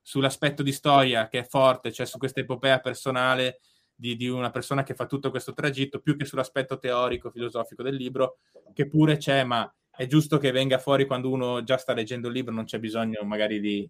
sull'aspetto 0.00 0.62
di 0.62 0.72
storia 0.72 1.28
che 1.28 1.40
è 1.40 1.44
forte, 1.44 1.92
cioè 1.92 2.06
su 2.06 2.18
questa 2.18 2.40
epopea 2.40 2.80
personale 2.80 3.60
di, 3.94 4.16
di, 4.16 4.28
una 4.28 4.50
persona 4.50 4.82
che 4.82 4.94
fa 4.94 5.06
tutto 5.06 5.30
questo 5.30 5.52
tragitto, 5.52 6.00
più 6.00 6.16
che 6.16 6.24
sull'aspetto 6.24 6.78
teorico, 6.78 7.30
filosofico 7.30 7.82
del 7.82 7.94
libro, 7.94 8.38
che 8.74 8.86
pure 8.88 9.16
c'è, 9.16 9.44
ma 9.44 9.72
è 9.90 10.06
giusto 10.06 10.38
che 10.38 10.50
venga 10.50 10.78
fuori 10.78 11.06
quando 11.06 11.30
uno 11.30 11.62
già 11.62 11.76
sta 11.76 11.94
leggendo 11.94 12.28
il 12.28 12.34
libro, 12.34 12.54
non 12.54 12.64
c'è 12.64 12.78
bisogno 12.78 13.22
magari 13.24 13.60
di, 13.60 13.88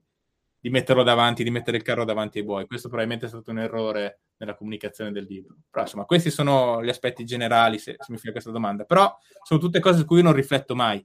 di 0.63 0.71
metterlo 0.71 1.03
davanti, 1.03 1.43
di 1.43 1.51
mettere 1.51 1.77
il 1.77 1.83
carro 1.83 2.05
davanti 2.05 2.39
ai 2.39 2.45
buoi. 2.45 2.67
Questo 2.69 2.87
probabilmente 2.87 3.27
è 3.27 3.29
stato 3.29 3.51
un 3.51 3.59
errore 3.59 4.21
nella 4.37 4.55
comunicazione 4.55 5.11
del 5.11 5.25
libro. 5.25 5.57
Però 5.69 5.83
insomma, 5.83 6.05
questi 6.05 6.31
sono 6.31 6.85
gli 6.85 6.89
aspetti 6.89 7.25
generali, 7.25 7.81
se, 7.81 7.97
se 7.99 8.13
mi 8.13 8.17
fai 8.17 8.31
questa 8.31 8.53
domanda. 8.53 8.85
Però 8.85 9.13
sono 9.43 9.59
tutte 9.59 9.81
cose 9.81 9.99
su 9.99 10.05
cui 10.05 10.19
io 10.19 10.23
non 10.23 10.35
rifletto 10.35 10.77
mai. 10.77 11.05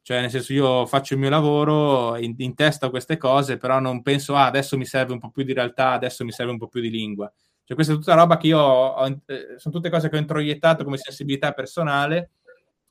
Cioè, 0.00 0.20
nel 0.22 0.30
senso, 0.30 0.54
io 0.54 0.86
faccio 0.86 1.12
il 1.12 1.20
mio 1.20 1.28
lavoro, 1.28 2.16
in, 2.16 2.36
in 2.38 2.54
testa 2.54 2.88
queste 2.88 3.18
cose, 3.18 3.58
però 3.58 3.80
non 3.80 4.00
penso, 4.00 4.34
ah, 4.34 4.46
adesso 4.46 4.78
mi 4.78 4.86
serve 4.86 5.12
un 5.12 5.18
po' 5.18 5.30
più 5.30 5.42
di 5.44 5.52
realtà, 5.52 5.90
adesso 5.90 6.24
mi 6.24 6.32
serve 6.32 6.52
un 6.52 6.58
po' 6.58 6.68
più 6.68 6.80
di 6.80 6.88
lingua. 6.88 7.30
Cioè, 7.64 7.74
questa 7.74 7.92
è 7.92 7.96
tutta 7.96 8.14
roba 8.14 8.38
che 8.38 8.46
io 8.46 8.58
ho, 8.58 9.04
eh, 9.26 9.56
sono 9.58 9.74
tutte 9.74 9.90
cose 9.90 10.08
che 10.08 10.16
ho 10.16 10.20
introiettato 10.20 10.84
come 10.84 10.96
sensibilità 10.96 11.52
personale 11.52 12.30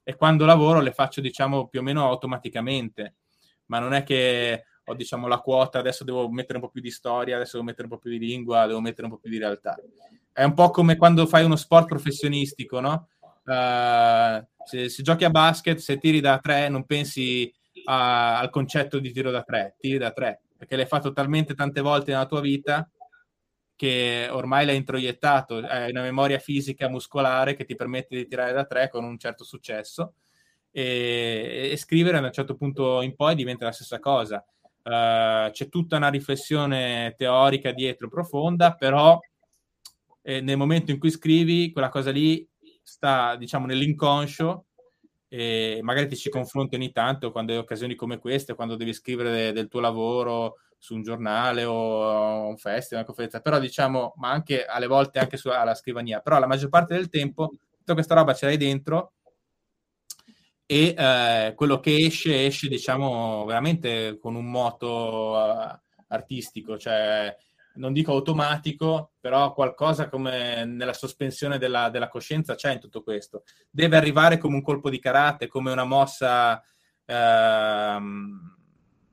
e 0.03 0.15
quando 0.15 0.45
lavoro 0.45 0.81
le 0.81 0.91
faccio, 0.91 1.19
diciamo, 1.19 1.67
più 1.67 1.79
o 1.79 1.83
meno 1.83 2.07
automaticamente. 2.07 3.15
Ma 3.67 3.79
non 3.79 3.93
è 3.93 4.03
che 4.03 4.65
ho 4.85 4.93
diciamo 4.93 5.27
la 5.27 5.39
quota, 5.39 5.79
adesso 5.79 6.03
devo 6.03 6.29
mettere 6.29 6.57
un 6.57 6.63
po' 6.65 6.69
più 6.69 6.81
di 6.81 6.91
storia, 6.91 7.35
adesso 7.35 7.53
devo 7.53 7.65
mettere 7.65 7.87
un 7.87 7.93
po' 7.93 7.99
più 7.99 8.11
di 8.11 8.19
lingua, 8.19 8.67
devo 8.67 8.81
mettere 8.81 9.07
un 9.07 9.13
po' 9.13 9.19
più 9.19 9.29
di 9.29 9.37
realtà. 9.37 9.75
È 10.31 10.43
un 10.43 10.53
po' 10.53 10.69
come 10.69 10.97
quando 10.97 11.25
fai 11.25 11.43
uno 11.43 11.55
sport 11.55 11.87
professionistico, 11.87 12.79
no? 12.79 13.07
Uh, 13.45 14.45
se, 14.65 14.89
se, 14.89 15.03
giochi 15.03 15.23
a 15.23 15.29
basket, 15.29 15.77
se 15.77 15.97
tiri 15.97 16.19
da 16.19 16.39
tre, 16.39 16.67
non 16.67 16.85
pensi 16.85 17.51
a, 17.85 18.39
al 18.39 18.49
concetto 18.49 18.99
di 18.99 19.11
tiro 19.11 19.31
da 19.31 19.43
tre, 19.43 19.75
tiri 19.79 19.97
da 19.97 20.11
tre, 20.11 20.41
perché 20.57 20.75
l'hai 20.75 20.87
fatto 20.87 21.13
talmente 21.13 21.53
tante 21.53 21.81
volte 21.81 22.11
nella 22.11 22.25
tua 22.25 22.41
vita 22.41 22.89
che 23.75 24.27
ormai 24.31 24.65
l'hai 24.65 24.77
introiettato, 24.77 25.57
hai 25.57 25.91
una 25.91 26.01
memoria 26.01 26.39
fisica 26.39 26.87
muscolare 26.87 27.55
che 27.55 27.65
ti 27.65 27.75
permette 27.75 28.15
di 28.15 28.27
tirare 28.27 28.53
da 28.53 28.65
tre 28.65 28.89
con 28.89 29.03
un 29.03 29.17
certo 29.17 29.43
successo 29.43 30.13
e, 30.71 31.69
e 31.71 31.77
scrivere 31.77 32.19
da 32.19 32.27
un 32.27 32.33
certo 32.33 32.55
punto 32.55 33.01
in 33.01 33.15
poi 33.15 33.35
diventa 33.35 33.65
la 33.65 33.71
stessa 33.71 33.99
cosa. 33.99 34.43
Uh, 34.85 35.49
c'è 35.49 35.67
tutta 35.67 35.97
una 35.97 36.09
riflessione 36.09 37.15
teorica 37.17 37.71
dietro 37.71 38.07
profonda, 38.07 38.75
però 38.75 39.19
eh, 40.21 40.41
nel 40.41 40.57
momento 40.57 40.91
in 40.91 40.99
cui 40.99 41.09
scrivi, 41.09 41.71
quella 41.71 41.89
cosa 41.89 42.11
lì 42.11 42.47
sta, 42.83 43.35
diciamo, 43.35 43.65
nell'inconscio 43.65 44.65
e 45.27 45.79
magari 45.81 46.07
ti 46.07 46.15
ci 46.15 46.29
confronti 46.29 46.75
ogni 46.75 46.91
tanto 46.91 47.31
quando 47.31 47.51
hai 47.51 47.57
occasioni 47.57 47.95
come 47.95 48.19
queste, 48.19 48.53
quando 48.53 48.75
devi 48.75 48.93
scrivere 48.93 49.31
de- 49.31 49.51
del 49.53 49.67
tuo 49.67 49.79
lavoro 49.79 50.57
su 50.77 50.93
un 50.93 51.01
giornale 51.01 51.65
o 51.65 52.47
un 52.47 52.57
festival, 52.57 52.99
una 52.99 53.05
conferenza, 53.05 53.39
però 53.39 53.59
diciamo, 53.59 54.13
ma 54.17 54.29
anche 54.29 54.65
alle 54.65 54.87
volte 54.87 55.17
anche 55.17 55.37
su, 55.37 55.49
alla 55.49 55.73
scrivania, 55.73 56.19
però 56.19 56.37
la 56.37 56.47
maggior 56.47 56.69
parte 56.69 56.93
del 56.93 57.09
tempo 57.09 57.53
tutta 57.77 57.93
questa 57.93 58.13
roba 58.13 58.33
ce 58.33 58.45
l'hai 58.45 58.57
dentro 58.57 59.13
e 60.65 60.95
eh, 60.97 61.53
quello 61.55 61.79
che 61.79 61.95
esce 61.95 62.45
esce 62.45 62.67
diciamo 62.67 63.45
veramente 63.45 64.17
con 64.19 64.33
un 64.35 64.49
moto 64.49 65.33
uh, 65.33 65.79
artistico 66.07 66.77
cioè 66.77 67.35
non 67.75 67.93
dico 67.93 68.13
automatico 68.13 69.11
però 69.19 69.53
qualcosa 69.53 70.09
come 70.09 70.65
nella 70.65 70.93
sospensione 70.93 71.57
della, 71.57 71.89
della, 71.89 72.07
coscienza 72.07 72.55
c'è 72.55 72.71
in 72.71 72.79
tutto 72.79 73.03
questo. 73.03 73.43
Deve 73.69 73.97
arrivare 73.97 74.37
come 74.37 74.55
un 74.55 74.61
colpo 74.61 74.89
di 74.89 74.99
karate 74.99 75.47
come 75.47 75.71
una 75.71 75.83
mossa 75.83 76.63
ehm, 77.05 78.55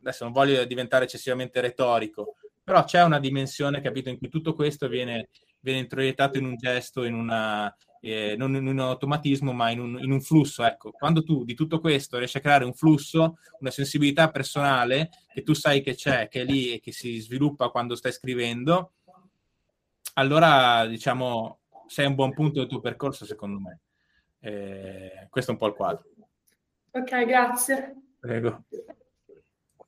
adesso 0.00 0.24
non 0.24 0.32
voglio 0.32 0.64
diventare 0.64 1.04
eccessivamente 1.04 1.60
retorico 1.60 2.36
però 2.62 2.84
c'è 2.84 3.02
una 3.02 3.18
dimensione 3.18 3.80
capito 3.80 4.08
in 4.08 4.18
cui 4.18 4.28
tutto 4.28 4.54
questo 4.54 4.88
viene, 4.88 5.28
viene 5.60 5.80
introiettato 5.80 6.38
in 6.38 6.44
un 6.46 6.56
gesto 6.56 7.04
in 7.04 7.14
una 7.14 7.74
eh, 8.04 8.34
non 8.36 8.56
in 8.56 8.66
un 8.66 8.80
automatismo, 8.80 9.52
ma 9.52 9.70
in 9.70 9.78
un, 9.78 9.98
in 10.00 10.10
un, 10.10 10.20
flusso. 10.20 10.64
Ecco, 10.64 10.90
quando 10.90 11.22
tu 11.22 11.44
di 11.44 11.54
tutto 11.54 11.78
questo 11.78 12.18
riesci 12.18 12.36
a 12.36 12.40
creare 12.40 12.64
un 12.64 12.74
flusso, 12.74 13.38
una 13.60 13.70
sensibilità 13.70 14.28
personale 14.30 15.10
che 15.32 15.42
tu 15.42 15.52
sai 15.52 15.82
che 15.82 15.94
c'è, 15.94 16.28
che 16.28 16.40
è 16.40 16.44
lì 16.44 16.72
e 16.72 16.80
che 16.80 16.90
si 16.90 17.18
sviluppa 17.20 17.68
quando 17.68 17.94
stai 17.94 18.12
scrivendo, 18.12 18.94
allora 20.14 20.84
diciamo 20.86 21.60
sei 21.86 22.06
a 22.06 22.08
un 22.08 22.14
buon 22.14 22.32
punto 22.32 22.58
del 22.58 22.68
tuo 22.68 22.80
percorso, 22.80 23.24
secondo 23.24 23.60
me. 23.60 23.80
Eh, 24.40 25.28
questo 25.30 25.52
è 25.52 25.54
un 25.54 25.60
po' 25.60 25.68
il 25.68 25.74
quadro. 25.74 26.04
Ok, 26.90 27.24
grazie. 27.24 27.94
Prego. 28.18 28.64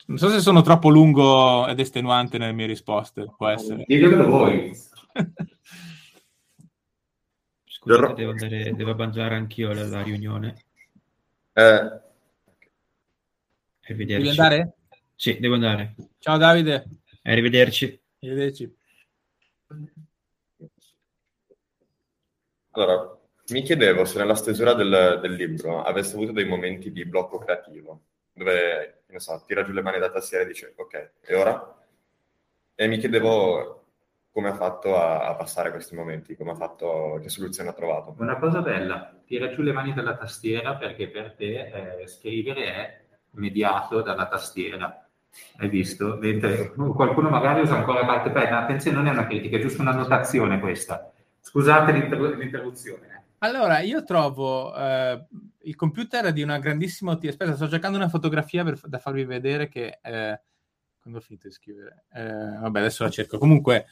Non 0.06 0.18
so 0.18 0.28
se 0.28 0.40
sono 0.40 0.60
troppo 0.60 0.88
lungo 0.90 1.66
ed 1.66 1.80
estenuante 1.80 2.38
nelle 2.38 2.52
mie 2.52 2.66
risposte, 2.66 3.26
può 3.36 3.48
essere. 3.48 3.84
Ditelo 3.86 4.28
voi. 4.28 4.72
Scusate, 7.84 8.14
devo, 8.14 8.30
andare, 8.30 8.74
devo 8.74 8.90
abbandonare 8.92 9.34
anch'io 9.34 9.74
la, 9.74 9.86
la 9.86 10.02
riunione. 10.02 10.64
Eh. 11.52 12.00
Arrivederci. 13.82 14.22
Devi 14.22 14.28
andare? 14.28 14.72
Sì, 15.14 15.38
devo 15.38 15.54
andare. 15.54 15.94
Ciao 16.18 16.38
Davide. 16.38 16.88
Arrivederci. 17.24 18.00
Arrivederci. 18.20 18.76
Allora, 22.70 23.18
mi 23.48 23.62
chiedevo 23.62 24.06
se 24.06 24.16
nella 24.16 24.34
stesura 24.34 24.72
del, 24.72 25.18
del, 25.20 25.34
libro 25.34 25.82
avesse 25.82 26.14
avuto 26.14 26.32
dei 26.32 26.46
momenti 26.46 26.90
di 26.90 27.04
blocco 27.04 27.36
creativo, 27.36 28.00
dove, 28.32 29.02
non 29.08 29.20
so, 29.20 29.42
tira 29.46 29.62
giù 29.62 29.72
le 29.72 29.82
mani 29.82 29.98
da 29.98 30.10
tastiera 30.10 30.44
e 30.44 30.46
dice, 30.46 30.72
ok, 30.74 31.10
e 31.20 31.34
ora? 31.34 31.86
E 32.74 32.86
mi 32.88 32.96
chiedevo 32.96 33.83
come 34.34 34.48
ha 34.48 34.54
fatto 34.54 35.00
a, 35.00 35.28
a, 35.28 35.36
passare 35.36 35.70
questi 35.70 35.94
momenti, 35.94 36.34
come 36.34 36.50
ha 36.50 36.56
fatto, 36.56 37.20
che 37.22 37.28
soluzione 37.28 37.68
ha 37.68 37.72
trovato. 37.72 38.16
Una 38.18 38.36
cosa 38.36 38.62
bella, 38.62 39.14
tira 39.24 39.48
giù 39.48 39.62
le 39.62 39.70
mani 39.70 39.94
dalla 39.94 40.16
tastiera 40.16 40.74
perché 40.74 41.08
per 41.08 41.34
te 41.36 42.00
eh, 42.00 42.06
scrivere 42.08 42.64
è 42.64 43.00
mediato 43.34 44.02
dalla 44.02 44.26
tastiera. 44.26 45.08
Hai 45.58 45.68
visto? 45.68 46.16
Mentre 46.20 46.72
qualcuno 46.72 47.28
magari 47.28 47.60
usa 47.60 47.76
ancora 47.76 48.00
la 48.00 48.06
parte 48.06 48.30
penna. 48.30 48.58
Attenzione, 48.58 48.96
non 48.96 49.06
è 49.06 49.10
una 49.10 49.28
critica, 49.28 49.56
è 49.56 49.60
giusto 49.60 49.82
una 49.82 49.94
notazione 49.94 50.58
questa. 50.58 51.12
Scusate 51.38 51.92
l'inter- 51.92 52.36
l'interruzione. 52.36 53.06
Eh. 53.06 53.22
Allora, 53.38 53.78
io 53.82 54.02
trovo 54.02 54.74
eh, 54.74 55.26
il 55.62 55.76
computer 55.76 56.32
di 56.32 56.42
una 56.42 56.58
grandissima 56.58 57.12
utilità. 57.12 57.44
Aspetta, 57.44 57.56
sto 57.56 57.68
cercando 57.68 57.98
una 57.98 58.08
fotografia 58.08 58.64
per, 58.64 58.80
da 58.84 58.98
farvi 58.98 59.24
vedere 59.24 59.68
che... 59.68 60.00
Eh, 60.02 60.40
quando 61.00 61.20
ho 61.20 61.22
finito 61.22 61.46
di 61.46 61.54
scrivere? 61.54 62.06
Eh, 62.14 62.58
vabbè, 62.62 62.78
adesso 62.80 63.04
la 63.04 63.10
cerco. 63.10 63.36
Comunque, 63.36 63.86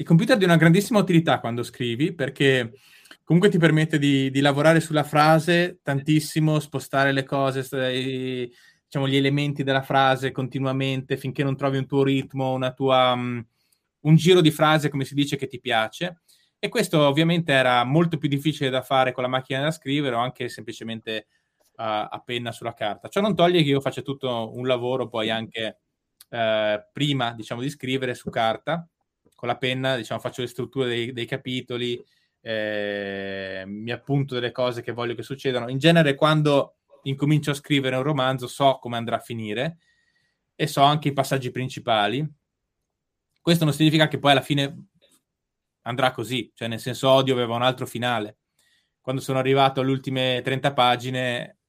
il 0.00 0.06
computer 0.06 0.34
è 0.34 0.38
di 0.38 0.44
una 0.44 0.56
grandissima 0.56 0.98
utilità 0.98 1.40
quando 1.40 1.62
scrivi 1.62 2.14
perché 2.14 2.72
comunque 3.22 3.50
ti 3.50 3.58
permette 3.58 3.98
di, 3.98 4.30
di 4.30 4.40
lavorare 4.40 4.80
sulla 4.80 5.04
frase 5.04 5.80
tantissimo, 5.82 6.58
spostare 6.58 7.12
le 7.12 7.22
cose, 7.22 7.60
i, 7.92 8.50
diciamo, 8.82 9.06
gli 9.06 9.16
elementi 9.16 9.62
della 9.62 9.82
frase 9.82 10.32
continuamente 10.32 11.18
finché 11.18 11.44
non 11.44 11.54
trovi 11.54 11.76
un 11.76 11.86
tuo 11.86 12.02
ritmo, 12.02 12.58
tua, 12.72 13.12
um, 13.12 13.46
un 14.00 14.16
giro 14.16 14.40
di 14.40 14.50
frase, 14.50 14.88
come 14.88 15.04
si 15.04 15.14
dice, 15.14 15.36
che 15.36 15.46
ti 15.46 15.60
piace. 15.60 16.22
E 16.58 16.70
questo 16.70 17.06
ovviamente 17.06 17.52
era 17.52 17.84
molto 17.84 18.16
più 18.16 18.28
difficile 18.30 18.70
da 18.70 18.80
fare 18.80 19.12
con 19.12 19.22
la 19.22 19.28
macchina 19.28 19.60
da 19.60 19.70
scrivere 19.70 20.16
o 20.16 20.18
anche 20.18 20.48
semplicemente 20.48 21.26
a, 21.76 22.06
a 22.06 22.20
penna 22.20 22.52
sulla 22.52 22.72
carta. 22.72 23.08
Ciò 23.08 23.20
non 23.20 23.36
toglie 23.36 23.62
che 23.62 23.68
io 23.68 23.82
faccia 23.82 24.00
tutto 24.00 24.50
un 24.56 24.66
lavoro 24.66 25.08
poi 25.08 25.28
anche 25.28 25.80
eh, 26.30 26.88
prima, 26.90 27.34
diciamo, 27.34 27.60
di 27.60 27.68
scrivere 27.68 28.14
su 28.14 28.30
carta, 28.30 28.88
con 29.40 29.48
la 29.48 29.56
penna, 29.56 29.96
diciamo, 29.96 30.20
faccio 30.20 30.42
le 30.42 30.48
strutture 30.48 30.86
dei, 30.86 31.12
dei 31.14 31.24
capitoli, 31.24 31.98
eh, 32.42 33.64
mi 33.66 33.90
appunto 33.90 34.34
delle 34.34 34.52
cose 34.52 34.82
che 34.82 34.92
voglio 34.92 35.14
che 35.14 35.22
succedano. 35.22 35.70
In 35.70 35.78
genere, 35.78 36.14
quando 36.14 36.76
incomincio 37.04 37.52
a 37.52 37.54
scrivere 37.54 37.96
un 37.96 38.02
romanzo, 38.02 38.46
so 38.46 38.76
come 38.78 38.98
andrà 38.98 39.16
a 39.16 39.20
finire 39.20 39.78
e 40.54 40.66
so 40.66 40.82
anche 40.82 41.08
i 41.08 41.14
passaggi 41.14 41.50
principali. 41.50 42.22
Questo 43.40 43.64
non 43.64 43.72
significa 43.72 44.08
che 44.08 44.18
poi 44.18 44.32
alla 44.32 44.42
fine 44.42 44.88
andrà 45.84 46.10
così, 46.10 46.52
cioè 46.54 46.68
nel 46.68 46.78
senso 46.78 47.08
Odio 47.08 47.32
aveva 47.32 47.54
un 47.54 47.62
altro 47.62 47.86
finale. 47.86 48.40
Quando 49.00 49.22
sono 49.22 49.38
arrivato 49.38 49.80
alle 49.80 49.90
ultime 49.90 50.42
30 50.44 50.74
pagine 50.74 51.60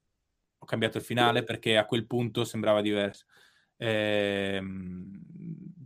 ho 0.58 0.66
cambiato 0.66 0.98
il 0.98 1.06
finale 1.06 1.44
perché 1.44 1.78
a 1.78 1.86
quel 1.86 2.06
punto 2.06 2.44
sembrava 2.44 2.82
diverso. 2.82 3.24
Eh, 3.78 4.62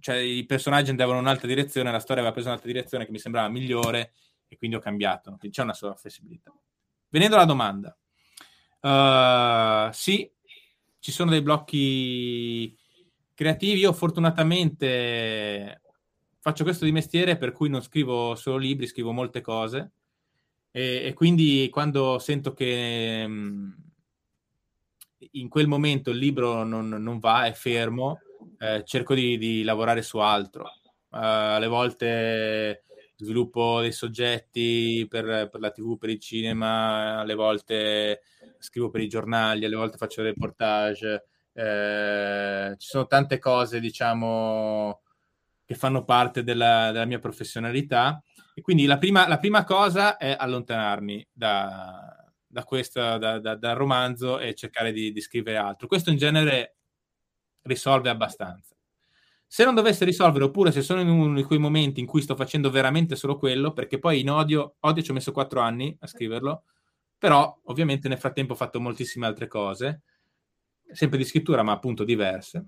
cioè 0.05 0.17
i 0.17 0.45
personaggi 0.45 0.91
andavano 0.91 1.17
in 1.17 1.23
un'altra 1.23 1.47
direzione, 1.47 1.91
la 1.91 1.97
storia 1.97 2.17
aveva 2.21 2.31
preso 2.31 2.49
un'altra 2.49 2.71
direzione 2.71 3.05
che 3.05 3.11
mi 3.11 3.17
sembrava 3.17 3.49
migliore 3.49 4.13
e 4.47 4.55
quindi 4.55 4.75
ho 4.75 4.79
cambiato. 4.79 5.35
C'è 5.49 5.63
una 5.63 5.73
sola 5.73 5.95
flessibilità. 5.95 6.53
Venendo 7.09 7.33
alla 7.35 7.45
domanda, 7.45 7.97
uh, 8.81 9.91
sì, 9.91 10.31
ci 10.99 11.11
sono 11.11 11.31
dei 11.31 11.41
blocchi 11.41 12.77
creativi. 13.33 13.79
Io 13.79 13.93
fortunatamente 13.93 15.81
faccio 16.37 16.63
questo 16.63 16.85
di 16.85 16.91
mestiere 16.91 17.35
per 17.35 17.51
cui 17.51 17.69
non 17.69 17.81
scrivo 17.81 18.35
solo 18.35 18.57
libri, 18.57 18.85
scrivo 18.85 19.11
molte 19.11 19.41
cose 19.41 19.93
e, 20.69 21.01
e 21.03 21.13
quindi 21.13 21.67
quando 21.71 22.19
sento 22.19 22.53
che 22.53 23.25
mh, 23.25 23.75
in 25.31 25.49
quel 25.49 25.65
momento 25.65 26.11
il 26.11 26.19
libro 26.19 26.63
non, 26.63 26.89
non 26.89 27.17
va, 27.17 27.47
è 27.47 27.53
fermo, 27.53 28.19
eh, 28.59 28.83
cerco 28.85 29.13
di, 29.13 29.37
di, 29.37 29.63
lavorare 29.63 30.01
su 30.01 30.17
altro. 30.17 30.63
Uh, 31.09 31.55
alle 31.55 31.67
volte 31.67 32.83
sviluppo 33.17 33.79
dei 33.79 33.93
soggetti 33.93 35.05
per, 35.09 35.49
per, 35.49 35.59
la 35.59 35.71
tv, 35.71 35.97
per 35.97 36.09
il 36.09 36.19
cinema, 36.19 37.19
alle 37.19 37.35
volte 37.35 38.21
scrivo 38.59 38.89
per 38.89 39.01
i 39.01 39.07
giornali, 39.07 39.65
alle 39.65 39.75
volte 39.75 39.97
faccio 39.97 40.21
reportage. 40.21 41.25
Eh, 41.53 42.75
ci 42.77 42.87
sono 42.87 43.07
tante 43.07 43.39
cose, 43.39 43.79
diciamo, 43.79 45.01
che 45.65 45.75
fanno 45.75 46.03
parte 46.03 46.43
della, 46.43 46.91
della 46.91 47.05
mia 47.05 47.19
professionalità. 47.19 48.21
E 48.53 48.61
quindi 48.61 48.85
la 48.85 48.97
prima, 48.97 49.27
la 49.27 49.37
prima 49.37 49.63
cosa 49.63 50.17
è 50.17 50.35
allontanarmi 50.37 51.27
da, 51.31 52.15
da 52.45 52.63
questo, 52.63 53.17
da, 53.17 53.39
da, 53.39 53.55
dal 53.55 53.75
romanzo 53.75 54.39
e 54.39 54.53
cercare 54.53 54.91
di, 54.91 55.11
di, 55.11 55.21
scrivere 55.21 55.57
altro. 55.57 55.87
Questo 55.87 56.09
in 56.09 56.17
genere 56.17 56.75
risolve 57.65 58.09
abbastanza. 58.09 58.75
Se 59.47 59.63
non 59.63 59.75
dovesse 59.75 60.05
risolvere, 60.05 60.45
oppure 60.45 60.71
se 60.71 60.81
sono 60.81 61.01
in 61.01 61.09
uno 61.09 61.35
di 61.35 61.43
quei 61.43 61.59
momenti 61.59 61.99
in 61.99 62.05
cui 62.05 62.21
sto 62.21 62.35
facendo 62.35 62.69
veramente 62.69 63.15
solo 63.15 63.37
quello, 63.37 63.73
perché 63.73 63.99
poi 63.99 64.21
in 64.21 64.29
odio, 64.29 64.75
odio 64.79 65.03
ci 65.03 65.11
ho 65.11 65.13
messo 65.13 65.31
quattro 65.31 65.59
anni 65.59 65.95
a 65.99 66.07
scriverlo, 66.07 66.63
però 67.17 67.57
ovviamente 67.65 68.07
nel 68.07 68.17
frattempo 68.17 68.53
ho 68.53 68.57
fatto 68.57 68.79
moltissime 68.79 69.27
altre 69.27 69.47
cose, 69.47 70.01
sempre 70.91 71.17
di 71.17 71.25
scrittura, 71.25 71.63
ma 71.63 71.71
appunto 71.71 72.03
diverse 72.03 72.65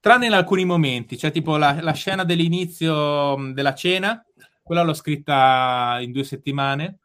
tranne 0.00 0.26
in 0.26 0.32
alcuni 0.32 0.64
momenti, 0.64 1.18
cioè 1.18 1.30
tipo 1.30 1.56
la, 1.56 1.82
la 1.82 1.92
scena 1.92 2.24
dell'inizio 2.24 3.52
della 3.52 3.74
cena, 3.74 4.24
quella 4.62 4.82
l'ho 4.82 4.94
scritta 4.94 5.98
in 6.00 6.12
due 6.12 6.24
settimane, 6.24 7.00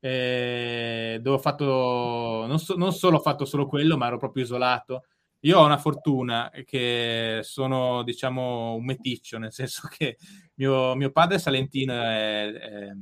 eh, 0.00 1.18
dove 1.20 1.36
ho 1.36 1.40
fatto, 1.40 2.44
non, 2.46 2.58
so, 2.58 2.74
non, 2.76 2.92
solo 2.92 3.18
ho 3.18 3.20
fatto 3.20 3.44
solo 3.44 3.66
quello, 3.66 3.96
ma 3.96 4.06
ero 4.06 4.18
proprio 4.18 4.44
isolato. 4.44 5.04
Io 5.44 5.58
ho 5.58 5.64
una 5.64 5.78
fortuna 5.78 6.50
che 6.64 7.40
sono, 7.42 8.02
diciamo, 8.02 8.74
un 8.74 8.84
meticcio, 8.84 9.38
nel 9.38 9.52
senso 9.52 9.88
che 9.88 10.16
mio, 10.54 10.94
mio 10.94 11.10
padre 11.10 11.36
è 11.36 11.38
salentino, 11.38 11.92
è, 11.94 12.52
è 12.52 12.92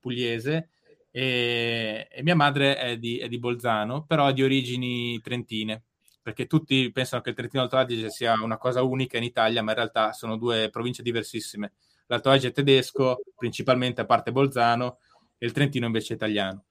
pugliese, 0.00 0.70
e, 1.10 2.08
e, 2.10 2.22
mia 2.22 2.34
madre 2.34 2.76
è 2.76 2.98
di, 2.98 3.18
è 3.18 3.28
di 3.28 3.38
Bolzano, 3.38 4.04
però 4.04 4.28
è 4.28 4.32
di 4.32 4.42
origini 4.42 5.20
trentine 5.20 5.84
perché 6.24 6.46
tutti 6.46 6.90
pensano 6.90 7.20
che 7.20 7.28
il 7.28 7.36
Trentino 7.36 7.62
Alto 7.62 7.76
Adige 7.76 8.08
sia 8.08 8.32
una 8.42 8.56
cosa 8.56 8.82
unica 8.82 9.18
in 9.18 9.24
Italia, 9.24 9.62
ma 9.62 9.72
in 9.72 9.76
realtà 9.76 10.14
sono 10.14 10.38
due 10.38 10.70
province 10.70 11.02
diversissime. 11.02 11.74
L'Alto 12.06 12.30
Adige 12.30 12.48
è 12.48 12.52
tedesco, 12.52 13.20
principalmente 13.36 14.00
a 14.00 14.06
parte 14.06 14.32
Bolzano, 14.32 15.00
e 15.36 15.44
il 15.44 15.52
Trentino 15.52 15.84
invece 15.84 16.14
è 16.14 16.16
italiano. 16.16 16.64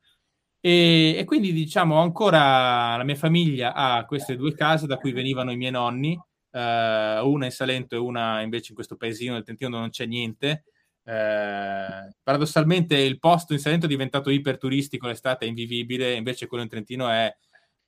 E, 0.66 1.16
e, 1.18 1.26
quindi 1.26 1.52
diciamo 1.52 2.00
ancora 2.00 2.96
la 2.96 3.04
mia 3.04 3.16
famiglia 3.16 3.74
ha 3.74 4.06
queste 4.06 4.38
due 4.38 4.56
case 4.56 4.88
da 4.88 4.96
cui 4.96 5.12
venivano 5.12 5.52
i 5.52 5.58
miei 5.58 5.72
nonni, 5.72 6.18
eh, 6.52 7.20
una 7.22 7.44
in 7.46 7.52
Salento 7.52 7.96
e 7.96 7.98
una 7.98 8.40
invece 8.40 8.68
in 8.70 8.76
questo 8.76 8.96
paesino 8.96 9.34
del 9.34 9.44
Trentino 9.44 9.70
dove 9.72 9.82
non 9.82 9.90
c'è 9.92 10.06
niente. 10.06 10.64
Eh, 11.04 12.16
paradossalmente 12.24 12.98
il 12.98 13.20
posto 13.20 13.52
in 13.52 13.60
Salento 13.60 13.88
è 13.88 13.90
diventato 13.90 14.30
iperturistico, 14.30 15.06
l'estate 15.08 15.44
è 15.44 15.50
invivibile, 15.50 16.14
invece 16.14 16.48
quello 16.48 16.64
in 16.64 16.70
Trentino 16.70 17.10
è 17.10 17.36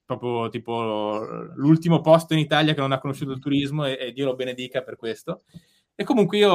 proprio 0.04 0.50
tipo 0.50 1.24
l'ultimo 1.56 2.02
posto 2.02 2.34
in 2.34 2.40
Italia 2.40 2.74
che 2.74 2.82
non 2.82 2.92
ha 2.92 3.00
conosciuto 3.00 3.32
il 3.32 3.40
turismo 3.40 3.86
e, 3.86 3.98
e 3.98 4.12
Dio 4.12 4.26
lo 4.26 4.36
benedica 4.36 4.82
per 4.84 4.98
questo. 4.98 5.44
E 5.96 6.04
comunque 6.04 6.38
io 6.38 6.52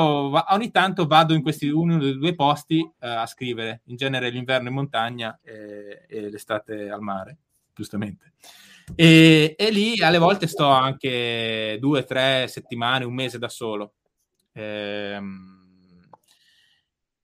ogni 0.53 0.71
tanto 0.71 1.07
vado 1.07 1.33
in 1.33 1.43
questi 1.43 1.69
uno 1.69 1.99
dei 1.99 2.17
due 2.17 2.35
posti 2.35 2.79
uh, 2.79 2.93
a 2.99 3.27
scrivere, 3.27 3.83
in 3.87 3.97
genere 3.97 4.29
l'inverno 4.29 4.69
in 4.69 4.75
montagna 4.75 5.39
e, 5.43 6.05
e 6.07 6.29
l'estate 6.29 6.91
al 6.91 7.01
mare, 7.01 7.39
giustamente. 7.75 8.35
E, 8.95 9.55
e, 9.57 9.71
lì 9.71 10.03
alle 10.03 10.19
volte 10.19 10.47
sto 10.47 10.67
anche 10.67 11.79
due, 11.81 12.05
tre 12.05 12.49
settimane, 12.49 13.05
un 13.05 13.15
mese 13.15 13.39
da 13.39 13.49
solo. 13.49 13.95
Ehm, 14.53 16.09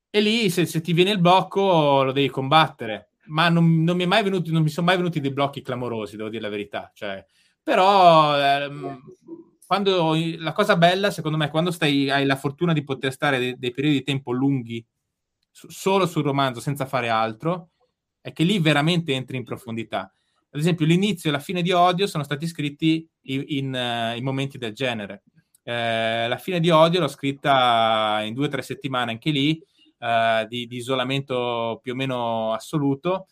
e 0.09 0.21
lì 0.21 0.49
se, 0.49 0.65
se 0.65 0.81
ti 0.81 0.95
viene 0.95 1.11
il 1.11 1.21
blocco 1.21 2.03
lo 2.03 2.13
devi 2.13 2.31
combattere 2.31 3.11
ma 3.27 3.49
non, 3.49 3.83
non, 3.83 3.97
mi 3.97 4.07
venuti, 4.07 4.51
non, 4.51 4.63
mi 4.63 4.69
sono 4.69 4.87
mai 4.87 4.97
venuti 4.97 5.21
dei 5.21 5.33
blocchi 5.33 5.63
clamorosi, 5.63 6.17
devo 6.17 6.29
dire 6.29 6.43
la 6.43 6.49
verità. 6.49 6.91
Cioè, 6.95 7.25
però 7.63 8.39
ehm, 8.39 9.01
quando, 9.67 10.15
la 10.39 10.53
cosa 10.53 10.77
bella, 10.77 11.11
secondo 11.11 11.37
me, 11.37 11.51
quando 11.51 11.71
stai, 11.71 12.09
hai 12.09 12.25
la 12.25 12.37
fortuna 12.37 12.73
di 12.73 12.85
poter 12.85 13.13
stare 13.13 13.39
dei, 13.39 13.59
dei 13.59 13.73
periodi 13.73 13.99
di 13.99 14.05
tempo 14.05 14.33
lunghi 14.33 14.85
su, 15.51 15.69
solo 15.69 16.07
sul 16.07 16.23
romanzo 16.23 16.61
senza 16.61 16.87
fare 16.87 17.09
altro, 17.09 17.71
è 18.21 18.33
che 18.33 18.45
lì 18.45 18.59
veramente 18.59 19.13
entri 19.13 19.37
in 19.37 19.45
profondità. 19.45 20.13
Ad 20.51 20.61
esempio, 20.61 20.87
l'inizio 20.87 21.29
e 21.29 21.33
la 21.33 21.39
fine 21.39 21.63
di 21.63 21.73
Odio 21.73 22.07
sono 22.07 22.25
stati 22.25 22.47
scritti 22.47 23.07
in, 23.23 23.45
in, 23.47 23.75
uh, 23.75 24.17
in 24.17 24.25
momenti 24.25 24.59
del 24.59 24.73
genere. 24.73 25.23
Eh, 25.63 26.29
la 26.29 26.39
fine 26.39 26.61
di 26.61 26.71
Odio 26.71 27.01
l'ho 27.01 27.09
scritta 27.09 28.23
in 28.23 28.35
due 28.35 28.47
o 28.47 28.49
tre 28.49 28.63
settimane 28.63 29.11
anche 29.11 29.31
lì, 29.31 29.61
eh, 29.99 30.47
di, 30.49 30.67
di, 30.67 30.77
isolamento 30.77 31.81
più 31.83 31.93
o 31.93 31.97
meno 31.97 32.53
assoluto, 32.53 33.27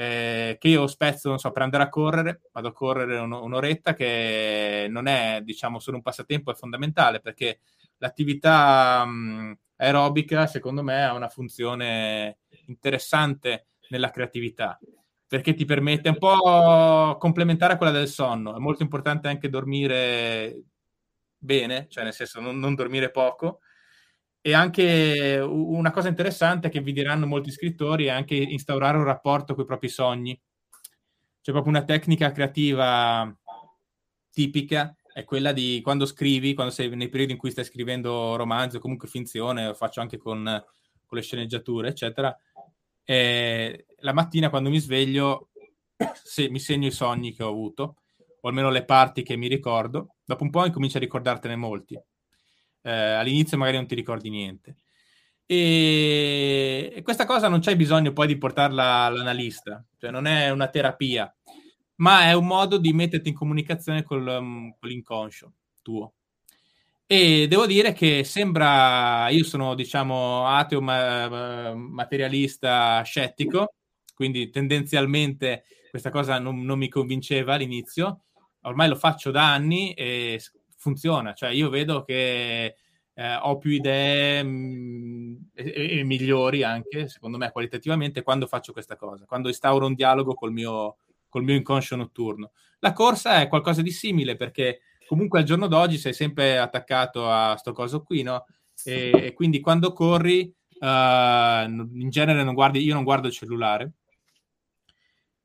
eh, 0.00 0.56
che 0.58 0.68
io 0.68 0.86
spezzo, 0.86 1.28
non 1.28 1.38
so, 1.38 1.50
per 1.50 1.60
andare 1.60 1.82
a 1.84 1.90
correre, 1.90 2.40
vado 2.52 2.68
a 2.68 2.72
correre 2.72 3.18
un, 3.18 3.32
un'oretta 3.32 3.92
che 3.92 4.86
non 4.88 5.06
è, 5.06 5.40
diciamo, 5.42 5.78
solo 5.78 5.96
un 5.98 6.02
passatempo, 6.02 6.50
è 6.50 6.54
fondamentale 6.54 7.20
perché 7.20 7.60
l'attività 7.98 9.04
mh, 9.04 9.58
aerobica, 9.76 10.46
secondo 10.46 10.82
me, 10.82 11.04
ha 11.04 11.12
una 11.12 11.28
funzione 11.28 12.38
interessante 12.66 13.66
nella 13.90 14.10
creatività 14.10 14.78
perché 15.26 15.52
ti 15.54 15.66
permette 15.66 16.08
un 16.08 16.18
po' 16.18 17.16
complementare 17.18 17.76
quella 17.76 17.92
del 17.92 18.08
sonno. 18.08 18.56
È 18.56 18.58
molto 18.58 18.82
importante 18.82 19.28
anche 19.28 19.50
dormire 19.50 20.62
bene, 21.36 21.86
cioè 21.88 22.04
nel 22.04 22.14
senso 22.14 22.40
non, 22.40 22.58
non 22.58 22.74
dormire 22.74 23.10
poco, 23.10 23.60
e 24.42 24.54
anche 24.54 25.38
una 25.42 25.90
cosa 25.90 26.08
interessante 26.08 26.70
che 26.70 26.80
vi 26.80 26.92
diranno 26.92 27.26
molti 27.26 27.50
scrittori 27.50 28.06
è 28.06 28.10
anche 28.10 28.34
instaurare 28.34 28.96
un 28.96 29.04
rapporto 29.04 29.54
con 29.54 29.64
i 29.64 29.66
propri 29.66 29.88
sogni. 29.88 30.40
C'è 31.42 31.52
proprio 31.52 31.72
una 31.72 31.84
tecnica 31.84 32.32
creativa 32.32 33.34
tipica, 34.30 34.94
è 35.12 35.24
quella 35.24 35.52
di 35.52 35.80
quando 35.82 36.06
scrivi, 36.06 36.54
quando 36.54 36.72
sei 36.72 36.94
nei 36.96 37.08
periodi 37.08 37.32
in 37.32 37.38
cui 37.38 37.50
stai 37.50 37.64
scrivendo 37.64 38.36
romanzi 38.36 38.76
o 38.76 38.80
comunque 38.80 39.08
finzione, 39.08 39.66
lo 39.66 39.74
faccio 39.74 40.00
anche 40.00 40.16
con, 40.16 40.42
con 40.44 41.18
le 41.18 41.22
sceneggiature, 41.22 41.88
eccetera. 41.88 42.34
E 43.04 43.86
la 43.98 44.12
mattina 44.14 44.48
quando 44.48 44.70
mi 44.70 44.78
sveglio, 44.78 45.50
se 46.14 46.48
mi 46.48 46.60
segno 46.60 46.86
i 46.86 46.92
sogni 46.92 47.34
che 47.34 47.42
ho 47.42 47.48
avuto, 47.48 47.96
o 48.40 48.48
almeno 48.48 48.70
le 48.70 48.84
parti 48.86 49.22
che 49.22 49.36
mi 49.36 49.48
ricordo, 49.48 50.14
dopo 50.24 50.44
un 50.44 50.50
po' 50.50 50.64
incomincio 50.64 50.96
a 50.96 51.00
ricordartene 51.00 51.56
molti 51.56 52.00
eh, 52.82 52.90
all'inizio 52.90 53.58
magari 53.58 53.76
non 53.76 53.86
ti 53.86 53.94
ricordi 53.94 54.30
niente. 54.30 54.76
E, 55.46 56.92
e 56.94 57.02
questa 57.02 57.26
cosa 57.26 57.48
non 57.48 57.58
c'è 57.60 57.74
bisogno 57.76 58.12
poi 58.12 58.28
di 58.28 58.38
portarla 58.38 59.04
all'analista, 59.06 59.84
cioè 59.98 60.10
non 60.10 60.26
è 60.26 60.50
una 60.50 60.68
terapia, 60.68 61.34
ma 61.96 62.28
è 62.28 62.32
un 62.34 62.46
modo 62.46 62.78
di 62.78 62.92
metterti 62.92 63.30
in 63.30 63.34
comunicazione 63.34 64.02
col, 64.04 64.26
um, 64.26 64.74
con 64.78 64.88
l'inconscio 64.88 65.52
tuo. 65.82 66.14
E 67.06 67.48
devo 67.48 67.66
dire 67.66 67.92
che 67.92 68.22
sembra, 68.22 69.28
io 69.30 69.42
sono 69.42 69.74
diciamo 69.74 70.46
ateo 70.46 70.80
ma, 70.80 71.74
materialista 71.74 73.02
scettico, 73.02 73.74
quindi 74.14 74.50
tendenzialmente 74.50 75.64
questa 75.90 76.10
cosa 76.10 76.38
non, 76.38 76.62
non 76.62 76.78
mi 76.78 76.88
convinceva 76.88 77.54
all'inizio, 77.54 78.26
ormai 78.60 78.88
lo 78.88 78.94
faccio 78.94 79.32
da 79.32 79.52
anni 79.52 79.92
e 79.94 80.40
funziona, 80.80 81.34
cioè 81.34 81.50
io 81.50 81.68
vedo 81.68 82.02
che 82.02 82.74
eh, 83.12 83.34
ho 83.34 83.58
più 83.58 83.70
idee 83.70 84.42
mh, 84.42 85.50
e, 85.54 85.98
e, 85.98 86.04
migliori 86.04 86.62
anche, 86.62 87.06
secondo 87.06 87.36
me, 87.36 87.50
qualitativamente 87.52 88.22
quando 88.22 88.46
faccio 88.46 88.72
questa 88.72 88.96
cosa, 88.96 89.26
quando 89.26 89.48
instauro 89.48 89.84
un 89.84 89.94
dialogo 89.94 90.32
col 90.32 90.52
mio, 90.52 90.96
col 91.28 91.44
mio 91.44 91.54
inconscio 91.54 91.96
notturno. 91.96 92.52
La 92.78 92.94
corsa 92.94 93.42
è 93.42 93.48
qualcosa 93.48 93.82
di 93.82 93.90
simile 93.90 94.36
perché 94.36 94.80
comunque 95.06 95.40
al 95.40 95.44
giorno 95.44 95.66
d'oggi 95.66 95.98
sei 95.98 96.14
sempre 96.14 96.56
attaccato 96.58 97.30
a 97.30 97.56
sto 97.56 97.72
coso 97.72 98.02
qui, 98.02 98.22
no? 98.22 98.46
E, 98.82 99.10
e 99.12 99.32
quindi 99.34 99.60
quando 99.60 99.92
corri, 99.92 100.50
uh, 100.78 100.86
in 100.86 102.08
genere 102.08 102.42
non 102.42 102.54
guardi, 102.54 102.82
io 102.82 102.94
non 102.94 103.04
guardo 103.04 103.26
il 103.26 103.34
cellulare. 103.34 103.92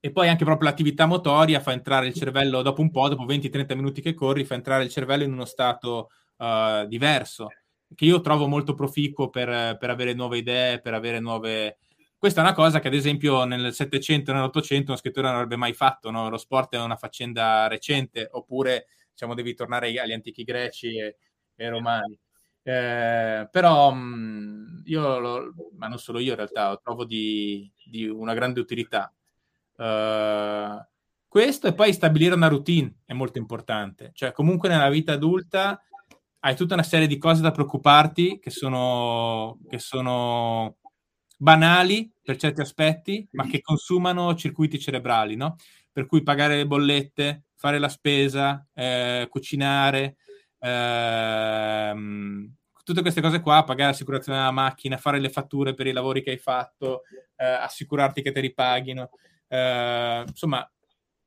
E 0.06 0.12
poi 0.12 0.30
anche 0.30 0.46
proprio 0.46 0.70
l'attività 0.70 1.08
motoria 1.08 1.60
fa 1.60 1.72
entrare 1.72 2.06
il 2.06 2.14
cervello 2.14 2.62
dopo 2.62 2.80
un 2.80 2.92
po', 2.92 3.10
dopo 3.10 3.26
20-30 3.26 3.76
minuti 3.76 4.02
che 4.02 4.14
corri, 4.14 4.46
fa 4.46 4.54
entrare 4.54 4.84
il 4.84 4.92
cervello 4.92 5.24
in 5.24 5.34
uno 5.34 5.46
stato 5.46 6.12
uh, 6.38 6.86
diverso, 6.86 7.48
che 7.96 8.06
io 8.06 8.22
trovo 8.22 8.46
molto 8.46 8.76
proficuo 8.76 9.32
per, 9.32 9.78
per 9.80 9.90
avere 9.90 10.14
nuove 10.14 10.38
idee, 10.38 10.80
per 10.80 10.94
avere 10.94 11.20
nuove, 11.20 11.78
questa 12.20 12.42
è 12.42 12.44
una 12.44 12.54
cosa 12.54 12.80
che, 12.80 12.88
ad 12.88 12.94
esempio, 12.94 13.46
nel 13.46 13.74
Settecento 13.74 14.30
e 14.30 14.36
nell'Ottocento 14.36 14.92
uno 14.92 15.00
scrittore 15.00 15.26
non 15.26 15.38
avrebbe 15.38 15.56
mai 15.56 15.74
fatto. 15.74 16.12
No? 16.12 16.30
Lo 16.30 16.38
sport 16.38 16.76
è 16.76 16.80
una 16.80 16.98
faccenda 16.98 17.66
recente, 17.68 18.30
oppure 18.32 18.86
diciamo, 19.10 19.34
devi 19.34 19.56
tornare 19.56 19.88
agli 20.00 20.12
antichi 20.12 20.44
greci 20.44 21.00
e, 21.00 21.18
e 21.56 21.70
romani. 21.70 22.16
Eh, 22.62 23.48
però 23.52 23.92
mh, 23.92 24.84
io, 24.86 25.18
lo, 25.18 25.54
ma 25.78 25.88
non 25.88 25.98
solo 25.98 26.20
io 26.20 26.30
in 26.30 26.36
realtà, 26.36 26.70
lo 26.70 26.80
trovo 26.80 27.06
di, 27.06 27.72
di 27.84 28.08
una 28.08 28.36
grande 28.36 28.60
utilità. 28.60 29.12
Uh, 29.78 30.84
questo 31.28 31.68
e 31.68 31.74
poi 31.74 31.92
stabilire 31.92 32.34
una 32.34 32.48
routine 32.48 33.00
è 33.06 33.14
molto 33.14 33.38
importante. 33.38 34.12
Cioè, 34.14 34.32
comunque 34.32 34.70
nella 34.70 34.90
vita 34.90 35.14
adulta 35.14 35.82
hai 36.40 36.56
tutta 36.56 36.76
una 36.76 36.84
serie 36.84 37.08
di 37.08 37.18
cose 37.18 37.42
da 37.42 37.52
preoccuparti 37.52 38.40
che 38.40 38.52
sono, 38.52 39.60
che 39.68 39.80
sono 39.80 40.78
banali 41.38 42.10
per 42.22 42.38
certi 42.38 42.62
aspetti, 42.62 43.28
ma 43.32 43.48
che 43.48 43.62
consumano 43.62 44.36
circuiti 44.36 44.80
cerebrali, 44.80 45.36
no? 45.36 45.56
Per 45.92 46.06
cui 46.06 46.24
pagare 46.24 46.56
le 46.56 46.68
bollette, 46.68 47.46
fare 47.56 47.80
la 47.80 47.90
spesa, 47.90 48.66
eh, 48.74 49.28
cucinare, 49.30 50.18
ehm, 50.60 52.54
tutte 52.84 53.02
queste 53.02 53.22
cose 53.22 53.42
qua, 53.42 53.64
pagare 53.64 53.92
l'assicurazione 53.92 54.38
della 54.38 54.52
macchina, 54.52 54.98
fare 54.98 55.20
le 55.20 55.30
fatture 55.30 55.74
per 55.74 55.88
i 55.88 55.92
lavori 55.92 56.22
che 56.22 56.30
hai 56.32 56.38
fatto, 56.38 57.02
eh, 57.36 57.46
assicurarti 57.46 58.22
che 58.22 58.32
te 58.32 58.40
ripaghino, 58.40 59.10
eh, 59.56 60.24
insomma, 60.28 60.70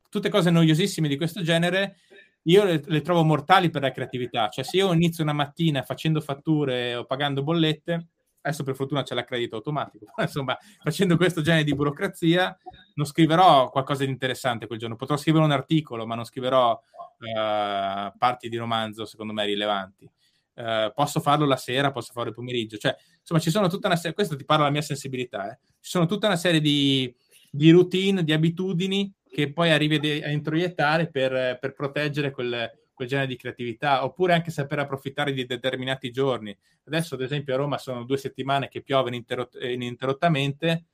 tutte 0.09 0.29
cose 0.29 0.51
noiosissime 0.51 1.09
di 1.09 1.17
questo 1.17 1.43
genere, 1.43 1.99
io 2.43 2.65
le, 2.65 2.83
le, 2.85 3.01
trovo 3.03 3.25
mortali 3.25 3.71
per 3.71 3.83
la 3.83 3.91
creatività. 3.91 4.49
Cioè, 4.49 4.65
se 4.65 4.77
io 4.79 4.93
inizio 4.93 5.23
una 5.23 5.33
mattina 5.33 5.83
facendo 5.83 6.21
fatture 6.21 6.95
o 6.95 7.05
pagando 7.05 7.43
bollette, 7.43 8.09
adesso 8.41 8.63
per 8.63 8.75
fortuna 8.75 9.03
c'è 9.03 9.15
l'accredito 9.15 9.57
automatico, 9.57 10.07
insomma, 10.17 10.57
facendo 10.83 11.17
questo 11.17 11.43
genere 11.43 11.65
di 11.65 11.75
burocrazia 11.75 12.57
non 12.95 13.07
scriverò 13.07 13.71
qualcosa 13.71 14.05
di 14.05 14.11
interessante 14.11 14.67
quel 14.67 14.79
giorno, 14.79 14.97
potrò 14.97 15.17
scrivere 15.17 15.45
un 15.45 15.53
articolo, 15.53 16.07
ma 16.07 16.15
non 16.15 16.25
scriverò 16.25 16.73
uh, 16.73 18.17
parti 18.17 18.49
di 18.49 18.57
romanzo, 18.57 19.05
secondo 19.05 19.33
me, 19.33 19.45
rilevanti. 19.45 20.11
Uh, 20.55 20.93
posso 20.93 21.21
farlo 21.21 21.47
la 21.47 21.57
sera, 21.57 21.93
posso 21.93 22.13
farlo 22.13 22.31
il 22.31 22.35
pomeriggio, 22.35 22.79
cioè, 22.79 22.97
insomma, 23.21 23.39
ci 23.39 23.51
sono 23.51 23.69
tutta 23.69 23.87
una 23.87 23.97
serie, 23.97 24.15
questo 24.15 24.35
ti 24.35 24.45
parla 24.45 24.65
la 24.65 24.71
mia 24.71 24.83
sensibilità, 24.83 25.53
eh? 25.53 25.59
ci 25.81 25.91
sono 25.91 26.07
tutta 26.07 26.27
una 26.27 26.37
serie 26.37 26.61
di, 26.61 27.15
di 27.51 27.71
routine, 27.71 28.25
di 28.25 28.33
abitudini 28.33 29.13
che 29.29 29.53
poi 29.53 29.71
arrivi 29.71 30.23
a 30.23 30.31
introiettare 30.31 31.11
per, 31.11 31.59
per 31.61 31.75
proteggere 31.75 32.31
quel, 32.31 32.71
quel 32.93 33.09
genere 33.09 33.29
di 33.29 33.37
creatività, 33.37 34.05
oppure 34.05 34.35
anche 34.35 34.51
saper 34.51 34.81
approfittare 34.81 35.33
di 35.33 35.47
determinati 35.47 36.11
giorni. 36.11 36.57
Adesso, 36.85 37.15
ad 37.15 37.23
esempio, 37.23 37.55
a 37.55 37.59
Roma 37.59 37.79
sono 37.79 38.05
due 38.05 38.17
settimane 38.17 38.69
che 38.69 38.83
piove 38.83 39.11
ininterrott- 39.11 39.63
ininterrottamente 39.63 40.87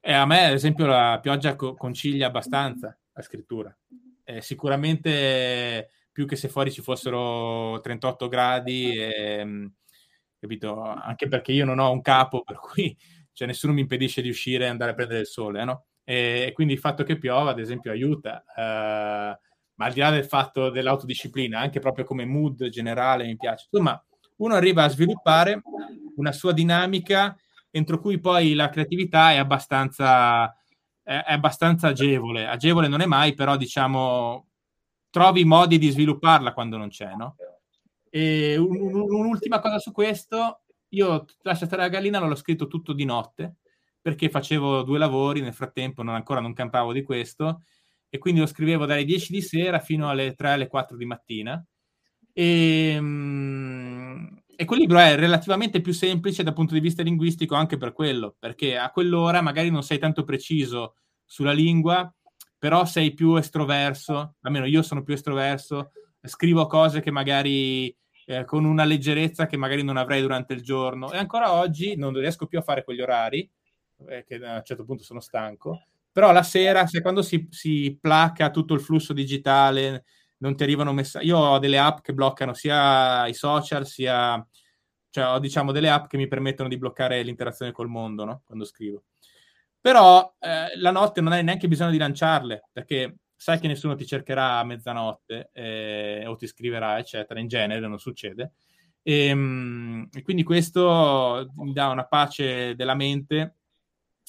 e 0.00 0.12
a 0.12 0.24
me, 0.24 0.46
ad 0.46 0.54
esempio, 0.54 0.86
la 0.86 1.18
pioggia 1.20 1.54
co- 1.56 1.74
concilia 1.74 2.26
abbastanza 2.26 2.98
la 3.12 3.22
scrittura. 3.22 3.76
Eh, 4.24 4.40
sicuramente 4.40 5.90
più 6.10 6.26
che 6.26 6.36
se 6.36 6.48
fuori 6.48 6.72
ci 6.72 6.80
fossero 6.80 7.80
38 7.80 8.28
gradi, 8.28 8.96
e, 8.96 9.44
mm, 9.44 9.66
capito? 10.38 10.80
Anche 10.80 11.28
perché 11.28 11.52
io 11.52 11.66
non 11.66 11.78
ho 11.78 11.90
un 11.92 12.00
capo, 12.00 12.42
per 12.42 12.58
cui 12.58 12.96
cioè, 13.32 13.46
nessuno 13.46 13.72
mi 13.72 13.80
impedisce 13.80 14.22
di 14.22 14.28
uscire 14.28 14.64
e 14.64 14.68
andare 14.68 14.92
a 14.92 14.94
prendere 14.94 15.20
il 15.20 15.26
sole, 15.26 15.64
no? 15.64 15.84
E, 16.04 16.50
quindi 16.54 16.74
il 16.74 16.78
fatto 16.78 17.04
che 17.04 17.18
piova, 17.18 17.50
ad 17.50 17.58
esempio, 17.58 17.90
aiuta. 17.90 18.44
Uh, 18.56 19.38
ma 19.80 19.86
al 19.86 19.92
di 19.92 20.00
là 20.00 20.10
del 20.10 20.26
fatto 20.26 20.68
dell'autodisciplina, 20.70 21.58
anche 21.58 21.80
proprio 21.80 22.04
come 22.04 22.24
mood 22.24 22.68
generale 22.68 23.24
mi 23.24 23.36
piace. 23.36 23.68
Insomma, 23.70 24.02
uno 24.36 24.54
arriva 24.54 24.84
a 24.84 24.88
sviluppare 24.88 25.62
una 26.16 26.32
sua 26.32 26.52
dinamica 26.52 27.36
entro 27.70 28.00
cui 28.00 28.18
poi 28.18 28.54
la 28.54 28.68
creatività 28.68 29.32
è 29.32 29.36
abbastanza, 29.36 30.52
è, 31.02 31.22
è 31.22 31.32
abbastanza 31.32 31.88
agevole. 31.88 32.46
Agevole 32.46 32.88
non 32.88 33.00
è 33.00 33.06
mai, 33.06 33.34
però 33.34 33.56
diciamo 33.56 34.46
trovi 35.10 35.44
modi 35.44 35.78
di 35.78 35.90
svilupparla 35.90 36.52
quando 36.52 36.76
non 36.76 36.88
c'è, 36.88 37.14
no? 37.14 37.36
E 38.10 38.56
un, 38.56 38.76
un, 38.76 39.12
un'ultima 39.12 39.60
cosa 39.60 39.78
su 39.78 39.92
questo, 39.92 40.62
io 40.90 41.24
Lascia 41.42 41.66
stare 41.66 41.82
la 41.82 41.88
gallina 41.88 42.18
l'ho 42.18 42.34
scritto 42.34 42.66
tutto 42.66 42.92
di 42.92 43.04
notte 43.04 43.56
perché 44.00 44.30
facevo 44.30 44.82
due 44.82 44.98
lavori, 44.98 45.40
nel 45.40 45.52
frattempo 45.52 46.02
non, 46.02 46.14
ancora 46.14 46.40
non 46.40 46.54
campavo 46.54 46.92
di 46.92 47.02
questo 47.02 47.62
e 48.08 48.18
quindi 48.18 48.40
lo 48.40 48.46
scrivevo 48.46 48.86
dalle 48.86 49.04
10 49.04 49.32
di 49.32 49.42
sera 49.42 49.78
fino 49.78 50.08
alle 50.08 50.34
3 50.34 50.50
alle 50.50 50.66
4 50.66 50.96
di 50.96 51.04
mattina. 51.04 51.64
E, 52.32 52.96
um, 52.98 54.42
e 54.56 54.64
quel 54.64 54.80
libro 54.80 54.98
è 54.98 55.16
relativamente 55.16 55.80
più 55.80 55.92
semplice 55.92 56.42
dal 56.42 56.54
punto 56.54 56.74
di 56.74 56.80
vista 56.80 57.02
linguistico 57.02 57.54
anche 57.54 57.76
per 57.76 57.92
quello, 57.92 58.36
perché 58.38 58.76
a 58.76 58.90
quell'ora 58.90 59.40
magari 59.42 59.70
non 59.70 59.82
sei 59.82 59.98
tanto 59.98 60.24
preciso 60.24 60.96
sulla 61.24 61.52
lingua, 61.52 62.12
però 62.58 62.84
sei 62.84 63.14
più 63.14 63.36
estroverso, 63.36 64.36
almeno 64.40 64.66
io 64.66 64.82
sono 64.82 65.02
più 65.02 65.14
estroverso, 65.14 65.92
scrivo 66.22 66.66
cose 66.66 67.00
che 67.00 67.10
magari 67.10 67.94
eh, 68.30 68.44
con 68.44 68.64
una 68.64 68.84
leggerezza 68.84 69.46
che 69.46 69.56
magari 69.56 69.82
non 69.82 69.96
avrei 69.96 70.20
durante 70.20 70.52
il 70.52 70.62
giorno 70.62 71.10
e 71.10 71.18
ancora 71.18 71.52
oggi 71.52 71.96
non 71.96 72.14
riesco 72.14 72.46
più 72.46 72.58
a 72.58 72.62
fare 72.62 72.84
quegli 72.84 73.00
orari, 73.00 73.50
eh, 74.06 74.24
che 74.24 74.36
a 74.36 74.56
un 74.56 74.62
certo 74.64 74.84
punto 74.84 75.02
sono 75.02 75.18
stanco, 75.18 75.86
però 76.12 76.30
la 76.30 76.44
sera, 76.44 76.86
se 76.86 77.02
quando 77.02 77.22
si, 77.22 77.48
si 77.50 77.98
placa 78.00 78.50
tutto 78.50 78.74
il 78.74 78.80
flusso 78.80 79.12
digitale, 79.12 80.04
non 80.38 80.54
ti 80.54 80.62
arrivano 80.62 80.92
messaggi. 80.92 81.26
Io 81.26 81.38
ho 81.38 81.58
delle 81.58 81.78
app 81.78 81.98
che 82.02 82.14
bloccano 82.14 82.54
sia 82.54 83.26
i 83.26 83.34
social, 83.34 83.84
sia 83.86 84.44
cioè 85.10 85.26
ho 85.26 85.38
diciamo 85.40 85.72
delle 85.72 85.90
app 85.90 86.06
che 86.06 86.16
mi 86.16 86.28
permettono 86.28 86.68
di 86.68 86.78
bloccare 86.78 87.20
l'interazione 87.22 87.72
col 87.72 87.88
mondo 87.88 88.24
no? 88.24 88.42
quando 88.44 88.64
scrivo. 88.64 89.02
Però 89.80 90.36
eh, 90.38 90.78
la 90.78 90.90
notte 90.92 91.20
non 91.20 91.32
hai 91.32 91.42
neanche 91.42 91.66
bisogno 91.66 91.90
di 91.90 91.98
lanciarle 91.98 92.68
perché 92.72 93.16
sai 93.40 93.58
che 93.58 93.68
nessuno 93.68 93.94
ti 93.94 94.04
cercherà 94.04 94.58
a 94.58 94.64
mezzanotte 94.64 95.48
eh, 95.54 96.24
o 96.26 96.36
ti 96.36 96.46
scriverà, 96.46 96.98
eccetera. 96.98 97.40
In 97.40 97.48
genere 97.48 97.80
non 97.88 97.98
succede. 97.98 98.52
E, 99.00 99.28
ehm, 99.28 100.10
e 100.12 100.20
quindi 100.20 100.42
questo 100.42 101.50
mi 101.54 101.72
dà 101.72 101.88
una 101.88 102.04
pace 102.04 102.74
della 102.74 102.94
mente 102.94 103.56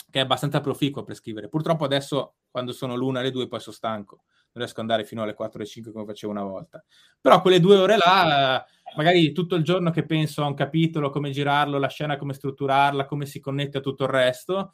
che 0.10 0.20
è 0.20 0.24
abbastanza 0.24 0.62
proficuo 0.62 1.04
per 1.04 1.16
scrivere. 1.16 1.50
Purtroppo 1.50 1.84
adesso, 1.84 2.36
quando 2.50 2.72
sono 2.72 2.96
l'una 2.96 3.20
e 3.20 3.24
le 3.24 3.32
due, 3.32 3.50
poi 3.50 3.60
sono 3.60 3.76
stanco. 3.76 4.24
Non 4.54 4.64
riesco 4.64 4.80
ad 4.80 4.90
andare 4.90 5.04
fino 5.04 5.24
alle 5.24 5.34
4 5.34 5.62
e 5.62 5.66
5 5.66 5.92
come 5.92 6.06
facevo 6.06 6.32
una 6.32 6.44
volta. 6.44 6.82
Però 7.20 7.42
quelle 7.42 7.60
due 7.60 7.76
ore 7.76 7.98
là, 7.98 8.66
magari 8.96 9.34
tutto 9.34 9.56
il 9.56 9.64
giorno 9.66 9.92
che 9.92 10.06
penso 10.06 10.42
a 10.42 10.48
un 10.48 10.54
capitolo, 10.54 11.10
come 11.10 11.32
girarlo, 11.32 11.78
la 11.78 11.90
scena, 11.90 12.16
come 12.16 12.32
strutturarla, 12.32 13.04
come 13.04 13.26
si 13.26 13.42
connette 13.42 13.80
a 13.80 13.82
tutto 13.82 14.06
il 14.06 14.10
resto. 14.10 14.72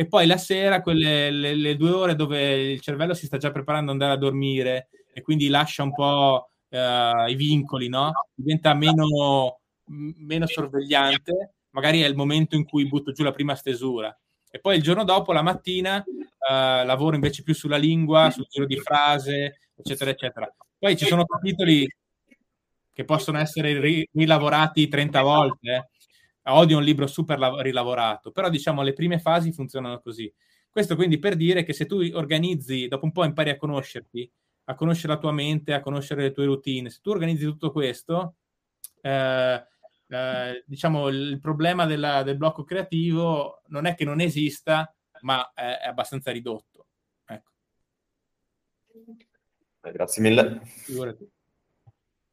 E 0.00 0.06
poi 0.06 0.26
la 0.26 0.38
sera, 0.38 0.80
quelle 0.80 1.30
le, 1.30 1.54
le 1.54 1.76
due 1.76 1.90
ore 1.90 2.14
dove 2.14 2.72
il 2.72 2.80
cervello 2.80 3.12
si 3.12 3.26
sta 3.26 3.36
già 3.36 3.50
preparando 3.50 3.90
ad 3.90 4.00
andare 4.00 4.16
a 4.16 4.18
dormire 4.18 4.88
e 5.12 5.20
quindi 5.20 5.48
lascia 5.48 5.82
un 5.82 5.92
po' 5.92 6.48
uh, 6.70 7.28
i 7.28 7.34
vincoli, 7.34 7.90
no? 7.90 8.10
Diventa 8.32 8.72
meno, 8.72 9.58
meno 9.84 10.46
sorvegliante. 10.46 11.56
Magari 11.72 12.00
è 12.00 12.06
il 12.06 12.16
momento 12.16 12.56
in 12.56 12.64
cui 12.64 12.88
butto 12.88 13.12
giù 13.12 13.22
la 13.22 13.32
prima 13.32 13.54
stesura 13.54 14.18
e 14.50 14.58
poi 14.58 14.76
il 14.76 14.82
giorno 14.82 15.04
dopo, 15.04 15.34
la 15.34 15.42
mattina, 15.42 16.02
eh, 16.02 16.84
lavoro 16.86 17.14
invece 17.14 17.42
più 17.42 17.52
sulla 17.52 17.76
lingua, 17.76 18.30
sul 18.30 18.46
giro 18.48 18.64
di 18.64 18.78
frase, 18.78 19.58
eccetera, 19.76 20.12
eccetera. 20.12 20.50
Poi 20.78 20.96
ci 20.96 21.04
sono 21.04 21.26
capitoli 21.26 21.86
che 22.90 23.04
possono 23.04 23.38
essere 23.38 23.78
ri- 23.78 24.08
rilavorati 24.14 24.88
30 24.88 25.20
volte. 25.20 25.90
Odio 26.54 26.78
un 26.78 26.84
libro 26.84 27.06
super 27.06 27.38
lav- 27.38 27.60
rilavorato, 27.60 28.30
però 28.30 28.48
diciamo 28.48 28.82
le 28.82 28.92
prime 28.92 29.18
fasi 29.18 29.52
funzionano 29.52 30.00
così. 30.00 30.32
Questo 30.70 30.94
quindi 30.94 31.18
per 31.18 31.36
dire 31.36 31.62
che 31.62 31.72
se 31.72 31.86
tu 31.86 32.00
organizzi, 32.12 32.86
dopo 32.88 33.04
un 33.04 33.12
po' 33.12 33.24
impari 33.24 33.50
a 33.50 33.56
conoscerti, 33.56 34.30
a 34.64 34.74
conoscere 34.74 35.14
la 35.14 35.18
tua 35.18 35.32
mente, 35.32 35.72
a 35.72 35.80
conoscere 35.80 36.22
le 36.22 36.32
tue 36.32 36.44
routine, 36.44 36.90
se 36.90 37.00
tu 37.02 37.10
organizzi 37.10 37.44
tutto 37.44 37.72
questo, 37.72 38.36
eh, 39.00 39.64
eh, 40.08 40.64
diciamo, 40.66 41.08
il 41.08 41.38
problema 41.40 41.86
della, 41.86 42.22
del 42.22 42.36
blocco 42.36 42.64
creativo 42.64 43.62
non 43.68 43.86
è 43.86 43.94
che 43.94 44.04
non 44.04 44.20
esista, 44.20 44.94
ma 45.22 45.52
è, 45.52 45.78
è 45.82 45.88
abbastanza 45.88 46.30
ridotto. 46.30 46.86
Ecco. 47.26 47.50
Eh, 49.82 49.92
grazie 49.92 50.22
mille. 50.22 50.60
Figurati. 50.64 51.28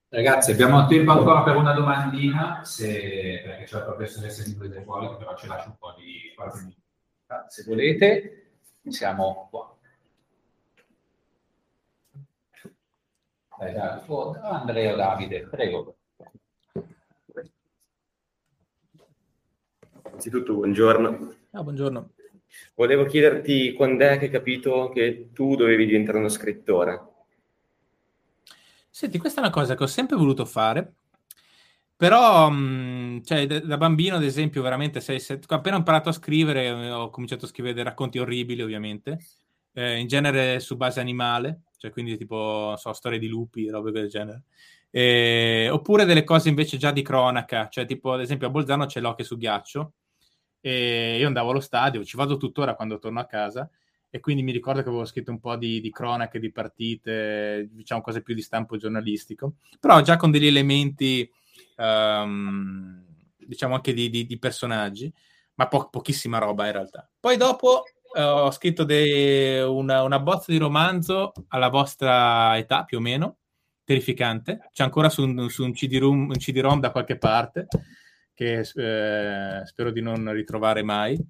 Ragazzi, 0.09 0.51
abbiamo 0.51 0.87
tempo 0.87 1.11
ancora 1.11 1.43
per 1.43 1.57
una 1.57 1.73
domandina, 1.73 2.63
se, 2.63 3.41
perché 3.43 3.65
c'è 3.65 3.77
la 3.77 3.83
professoressa 3.83 4.41
di 4.41 4.51
Inglese 4.51 4.81
fuori, 4.81 5.13
però 5.17 5.35
ci 5.35 5.47
lascio 5.47 5.67
un 5.67 5.77
po' 5.77 5.93
di 5.97 6.31
qualche 6.33 6.59
minuto. 6.59 6.81
Se 7.49 7.63
volete, 7.65 8.51
siamo 8.87 9.49
qua. 9.51 9.77
Dai, 13.59 13.73
dai, 13.73 14.01
Andrea 14.43 14.95
Davide, 14.95 15.47
prego. 15.47 15.97
Innanzitutto, 20.05 20.53
buongiorno. 20.53 21.35
Ah, 21.51 21.63
buongiorno. 21.63 22.11
Volevo 22.75 23.03
chiederti 23.03 23.73
quando 23.73 24.05
è 24.05 24.17
che 24.17 24.25
hai 24.25 24.31
capito 24.31 24.87
che 24.87 25.31
tu 25.33 25.57
dovevi 25.57 25.85
diventare 25.85 26.17
uno 26.17 26.29
scrittore? 26.29 27.15
Senti, 28.97 29.19
questa 29.19 29.41
è 29.41 29.43
una 29.43 29.53
cosa 29.53 29.75
che 29.75 29.83
ho 29.83 29.85
sempre 29.85 30.15
voluto 30.17 30.43
fare, 30.43 30.95
però 31.95 32.49
mh, 32.49 33.21
cioè, 33.23 33.45
da, 33.45 33.77
bambino, 33.77 34.15
ad 34.15 34.23
esempio, 34.23 34.63
veramente, 34.63 35.01
sei, 35.01 35.19
sei, 35.19 35.39
appena 35.49 35.75
ho 35.75 35.77
imparato 35.77 36.09
a 36.09 36.13
scrivere, 36.13 36.89
ho 36.89 37.11
cominciato 37.11 37.45
a 37.45 37.47
scrivere 37.47 37.75
dei 37.75 37.83
racconti 37.83 38.17
orribili, 38.17 38.63
ovviamente, 38.63 39.19
eh, 39.73 39.99
in 39.99 40.07
genere 40.07 40.59
su 40.59 40.77
base 40.77 40.99
animale, 40.99 41.65
cioè 41.77 41.91
quindi 41.91 42.17
tipo, 42.17 42.73
so, 42.75 42.91
storie 42.91 43.19
di 43.19 43.27
lupi, 43.27 43.69
robe 43.69 43.91
del 43.91 44.09
genere. 44.09 44.45
Eh, 44.89 45.69
oppure 45.71 46.05
delle 46.05 46.23
cose 46.23 46.49
invece 46.49 46.77
già 46.77 46.89
di 46.89 47.03
cronaca, 47.03 47.67
cioè 47.69 47.85
tipo, 47.85 48.13
ad 48.13 48.21
esempio, 48.21 48.47
a 48.47 48.49
Bolzano 48.49 48.87
c'è 48.87 48.99
l'occhio 48.99 49.25
su 49.25 49.37
ghiaccio, 49.37 49.93
e 50.59 51.17
io 51.19 51.27
andavo 51.27 51.51
allo 51.51 51.59
stadio, 51.59 52.03
ci 52.03 52.17
vado 52.17 52.37
tuttora 52.37 52.73
quando 52.73 52.97
torno 52.97 53.19
a 53.19 53.27
casa, 53.27 53.69
e 54.18 54.20
quindi 54.20 54.41
mi 54.41 54.51
ricordo 54.51 54.82
che 54.82 54.89
avevo 54.89 55.05
scritto 55.05 55.30
un 55.32 55.39
po' 55.39 55.55
di, 55.55 55.80
di 55.80 55.91
cronache, 55.91 56.39
di 56.39 56.51
partite, 56.51 57.70
diciamo 57.72 58.01
cose 58.01 58.24
più 58.24 58.34
di 58.34 58.41
stampo 58.41 58.76
giornalistico, 58.76 59.57
però 59.80 60.01
già 60.01 60.18
con 60.18 60.32
degli 60.32 60.47
elementi, 60.47 61.30
um, 61.78 63.05
diciamo 63.38 63.76
anche 63.76 63.93
di, 63.93 64.09
di, 64.09 64.26
di 64.26 64.39
personaggi, 64.39 65.13
ma 65.55 65.68
po- 65.68 65.89
pochissima 65.89 66.39
roba 66.39 66.65
in 66.65 66.72
realtà. 66.72 67.07
Poi 67.20 67.38
dopo 67.38 67.84
uh, 68.15 68.20
ho 68.20 68.51
scritto 68.51 68.84
de- 68.84 69.61
una, 69.61 70.01
una 70.01 70.20
bozza 70.20 70.51
di 70.51 70.57
romanzo 70.57 71.32
alla 71.49 71.70
vostra 71.70 72.57
età 72.57 72.86
più 72.86 72.97
o 72.97 73.01
meno, 73.01 73.38
terrificante, 73.84 74.70
c'è 74.74 74.84
ancora 74.84 75.09
su 75.09 75.24
un, 75.24 75.47
su 75.49 75.63
un 75.63 75.74
CD-ROM, 75.74 76.30
un 76.30 76.38
CD-ROM 76.38 76.80
da 76.80 76.91
qualche 76.91 77.18
parte, 77.18 77.68
che 78.34 78.59
eh, 78.61 79.61
spero 79.63 79.91
di 79.91 80.01
non 80.01 80.32
ritrovare 80.32 80.82
mai. 80.82 81.24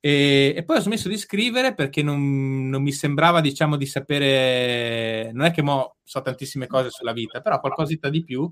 E, 0.00 0.54
e, 0.56 0.64
poi 0.64 0.76
ho 0.76 0.80
smesso 0.80 1.08
di 1.08 1.18
scrivere 1.18 1.74
perché 1.74 2.02
non, 2.02 2.68
non, 2.68 2.82
mi 2.82 2.92
sembrava, 2.92 3.40
diciamo, 3.40 3.76
di 3.76 3.86
sapere. 3.86 5.30
Non 5.32 5.46
è 5.46 5.50
che 5.50 5.62
mo 5.62 5.96
so 6.04 6.22
tantissime 6.22 6.66
cose 6.66 6.90
sulla 6.90 7.12
vita, 7.12 7.40
però 7.40 7.60
qualcosetta 7.60 8.08
di 8.08 8.22
più. 8.22 8.50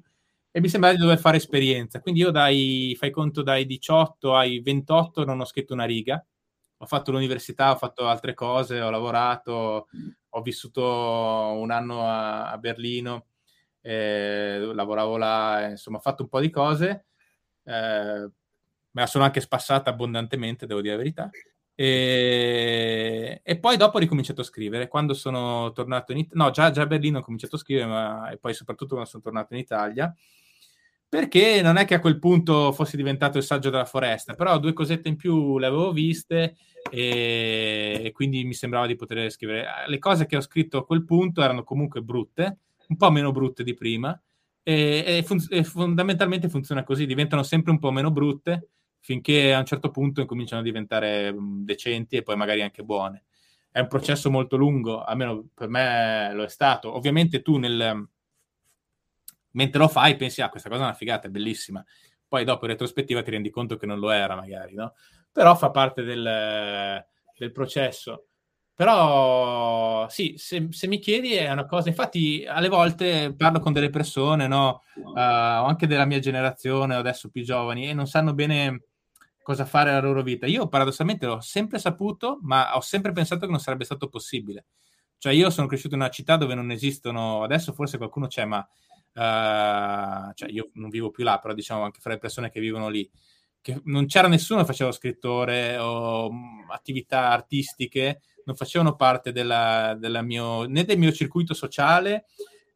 E 0.51 0.61
mi 0.61 0.69
sembrava 0.69 0.95
di 0.95 1.01
dover 1.01 1.19
fare 1.19 1.37
esperienza. 1.37 2.01
Quindi 2.01 2.21
io 2.21 2.31
dai, 2.31 2.97
fai 2.99 3.11
conto, 3.11 3.43
dai 3.43 3.67
18 3.67 4.35
ai 4.35 4.61
28 4.61 5.25
non 5.25 5.41
ho 5.41 5.45
scritto 5.45 5.75
una 5.75 5.85
riga. 5.85 6.25
Ho 6.79 6.87
fatto 6.87 7.11
l'università, 7.13 7.73
ho 7.73 7.77
fatto 7.77 8.07
altre 8.07 8.35
cose, 8.35 8.81
ho 8.81 8.91
lavorato, 8.91 9.89
ho 10.29 10.43
vissuto 10.43 10.83
un 10.83 11.71
anno 11.71 12.07
a, 12.07 12.51
a 12.51 12.59
Berlino, 12.59 13.27
eh, 13.81 14.71
lavoravo 14.75 15.17
là, 15.17 15.69
insomma, 15.71 15.99
ho 15.99 16.01
fatto 16.01 16.23
un 16.23 16.29
po' 16.29 16.41
di 16.41 16.51
cose 16.51 17.07
eh, 17.67 18.31
me 18.97 19.03
la 19.03 19.07
sono 19.07 19.25
anche 19.25 19.43
spassata 19.43 19.91
abbondantemente, 19.91 20.67
devo 20.67 20.81
dire 20.81 20.95
la 20.95 20.99
verità. 20.99 21.31
E, 21.75 23.43
e, 23.45 23.59
poi 23.59 23.77
dopo 23.77 23.99
ho 23.99 24.01
ricominciato 24.01 24.41
a 24.41 24.45
scrivere. 24.45 24.89
Quando 24.89 25.13
sono 25.13 25.71
tornato 25.73 26.13
in 26.13 26.19
Italia, 26.19 26.45
no, 26.45 26.51
già, 26.51 26.71
già, 26.71 26.83
a 26.83 26.87
Berlino 26.87 27.19
ho 27.19 27.23
cominciato 27.23 27.57
a 27.57 27.59
scrivere, 27.59 27.87
ma 27.87 28.31
e 28.31 28.39
poi 28.39 28.55
soprattutto 28.55 28.95
quando 28.95 29.09
sono 29.09 29.23
tornato 29.23 29.53
in 29.53 29.61
Italia, 29.61 30.15
perché 31.07 31.61
non 31.61 31.77
è 31.77 31.85
che 31.85 31.95
a 31.95 32.01
quel 32.01 32.19
punto 32.19 32.73
fossi 32.73 32.97
diventato 32.97 33.37
il 33.37 33.45
saggio 33.45 33.69
della 33.69 33.85
foresta, 33.85 34.33
però 34.33 34.59
due 34.59 34.73
cosette 34.73 35.11
in 35.11 35.17
più 35.17 35.59
le 35.59 35.67
avevo 35.67 35.93
viste 35.93 36.57
e, 36.91 38.01
e 38.03 38.13
quindi 38.13 38.45
mi 38.45 38.55
sembrava 38.55 38.87
di 38.87 38.97
poter 38.97 39.31
scrivere. 39.31 39.67
Le 39.87 39.99
cose 39.99 40.25
che 40.25 40.37
ho 40.37 40.41
scritto 40.41 40.79
a 40.79 40.87
quel 40.87 41.05
punto 41.05 41.43
erano 41.43 41.65
comunque 41.65 42.01
brutte, 42.01 42.61
un 42.89 42.97
po' 42.97 43.11
meno 43.11 43.31
brutte 43.31 43.63
di 43.63 43.75
prima, 43.75 44.19
e, 44.63 45.05
e, 45.07 45.23
fun- 45.23 45.47
e, 45.51 45.65
fondamentalmente 45.65 46.49
funziona 46.49 46.83
così, 46.83 47.05
diventano 47.05 47.43
sempre 47.43 47.73
un 47.73 47.79
po' 47.79 47.91
meno 47.91 48.11
brutte 48.11 48.71
finché 49.07 49.55
a 49.55 49.61
un 49.61 49.65
certo 49.65 49.93
punto 49.93 50.25
cominciano 50.25 50.63
a 50.63 50.65
diventare 50.65 51.33
decenti 51.39 52.17
e 52.17 52.23
poi 52.25 52.35
magari 52.35 52.63
anche 52.63 52.83
buone. 52.83 53.27
È 53.71 53.79
un 53.79 53.87
processo 53.87 54.33
molto 54.33 54.57
lungo, 54.57 55.05
almeno 55.05 55.47
per 55.55 55.69
me 55.69 56.33
lo 56.33 56.43
è 56.43 56.49
stato. 56.49 56.93
Ovviamente 56.93 57.41
tu 57.41 57.57
nel... 57.57 58.05
mentre 59.53 59.79
lo 59.79 59.87
fai 59.87 60.17
pensi, 60.17 60.43
ah, 60.43 60.49
questa 60.49 60.69
cosa 60.69 60.81
è 60.81 60.85
una 60.87 60.95
figata, 60.95 61.29
è 61.29 61.31
bellissima. 61.31 61.85
Poi 62.27 62.43
dopo 62.43 62.65
in 62.65 62.73
retrospettiva 62.73 63.23
ti 63.23 63.31
rendi 63.31 63.49
conto 63.49 63.77
che 63.77 63.87
non 63.87 64.01
lo 64.01 64.11
era 64.11 64.35
magari, 64.35 64.75
no? 64.75 64.95
Però 65.31 65.55
fa 65.55 65.71
parte 65.71 66.03
del, 66.03 67.05
del 67.39 67.53
processo. 67.53 68.27
Però 68.75 70.09
sì, 70.09 70.35
se, 70.37 70.67
se, 70.71 70.89
mi 70.89 70.99
chiedi 70.99 71.35
è 71.35 71.49
una 71.53 71.67
cosa, 71.67 71.89
infatti 71.89 72.45
alle 72.45 72.69
volte 72.69 73.33
parlo 73.37 73.61
con 73.61 73.73
delle 73.73 73.89
persone, 73.89 74.49
no? 74.49 74.83
uh, 74.97 75.13
anche 75.15 75.87
della 75.87 76.07
mia 76.07 76.19
generazione 76.19 76.97
o 76.97 76.99
adesso 76.99 77.31
più 77.31 77.45
giovani, 77.45 77.89
e 77.89 77.95
non 77.95 78.07
sanno 78.09 78.35
bene 78.35 78.86
cosa 79.47 79.65
fare 79.65 79.91
nella 79.91 80.03
loro 80.03 80.25
vita. 80.25 80.45
Io 80.47 80.67
paradossalmente 80.67 81.25
l'ho 81.25 81.41
sempre 81.41 81.79
saputo, 81.79 82.41
ma 82.43 82.75
ho 82.77 82.81
sempre 82.81 83.13
pensato 83.13 83.47
che 83.47 83.53
non 83.53 83.61
sarebbe 83.61 83.85
stato 83.85 84.09
possibile. 84.09 84.65
Cioè 85.19 85.33
io 85.33 85.51
sono 85.51 85.69
cresciuto 85.69 85.95
in 85.95 86.01
una 86.01 86.11
città 86.11 86.37
dove 86.37 86.57
non 86.57 86.73
esistono, 86.73 87.45
adesso 87.45 87.73
forse 87.73 87.97
qualcuno 87.97 88.27
c'è, 88.27 88.45
ma 88.45 88.59
uh, 88.59 90.33
cioè 90.35 90.51
io 90.51 90.71
non 90.73 90.91
vivo 90.91 91.13
più 91.13 91.23
là, 91.23 91.39
però 91.39 91.55
diciamo 91.55 91.85
anche 91.85 92.01
fra 92.01 92.11
le 92.11 92.19
persone 92.19 92.51
che 92.51 92.59
vivono 92.59 92.89
lì, 92.89 93.09
che 93.61 93.81
non 93.85 94.07
c'era 94.07 94.27
nessuno 94.27 94.63
che 94.63 94.67
faceva 94.67 94.91
scrittore 94.91 95.79
o 95.79 96.29
mh, 96.29 96.67
attività 96.71 97.31
artistiche 97.31 98.23
non 98.47 98.57
facevano 98.57 98.97
parte 98.97 99.31
della, 99.31 99.95
della 99.97 100.23
mio, 100.23 100.65
né 100.65 100.83
del 100.83 100.99
mio 100.99 101.13
circuito 101.13 101.55
sociale 101.55 102.25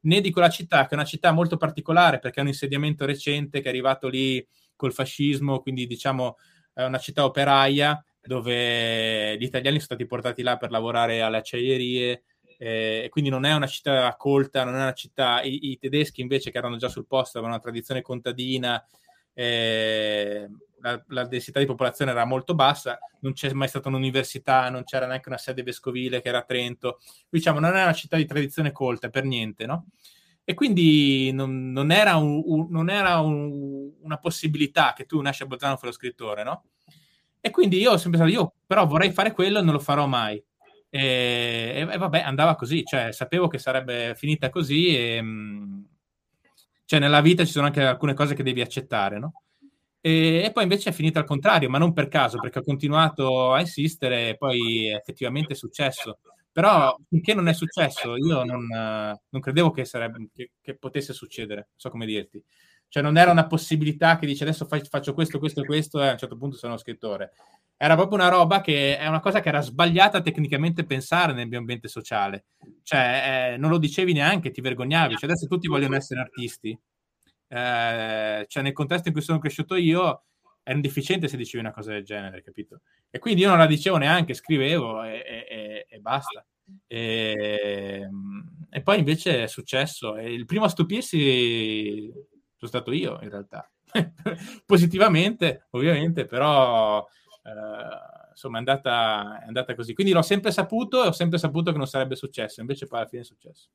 né 0.02 0.20
di 0.20 0.30
quella 0.30 0.50
città, 0.50 0.84
che 0.84 0.90
è 0.90 0.94
una 0.94 1.04
città 1.04 1.32
molto 1.32 1.56
particolare 1.56 2.20
perché 2.20 2.38
è 2.38 2.42
un 2.42 2.48
insediamento 2.48 3.04
recente 3.06 3.58
che 3.60 3.66
è 3.66 3.70
arrivato 3.70 4.06
lì 4.06 4.46
col 4.76 4.92
fascismo, 4.92 5.60
quindi 5.60 5.88
diciamo 5.88 6.36
è 6.72 6.84
una 6.84 6.98
città 6.98 7.24
operaia 7.24 8.02
dove 8.22 9.36
gli 9.38 9.44
italiani 9.44 9.76
sono 9.76 9.96
stati 9.96 10.06
portati 10.06 10.42
là 10.42 10.56
per 10.56 10.70
lavorare 10.70 11.22
alle 11.22 11.38
acciaierie 11.38 12.22
eh, 12.62 13.06
quindi 13.08 13.30
non 13.30 13.46
è 13.46 13.54
una 13.54 13.66
città 13.66 14.14
colta, 14.18 14.64
non 14.64 14.74
è 14.74 14.82
una 14.82 14.92
città... 14.92 15.40
I, 15.40 15.70
i 15.70 15.78
tedeschi 15.78 16.20
invece 16.20 16.50
che 16.50 16.58
erano 16.58 16.76
già 16.76 16.90
sul 16.90 17.06
posto 17.06 17.38
avevano 17.38 17.54
una 17.54 17.62
tradizione 17.62 18.02
contadina, 18.02 18.84
eh, 19.32 20.46
la, 20.80 21.02
la, 21.08 21.26
densità 21.26 21.58
di 21.58 21.64
popolazione 21.64 22.10
era 22.10 22.26
molto 22.26 22.54
bassa, 22.54 22.98
non 23.20 23.32
c'è 23.32 23.50
mai 23.54 23.66
stata 23.66 23.88
un'università, 23.88 24.68
non 24.68 24.84
c'era 24.84 25.06
neanche 25.06 25.30
una 25.30 25.38
sede 25.38 25.62
vescovile 25.62 26.20
che 26.20 26.28
era 26.28 26.40
a 26.40 26.42
Trento, 26.42 26.98
diciamo 27.30 27.60
non 27.60 27.76
è 27.76 27.82
una 27.82 27.94
città 27.94 28.18
di 28.18 28.26
tradizione 28.26 28.72
colta 28.72 29.08
per 29.08 29.24
niente, 29.24 29.64
no? 29.64 29.86
E 30.50 30.54
quindi 30.54 31.30
non, 31.30 31.70
non 31.70 31.92
era, 31.92 32.16
un, 32.16 32.42
un, 32.44 32.66
non 32.70 32.90
era 32.90 33.20
un, 33.20 33.88
una 34.02 34.18
possibilità 34.18 34.94
che 34.96 35.06
tu 35.06 35.20
nasci 35.20 35.44
a 35.44 35.46
Bolzano 35.46 35.76
fai 35.76 35.90
lo 35.90 35.94
scrittore, 35.94 36.42
no? 36.42 36.64
E 37.40 37.50
quindi 37.50 37.78
io 37.78 37.92
ho 37.92 37.96
sempre 37.96 38.18
pensato, 38.18 38.42
io 38.42 38.54
però 38.66 38.84
vorrei 38.84 39.12
fare 39.12 39.30
quello 39.30 39.62
non 39.62 39.74
lo 39.74 39.78
farò 39.78 40.08
mai. 40.08 40.42
E, 40.88 41.86
e, 41.88 41.96
vabbè, 41.96 42.18
andava 42.22 42.56
così, 42.56 42.82
cioè 42.82 43.12
sapevo 43.12 43.46
che 43.46 43.58
sarebbe 43.58 44.16
finita 44.16 44.50
così 44.50 44.96
e... 44.96 45.22
Mm, 45.22 45.82
cioè 46.84 46.98
nella 46.98 47.20
vita 47.20 47.44
ci 47.44 47.52
sono 47.52 47.66
anche 47.66 47.84
alcune 47.84 48.14
cose 48.14 48.34
che 48.34 48.42
devi 48.42 48.60
accettare, 48.60 49.20
no? 49.20 49.44
E, 50.00 50.42
e, 50.46 50.50
poi 50.50 50.64
invece 50.64 50.90
è 50.90 50.92
finita 50.92 51.20
al 51.20 51.26
contrario, 51.26 51.68
ma 51.70 51.78
non 51.78 51.92
per 51.92 52.08
caso, 52.08 52.40
perché 52.40 52.58
ho 52.58 52.64
continuato 52.64 53.52
a 53.52 53.60
insistere 53.60 54.30
e 54.30 54.36
poi 54.36 54.88
effettivamente 54.88 55.52
è 55.52 55.56
successo. 55.56 56.18
Però 56.52 56.96
finché 57.08 57.34
non 57.34 57.48
è 57.48 57.52
successo, 57.52 58.16
io 58.16 58.42
non, 58.44 58.66
non 58.66 59.40
credevo 59.40 59.70
che, 59.70 59.84
sarebbe, 59.84 60.28
che, 60.34 60.52
che, 60.60 60.76
potesse 60.76 61.12
succedere, 61.12 61.70
so 61.76 61.90
come 61.90 62.06
dirti. 62.06 62.42
Cioè 62.88 63.02
non 63.02 63.16
era 63.16 63.30
una 63.30 63.46
possibilità 63.46 64.18
che 64.18 64.26
dice 64.26 64.42
adesso 64.42 64.66
faccio 64.66 65.14
questo, 65.14 65.38
questo 65.38 65.60
e 65.60 65.64
questo 65.64 66.02
e 66.02 66.08
a 66.08 66.12
un 66.12 66.18
certo 66.18 66.36
punto 66.36 66.56
sono 66.56 66.76
scrittore. 66.76 67.32
Era 67.76 67.94
proprio 67.94 68.18
una 68.18 68.28
roba 68.28 68.60
che 68.60 68.98
è 68.98 69.06
una 69.06 69.20
cosa 69.20 69.40
che 69.40 69.48
era 69.48 69.60
sbagliata 69.60 70.20
tecnicamente 70.20 70.84
pensare 70.84 71.32
nel 71.32 71.46
mio 71.46 71.58
ambiente 71.58 71.86
sociale. 71.86 72.46
Cioè 72.82 73.52
eh, 73.52 73.56
non 73.58 73.70
lo 73.70 73.78
dicevi 73.78 74.12
neanche, 74.12 74.50
ti 74.50 74.60
vergognavi. 74.60 75.14
Cioè 75.14 75.30
adesso 75.30 75.46
tutti 75.46 75.68
vogliono 75.68 75.96
essere 75.96 76.20
artisti 76.20 76.76
eh, 77.52 78.44
cioè 78.46 78.62
nel 78.62 78.72
contesto 78.72 79.08
in 79.08 79.14
cui 79.14 79.22
sono 79.22 79.40
cresciuto 79.40 79.74
io 79.74 80.26
era 80.62 80.76
indeficiente 80.76 81.28
se 81.28 81.36
dicevi 81.36 81.64
una 81.64 81.72
cosa 81.72 81.92
del 81.92 82.04
genere, 82.04 82.42
capito? 82.42 82.82
E 83.10 83.18
quindi 83.18 83.42
io 83.42 83.48
non 83.48 83.58
la 83.58 83.66
dicevo 83.66 83.96
neanche, 83.96 84.34
scrivevo 84.34 85.02
e, 85.02 85.24
e, 85.48 85.86
e 85.88 85.98
basta. 86.00 86.44
E, 86.86 88.08
e, 88.70 88.82
poi 88.82 88.98
invece 88.98 89.44
è 89.44 89.46
successo. 89.46 90.16
E 90.16 90.32
il 90.32 90.44
primo 90.46 90.64
a 90.64 90.68
stupirsi 90.68 92.10
sono 92.56 92.70
stato 92.70 92.92
io 92.92 93.18
in 93.22 93.30
realtà. 93.30 93.70
Positivamente, 94.64 95.66
ovviamente, 95.70 96.24
però 96.24 97.04
eh, 97.42 98.30
insomma 98.30 98.56
è 98.56 98.58
andata, 98.58 99.40
è 99.42 99.46
andata 99.46 99.74
così. 99.74 99.94
Quindi 99.94 100.12
l'ho 100.12 100.22
sempre 100.22 100.52
saputo 100.52 101.04
e 101.04 101.08
ho 101.08 101.12
sempre 101.12 101.38
saputo 101.38 101.72
che 101.72 101.78
non 101.78 101.86
sarebbe 101.86 102.16
successo, 102.16 102.60
invece 102.60 102.86
poi 102.86 103.00
alla 103.00 103.08
fine 103.08 103.22
è 103.22 103.24
successo. 103.24 103.68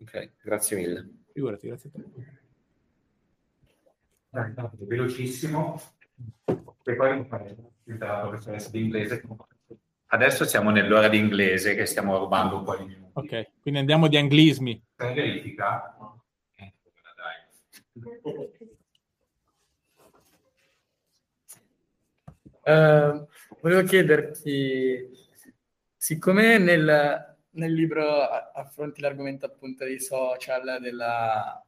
Ok, 0.00 0.32
grazie 0.42 0.76
mille. 0.76 1.08
Figurati, 1.32 1.66
grazie 1.66 1.90
a 1.90 1.92
te. 1.92 2.46
Dai, 4.30 4.52
dai, 4.52 4.68
velocissimo. 4.80 5.80
E 6.84 6.94
poi 6.94 7.26
la 7.84 8.20
professoressa 8.20 8.70
di 8.70 8.80
inglese. 8.80 9.22
Adesso 10.06 10.44
siamo 10.46 10.70
nell'ora 10.70 11.08
di 11.08 11.18
inglese 11.18 11.74
che 11.74 11.84
stiamo 11.84 12.16
rubando 12.16 12.56
un 12.56 12.64
po' 12.64 12.76
di 12.76 12.84
minuti. 12.84 13.10
Ok, 13.12 13.50
quindi 13.60 13.80
andiamo 13.80 14.08
di 14.08 14.16
anglismi. 14.16 14.82
Per 14.94 15.12
verifica. 15.12 15.94
Eh, 22.62 23.26
volevo 23.60 23.82
chiederti, 23.82 25.10
siccome 25.96 26.58
nel, 26.58 27.36
nel 27.50 27.72
libro 27.72 28.22
affronti 28.22 29.00
l'argomento 29.00 29.46
appunto 29.46 29.84
dei 29.84 30.00
social, 30.00 30.78
della, 30.80 31.62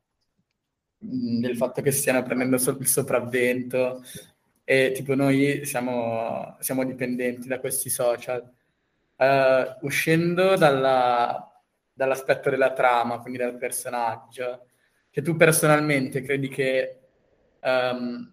del 0.96 1.56
fatto 1.56 1.80
che 1.82 1.90
stiano 1.90 2.22
prendendo 2.22 2.58
so- 2.58 2.76
il 2.78 2.86
sopravvento 2.86 4.02
e 4.70 4.92
tipo 4.92 5.16
noi 5.16 5.64
siamo, 5.64 6.56
siamo 6.60 6.84
dipendenti 6.84 7.48
da 7.48 7.58
questi 7.58 7.90
social, 7.90 8.48
eh, 9.16 9.76
uscendo 9.80 10.54
dalla, 10.54 11.60
dall'aspetto 11.92 12.50
della 12.50 12.72
trama, 12.72 13.18
quindi 13.18 13.38
dal 13.38 13.58
personaggio, 13.58 14.68
che 15.10 15.22
tu 15.22 15.34
personalmente 15.34 16.22
credi 16.22 16.48
che... 16.48 17.00
Um, 17.62 18.32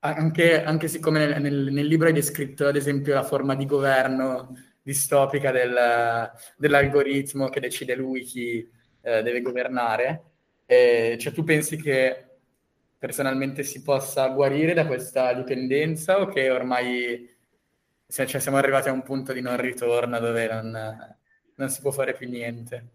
anche, 0.00 0.62
anche 0.62 0.88
siccome 0.88 1.26
nel, 1.26 1.40
nel, 1.40 1.72
nel, 1.72 1.86
libro 1.86 2.08
hai 2.08 2.12
descritto 2.12 2.66
ad 2.66 2.76
esempio 2.76 3.14
la 3.14 3.22
forma 3.22 3.54
di 3.54 3.64
governo 3.64 4.54
distopica 4.82 5.50
del, 5.50 6.30
dell'algoritmo 6.56 7.48
che 7.48 7.60
decide 7.60 7.94
lui 7.94 8.24
chi 8.24 8.58
eh, 9.00 9.22
deve 9.22 9.40
governare, 9.40 10.22
eh, 10.66 11.16
cioè 11.18 11.32
tu 11.32 11.44
pensi 11.44 11.76
che 11.76 12.29
personalmente 13.00 13.62
si 13.62 13.80
possa 13.80 14.28
guarire 14.28 14.74
da 14.74 14.86
questa 14.86 15.32
dipendenza 15.32 16.20
o 16.20 16.26
che 16.26 16.50
ormai 16.50 17.26
cioè, 18.06 18.26
siamo 18.26 18.58
arrivati 18.58 18.90
a 18.90 18.92
un 18.92 19.02
punto 19.02 19.32
di 19.32 19.40
non 19.40 19.56
ritorno 19.56 20.18
dove 20.18 20.46
non, 20.46 21.16
non 21.54 21.68
si 21.70 21.80
può 21.80 21.90
fare 21.92 22.12
più 22.12 22.28
niente? 22.28 22.88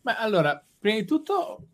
Ma 0.00 0.18
allora, 0.18 0.60
prima 0.76 0.98
di 0.98 1.04
tutto 1.04 1.68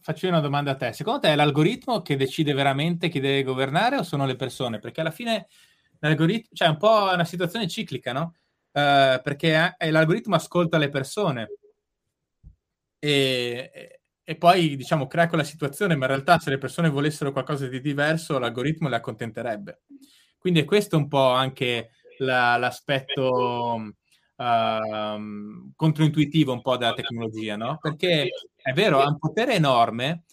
faccio 0.00 0.26
una 0.26 0.40
domanda 0.40 0.72
a 0.72 0.76
te. 0.76 0.92
Secondo 0.92 1.20
te 1.20 1.28
è 1.28 1.36
l'algoritmo 1.36 2.02
che 2.02 2.16
decide 2.16 2.52
veramente 2.54 3.08
chi 3.08 3.20
deve 3.20 3.44
governare 3.44 3.98
o 3.98 4.02
sono 4.02 4.26
le 4.26 4.34
persone? 4.34 4.80
Perché 4.80 5.00
alla 5.00 5.12
fine 5.12 5.46
l'algoritmo, 6.00 6.48
cioè 6.54 6.66
è 6.66 6.70
un 6.72 6.78
po' 6.78 7.10
una 7.12 7.24
situazione 7.24 7.68
ciclica, 7.68 8.12
no? 8.12 8.34
Uh, 8.72 9.22
perché 9.22 9.76
l'algoritmo 9.78 10.34
ascolta 10.34 10.76
le 10.76 10.88
persone 10.88 11.50
e, 12.98 13.95
e, 14.28 14.34
poi 14.34 14.74
diciamo 14.74 15.06
crea 15.06 15.28
quella 15.28 15.44
situazione, 15.44 15.94
ma 15.94 16.06
in 16.06 16.10
realtà 16.10 16.40
se 16.40 16.50
le 16.50 16.58
persone 16.58 16.88
volessero 16.90 17.30
qualcosa 17.30 17.68
di 17.68 17.80
diverso, 17.80 18.40
l'algoritmo 18.40 18.88
le 18.88 18.96
accontenterebbe. 18.96 19.82
Quindi 20.36 20.58
è 20.58 20.64
questo 20.64 20.96
un 20.96 21.06
po' 21.06 21.30
anche 21.30 21.90
la, 22.18 22.56
l'aspetto 22.56 23.92
uh, 24.34 25.72
controintuitivo 25.76 26.52
un 26.52 26.60
po' 26.60 26.76
della 26.76 26.92
tecnologia, 26.92 27.54
no? 27.54 27.78
Perché 27.80 28.30
è 28.56 28.72
vero, 28.72 29.00
ha 29.00 29.06
un 29.06 29.18
potere 29.18 29.54
enorme, 29.54 30.24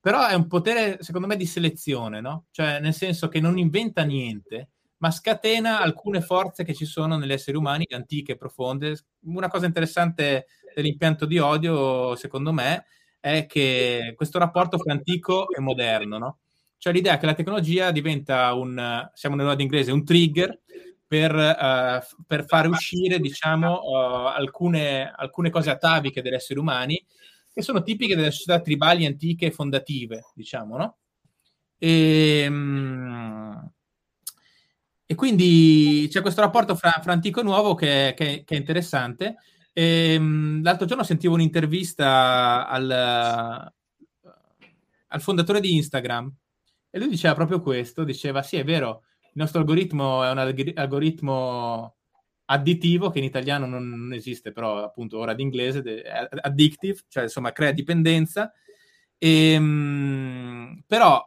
però 0.00 0.26
è 0.26 0.32
un 0.32 0.46
potere, 0.46 0.96
secondo 1.02 1.26
me, 1.26 1.36
di 1.36 1.44
selezione, 1.44 2.22
no? 2.22 2.46
Cioè, 2.52 2.80
nel 2.80 2.94
senso 2.94 3.28
che 3.28 3.38
non 3.38 3.58
inventa 3.58 4.02
niente, 4.02 4.70
ma 4.96 5.10
scatena 5.10 5.80
alcune 5.80 6.22
forze 6.22 6.64
che 6.64 6.72
ci 6.72 6.86
sono 6.86 7.18
negli 7.18 7.32
esseri 7.32 7.58
umani, 7.58 7.84
antiche, 7.90 8.36
profonde. 8.36 8.96
Una 9.24 9.48
cosa 9.48 9.66
interessante 9.66 10.46
dell'impianto 10.74 11.26
di 11.26 11.38
odio, 11.38 12.16
secondo 12.16 12.50
me, 12.50 12.86
è 13.22 13.46
che 13.46 14.14
questo 14.16 14.40
rapporto 14.40 14.78
fra 14.78 14.92
antico 14.92 15.48
e 15.48 15.60
moderno, 15.60 16.18
no? 16.18 16.38
Cioè 16.76 16.92
l'idea 16.92 17.18
che 17.18 17.26
la 17.26 17.34
tecnologia 17.34 17.92
diventa 17.92 18.52
un, 18.54 19.08
siamo 19.14 19.36
nell'ora 19.36 19.62
inglese, 19.62 19.92
un 19.92 20.04
trigger 20.04 20.60
per, 21.06 21.32
uh, 21.32 22.24
per 22.26 22.44
fare 22.46 22.66
uscire, 22.66 23.20
diciamo, 23.20 23.80
uh, 23.80 24.26
alcune, 24.26 25.08
alcune 25.14 25.50
cose 25.50 25.70
ataviche 25.70 26.20
degli 26.20 26.34
esseri 26.34 26.58
umani 26.58 27.00
che 27.52 27.62
sono 27.62 27.82
tipiche 27.84 28.16
delle 28.16 28.32
società 28.32 28.60
tribali 28.60 29.06
antiche 29.06 29.46
e 29.46 29.50
fondative, 29.52 30.24
diciamo, 30.34 30.76
no? 30.76 30.96
E, 31.78 32.46
um, 32.48 33.70
e 35.06 35.14
quindi 35.14 36.08
c'è 36.10 36.22
questo 36.22 36.40
rapporto 36.40 36.74
fra, 36.74 36.98
fra 37.00 37.12
antico 37.12 37.38
e 37.38 37.44
nuovo 37.44 37.74
che, 37.74 38.14
che, 38.16 38.42
che 38.44 38.54
è 38.56 38.58
interessante. 38.58 39.36
E, 39.72 40.16
um, 40.16 40.62
l'altro 40.62 40.86
giorno 40.86 41.02
sentivo 41.02 41.34
un'intervista 41.34 42.68
al, 42.68 42.90
al 42.90 43.72
fondatore 45.20 45.60
di 45.60 45.74
Instagram 45.74 46.32
e 46.90 46.98
lui 46.98 47.08
diceva 47.08 47.34
proprio 47.34 47.60
questo, 47.60 48.04
diceva 48.04 48.42
sì 48.42 48.56
è 48.56 48.64
vero, 48.64 49.04
il 49.20 49.30
nostro 49.32 49.60
algoritmo 49.60 50.22
è 50.24 50.30
un 50.30 50.72
algoritmo 50.74 51.96
additivo 52.44 53.10
che 53.10 53.18
in 53.18 53.24
italiano 53.24 53.66
non, 53.66 53.88
non 53.88 54.12
esiste, 54.12 54.52
però 54.52 54.84
appunto 54.84 55.18
ora 55.18 55.32
d'inglese, 55.32 55.80
de, 55.80 56.02
addictive, 56.02 57.00
cioè 57.08 57.24
insomma 57.24 57.52
crea 57.52 57.72
dipendenza. 57.72 58.52
E, 59.16 59.52
ehm, 59.52 60.82
però 60.86 61.26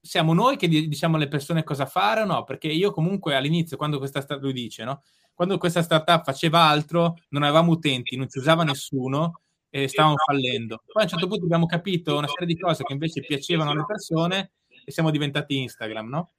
siamo 0.00 0.32
noi 0.32 0.56
che 0.56 0.68
diciamo 0.68 1.16
alle 1.16 1.28
persone 1.28 1.64
cosa 1.64 1.86
fare 1.86 2.22
o 2.22 2.24
no? 2.24 2.44
Perché 2.44 2.68
io 2.68 2.92
comunque 2.92 3.34
all'inizio, 3.34 3.76
quando 3.76 3.98
questa 3.98 4.20
startup, 4.20 4.44
lui 4.44 4.52
dice, 4.52 4.84
no? 4.84 5.02
Quando 5.40 5.56
questa 5.56 5.80
startup 5.80 6.22
faceva 6.22 6.64
altro, 6.64 7.16
non 7.30 7.44
avevamo 7.44 7.70
utenti, 7.70 8.14
non 8.14 8.28
ci 8.28 8.36
usava 8.36 8.62
nessuno 8.62 9.40
e 9.70 9.88
stavamo 9.88 10.16
fallendo. 10.22 10.82
Poi 10.84 11.00
a 11.00 11.04
un 11.04 11.08
certo 11.08 11.28
punto 11.28 11.46
abbiamo 11.46 11.64
capito 11.64 12.18
una 12.18 12.26
serie 12.26 12.44
di 12.44 12.60
cose 12.60 12.84
che 12.84 12.92
invece 12.92 13.22
piacevano 13.22 13.70
alle 13.70 13.86
persone 13.86 14.50
e 14.84 14.92
siamo 14.92 15.10
diventati 15.10 15.56
Instagram, 15.62 16.08
no? 16.10 16.32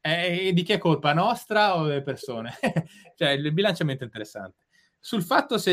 E 0.00 0.50
di 0.52 0.64
chi 0.64 0.72
è 0.72 0.78
colpa? 0.78 1.12
Nostra 1.12 1.76
o 1.76 1.84
delle 1.84 2.02
persone? 2.02 2.52
cioè, 3.14 3.28
il 3.28 3.52
bilanciamento 3.52 4.02
è 4.02 4.06
interessante. 4.06 4.64
Sul 4.98 5.22
fatto 5.22 5.56
se 5.56 5.70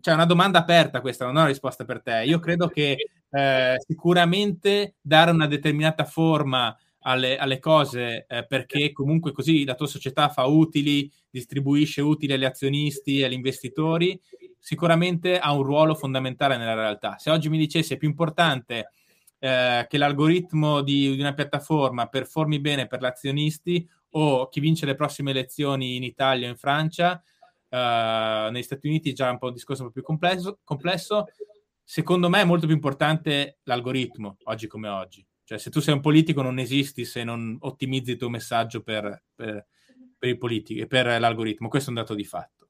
c'è 0.00 0.12
una 0.12 0.26
domanda 0.26 0.60
aperta, 0.60 1.00
questa 1.00 1.24
non 1.24 1.34
ho 1.34 1.38
una 1.40 1.48
risposta 1.48 1.84
per 1.84 2.02
te. 2.02 2.22
Io 2.22 2.38
credo 2.38 2.68
che 2.68 2.96
eh, 3.28 3.74
sicuramente 3.84 4.94
dare 5.00 5.32
una 5.32 5.48
determinata 5.48 6.04
forma 6.04 6.72
alle, 7.02 7.36
alle 7.36 7.58
cose 7.58 8.26
eh, 8.28 8.46
perché 8.46 8.92
comunque 8.92 9.32
così 9.32 9.64
la 9.64 9.74
tua 9.74 9.86
società 9.86 10.28
fa 10.28 10.46
utili, 10.46 11.10
distribuisce 11.30 12.00
utili 12.00 12.32
agli 12.32 12.44
azionisti 12.44 13.18
e 13.18 13.24
agli 13.24 13.32
investitori, 13.32 14.20
sicuramente 14.58 15.38
ha 15.38 15.52
un 15.52 15.62
ruolo 15.62 15.94
fondamentale 15.94 16.56
nella 16.56 16.74
realtà. 16.74 17.16
Se 17.18 17.30
oggi 17.30 17.48
mi 17.48 17.58
dicessi 17.58 17.94
è 17.94 17.96
più 17.96 18.08
importante 18.08 18.90
eh, 19.38 19.86
che 19.88 19.98
l'algoritmo 19.98 20.82
di, 20.82 21.14
di, 21.14 21.20
una 21.20 21.34
piattaforma 21.34 22.06
performi 22.06 22.60
bene 22.60 22.86
per 22.86 23.00
gli 23.00 23.06
azionisti 23.06 23.88
o 24.10 24.48
chi 24.48 24.60
vince 24.60 24.86
le 24.86 24.94
prossime 24.94 25.32
elezioni 25.32 25.96
in 25.96 26.04
Italia 26.04 26.46
o 26.46 26.50
in 26.50 26.56
Francia, 26.56 27.20
eh, 27.68 28.48
negli 28.52 28.62
Stati 28.62 28.86
Uniti 28.86 29.12
già 29.12 29.30
un 29.30 29.38
po' 29.38 29.46
un 29.46 29.54
discorso 29.54 29.82
un 29.82 29.88
po' 29.88 29.94
più 29.94 30.02
complesso, 30.02 30.60
complesso, 30.62 31.26
secondo 31.82 32.28
me 32.28 32.42
è 32.42 32.44
molto 32.44 32.66
più 32.66 32.74
importante 32.74 33.58
l'algoritmo, 33.64 34.36
oggi 34.44 34.68
come 34.68 34.88
oggi. 34.88 35.26
Cioè 35.44 35.58
se 35.58 35.70
tu 35.70 35.80
sei 35.80 35.94
un 35.94 36.00
politico 36.00 36.42
non 36.42 36.58
esisti 36.58 37.04
se 37.04 37.24
non 37.24 37.56
ottimizzi 37.60 38.12
il 38.12 38.16
tuo 38.16 38.28
messaggio 38.28 38.82
per, 38.82 39.24
per, 39.34 39.66
per 40.18 40.28
i 40.28 40.38
politici, 40.38 40.86
per 40.86 41.06
l'algoritmo, 41.20 41.68
questo 41.68 41.90
è 41.90 41.92
un 41.92 42.00
dato 42.00 42.14
di 42.14 42.24
fatto. 42.24 42.68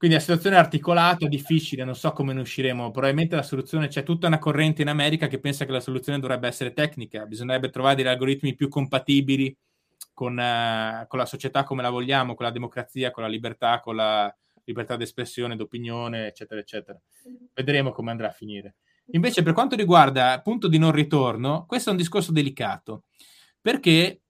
Quindi 0.00 0.16
la 0.16 0.22
situazione 0.22 0.56
è 0.56 0.58
articolata, 0.58 1.28
difficile, 1.28 1.84
non 1.84 1.94
so 1.94 2.12
come 2.12 2.32
ne 2.32 2.40
usciremo. 2.40 2.90
Probabilmente 2.90 3.36
la 3.36 3.42
soluzione 3.42 3.88
c'è 3.88 4.02
tutta 4.02 4.28
una 4.28 4.38
corrente 4.38 4.80
in 4.80 4.88
America 4.88 5.26
che 5.26 5.38
pensa 5.38 5.66
che 5.66 5.72
la 5.72 5.80
soluzione 5.80 6.18
dovrebbe 6.18 6.48
essere 6.48 6.72
tecnica, 6.72 7.26
bisognerebbe 7.26 7.68
trovare 7.68 7.96
degli 7.96 8.06
algoritmi 8.06 8.54
più 8.54 8.68
compatibili 8.68 9.54
con, 10.14 10.38
uh, 10.38 11.06
con 11.06 11.18
la 11.18 11.26
società 11.26 11.64
come 11.64 11.82
la 11.82 11.90
vogliamo, 11.90 12.34
con 12.34 12.46
la 12.46 12.50
democrazia, 12.50 13.10
con 13.10 13.24
la 13.24 13.28
libertà, 13.28 13.80
con 13.80 13.96
la 13.96 14.34
libertà 14.64 14.96
d'espressione, 14.96 15.54
d'opinione, 15.54 16.28
eccetera, 16.28 16.60
eccetera. 16.60 16.98
Vedremo 17.52 17.92
come 17.92 18.10
andrà 18.10 18.28
a 18.28 18.32
finire. 18.32 18.76
Invece, 19.12 19.42
per 19.42 19.52
quanto 19.52 19.76
riguarda 19.76 20.40
punto 20.40 20.68
di 20.68 20.78
non 20.78 20.92
ritorno, 20.92 21.64
questo 21.66 21.88
è 21.88 21.92
un 21.92 21.98
discorso 21.98 22.32
delicato 22.32 23.04
perché 23.60 24.22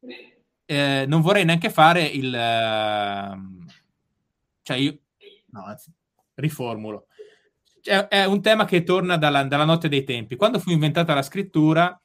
eh, 0.64 1.04
non 1.06 1.20
vorrei 1.20 1.44
neanche 1.44 1.70
fare 1.70 2.04
il. 2.04 2.26
Uh, 2.28 3.66
cioè, 4.62 4.76
io 4.76 4.98
no, 5.50 5.64
anzi, 5.64 5.92
riformulo. 6.34 7.06
Cioè, 7.80 8.08
è 8.08 8.24
un 8.24 8.42
tema 8.42 8.64
che 8.64 8.82
torna 8.82 9.16
dalla, 9.16 9.44
dalla, 9.44 9.64
notte 9.64 9.88
dei 9.88 10.04
tempi. 10.04 10.36
Quando 10.36 10.58
fu 10.58 10.70
inventata 10.70 11.14
la 11.14 11.22
scrittura, 11.22 11.98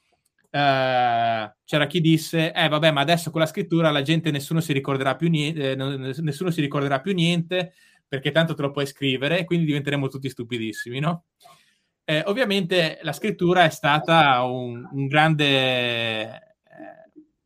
eh, 0.49 1.53
c'era 1.65 1.87
chi 1.87 2.01
disse: 2.01 2.53
Eh, 2.53 2.67
vabbè, 2.67 2.91
ma 2.91 3.01
adesso 3.01 3.31
con 3.31 3.41
la 3.41 3.47
scrittura 3.47 3.91
la 3.91 4.01
gente 4.01 4.31
nessuno 4.31 4.61
si 4.61 4.73
ricorderà 4.73 5.15
più 5.15 5.29
niente, 5.29 5.71
eh, 5.71 5.75
nessuno 5.75 6.49
si 6.51 6.61
ricorderà 6.61 7.01
più 7.01 7.13
niente 7.13 7.73
perché 8.07 8.31
tanto 8.31 8.53
te 8.53 8.61
lo 8.61 8.71
puoi 8.71 8.85
scrivere 8.85 9.45
quindi 9.45 9.65
diventeremo 9.65 10.07
tutti 10.07 10.29
stupidissimi, 10.29 10.99
no? 10.99 11.25
Eh, 12.07 12.21
ovviamente 12.27 12.99
la 13.01 13.13
scrittura 13.13 13.63
è 13.63 13.69
stata 13.69 14.43
un, 14.43 14.87
un 14.91 15.07
grande 15.07 15.47
eh, 15.47 16.39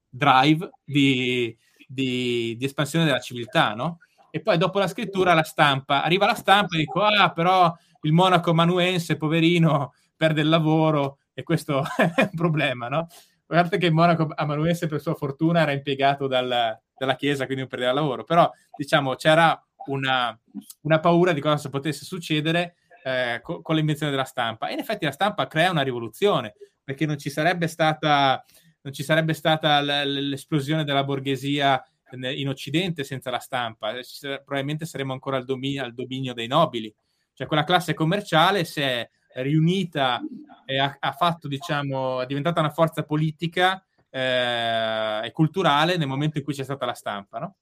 drive 0.10 0.70
di, 0.84 1.58
di, 1.88 2.58
di, 2.58 2.66
espansione 2.66 3.06
della 3.06 3.22
civiltà, 3.22 3.74
no? 3.74 4.00
E 4.30 4.42
poi 4.42 4.58
dopo 4.58 4.78
la 4.78 4.90
scrittura 4.90 5.34
la 5.34 5.44
stampa, 5.44 6.04
arriva 6.04 6.26
la 6.26 6.34
stampa 6.36 6.76
e 6.76 6.80
dico, 6.80 7.02
ah, 7.02 7.32
però 7.32 7.74
il 8.02 8.12
monaco 8.12 8.54
manuense, 8.54 9.16
poverino, 9.16 9.94
perde 10.18 10.42
il 10.42 10.50
lavoro 10.50 11.20
e 11.34 11.44
questo 11.44 11.82
è 11.96 12.24
un 12.24 12.36
problema, 12.36 12.90
no? 12.90 13.08
Guardate 13.46 13.78
che 13.78 13.86
il 13.86 13.94
monaco 13.94 14.28
amanuense 14.36 14.88
per 14.88 15.00
sua 15.00 15.16
fortuna 15.16 15.62
era 15.62 15.72
impiegato 15.72 16.28
dal, 16.28 16.78
dalla 16.98 17.16
Chiesa, 17.16 17.46
quindi 17.46 17.62
non 17.62 17.70
perdeva 17.70 17.94
lavoro, 17.94 18.26
però 18.26 18.52
diciamo 18.76 19.16
c'era 19.16 19.58
una, 19.88 20.38
una 20.82 21.00
paura 21.00 21.32
di 21.32 21.40
cosa 21.40 21.70
potesse 21.70 22.04
succedere 22.04 22.76
eh, 23.04 23.40
con, 23.42 23.62
con 23.62 23.76
l'invenzione 23.76 24.12
della 24.12 24.24
stampa. 24.24 24.68
E 24.68 24.74
in 24.74 24.80
effetti 24.80 25.06
la 25.06 25.12
stampa 25.12 25.48
crea 25.48 25.72
una 25.72 25.82
rivoluzione, 25.82 26.54
perché 26.84 27.06
non 27.06 27.18
ci 27.18 27.30
sarebbe 27.30 27.68
stata, 27.68 28.44
ci 28.92 29.04
sarebbe 29.04 29.34
stata 29.34 29.82
l'esplosione 29.82 30.84
della 30.84 31.04
borghesia 31.04 31.84
in 32.12 32.48
Occidente 32.48 33.04
senza 33.04 33.30
la 33.30 33.40
stampa, 33.40 33.94
probabilmente 34.44 34.86
saremmo 34.86 35.14
ancora 35.14 35.38
al 35.38 35.46
dominio, 35.46 35.84
al 35.84 35.94
dominio 35.94 36.34
dei 36.34 36.48
nobili. 36.48 36.94
Cioè 37.34 37.48
quella 37.48 37.64
classe 37.64 37.94
commerciale 37.94 38.66
si 38.66 38.82
è 38.82 39.08
riunita 39.36 40.20
e 40.66 40.80
ha, 40.80 40.98
ha 41.00 41.12
fatto, 41.12 41.48
diciamo, 41.48 42.22
è 42.22 42.26
diventata 42.26 42.60
una 42.60 42.72
forza 42.72 43.04
politica 43.04 43.84
eh, 44.10 45.22
e 45.24 45.32
culturale 45.32 45.98
nel 45.98 46.08
momento 46.08 46.38
in 46.38 46.44
cui 46.44 46.54
c'è 46.54 46.64
stata 46.64 46.86
la 46.86 46.94
stampa, 46.94 47.40
no? 47.40 47.56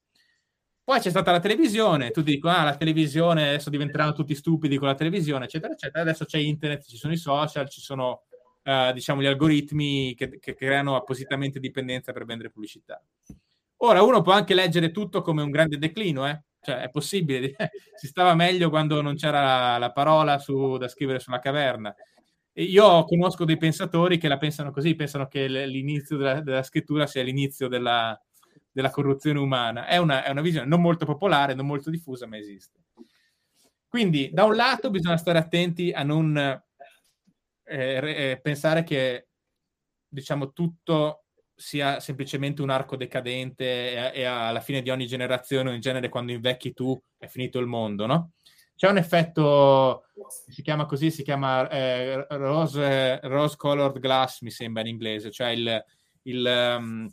Poi 0.88 1.00
c'è 1.00 1.10
stata 1.10 1.32
la 1.32 1.38
televisione, 1.38 2.12
tutti 2.12 2.30
dicono, 2.30 2.54
ah, 2.54 2.64
la 2.64 2.74
televisione, 2.74 3.48
adesso 3.48 3.68
diventeranno 3.68 4.14
tutti 4.14 4.34
stupidi 4.34 4.78
con 4.78 4.88
la 4.88 4.94
televisione, 4.94 5.44
eccetera, 5.44 5.74
eccetera. 5.74 6.00
Adesso 6.00 6.24
c'è 6.24 6.38
internet, 6.38 6.86
ci 6.86 6.96
sono 6.96 7.12
i 7.12 7.18
social, 7.18 7.68
ci 7.68 7.82
sono, 7.82 8.22
uh, 8.64 8.90
diciamo, 8.94 9.20
gli 9.20 9.26
algoritmi 9.26 10.14
che, 10.14 10.38
che, 10.38 10.54
creano 10.54 10.96
appositamente 10.96 11.60
dipendenza 11.60 12.12
per 12.12 12.24
vendere 12.24 12.48
pubblicità. 12.48 13.04
Ora, 13.82 14.00
uno 14.00 14.22
può 14.22 14.32
anche 14.32 14.54
leggere 14.54 14.90
tutto 14.90 15.20
come 15.20 15.42
un 15.42 15.50
grande 15.50 15.76
declino, 15.76 16.26
eh? 16.26 16.42
Cioè, 16.58 16.76
è 16.76 16.88
possibile, 16.88 17.54
si 17.94 18.06
stava 18.06 18.34
meglio 18.34 18.70
quando 18.70 19.02
non 19.02 19.14
c'era 19.14 19.42
la, 19.42 19.76
la 19.76 19.92
parola 19.92 20.38
su, 20.38 20.78
da 20.78 20.88
scrivere 20.88 21.18
sulla 21.18 21.38
caverna. 21.38 21.94
Io 22.54 23.04
conosco 23.04 23.44
dei 23.44 23.58
pensatori 23.58 24.16
che 24.16 24.26
la 24.26 24.38
pensano 24.38 24.70
così, 24.70 24.94
pensano 24.94 25.28
che 25.28 25.48
l'inizio 25.48 26.16
della, 26.16 26.40
della 26.40 26.62
scrittura 26.62 27.06
sia 27.06 27.22
l'inizio 27.22 27.68
della, 27.68 28.18
della 28.70 28.90
corruzione 28.90 29.38
umana. 29.38 29.86
È 29.86 29.96
una, 29.96 30.24
è 30.24 30.30
una 30.30 30.40
visione 30.40 30.66
non 30.66 30.80
molto 30.80 31.04
popolare, 31.04 31.54
non 31.54 31.66
molto 31.66 31.90
diffusa, 31.90 32.26
ma 32.26 32.36
esiste. 32.36 32.78
Quindi, 33.88 34.30
da 34.32 34.44
un 34.44 34.54
lato, 34.54 34.90
bisogna 34.90 35.16
stare 35.16 35.38
attenti 35.38 35.90
a 35.92 36.02
non 36.02 36.36
eh, 36.36 38.30
eh, 38.32 38.40
pensare 38.40 38.84
che, 38.84 39.28
diciamo, 40.06 40.52
tutto 40.52 41.24
sia 41.54 41.98
semplicemente 41.98 42.62
un 42.62 42.70
arco 42.70 42.96
decadente 42.96 44.12
e, 44.12 44.20
e, 44.20 44.24
alla 44.24 44.60
fine 44.60 44.80
di 44.80 44.90
ogni 44.90 45.06
generazione, 45.06 45.74
in 45.74 45.80
genere 45.80 46.08
quando 46.08 46.32
invecchi 46.32 46.72
tu, 46.72 47.00
è 47.16 47.26
finito 47.26 47.58
il 47.58 47.66
mondo, 47.66 48.06
no? 48.06 48.32
C'è 48.76 48.88
un 48.88 48.96
effetto, 48.96 50.04
si 50.46 50.62
chiama 50.62 50.86
così, 50.86 51.10
si 51.10 51.24
chiama 51.24 51.68
eh, 51.68 52.26
rose, 52.28 53.18
rose 53.22 53.56
colored 53.56 53.98
glass, 53.98 54.40
mi 54.42 54.52
sembra 54.52 54.82
in 54.82 54.88
inglese, 54.88 55.32
cioè 55.32 55.48
il, 55.48 55.84
il 56.22 56.76
um, 56.78 57.10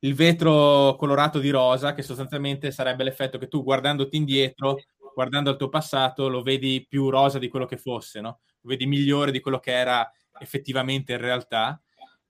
il 0.00 0.14
vetro 0.14 0.96
colorato 0.96 1.38
di 1.38 1.50
rosa, 1.50 1.94
che 1.94 2.02
sostanzialmente 2.02 2.70
sarebbe 2.70 3.04
l'effetto 3.04 3.38
che 3.38 3.48
tu 3.48 3.62
guardandoti 3.62 4.16
indietro, 4.16 4.76
guardando 5.14 5.50
al 5.50 5.56
tuo 5.56 5.68
passato, 5.68 6.28
lo 6.28 6.42
vedi 6.42 6.84
più 6.86 7.08
rosa 7.08 7.38
di 7.38 7.48
quello 7.48 7.66
che 7.66 7.78
fosse, 7.78 8.20
no? 8.20 8.40
Lo 8.60 8.70
vedi 8.70 8.86
migliore 8.86 9.30
di 9.30 9.40
quello 9.40 9.58
che 9.58 9.72
era 9.72 10.10
effettivamente 10.38 11.12
in 11.12 11.20
realtà 11.20 11.80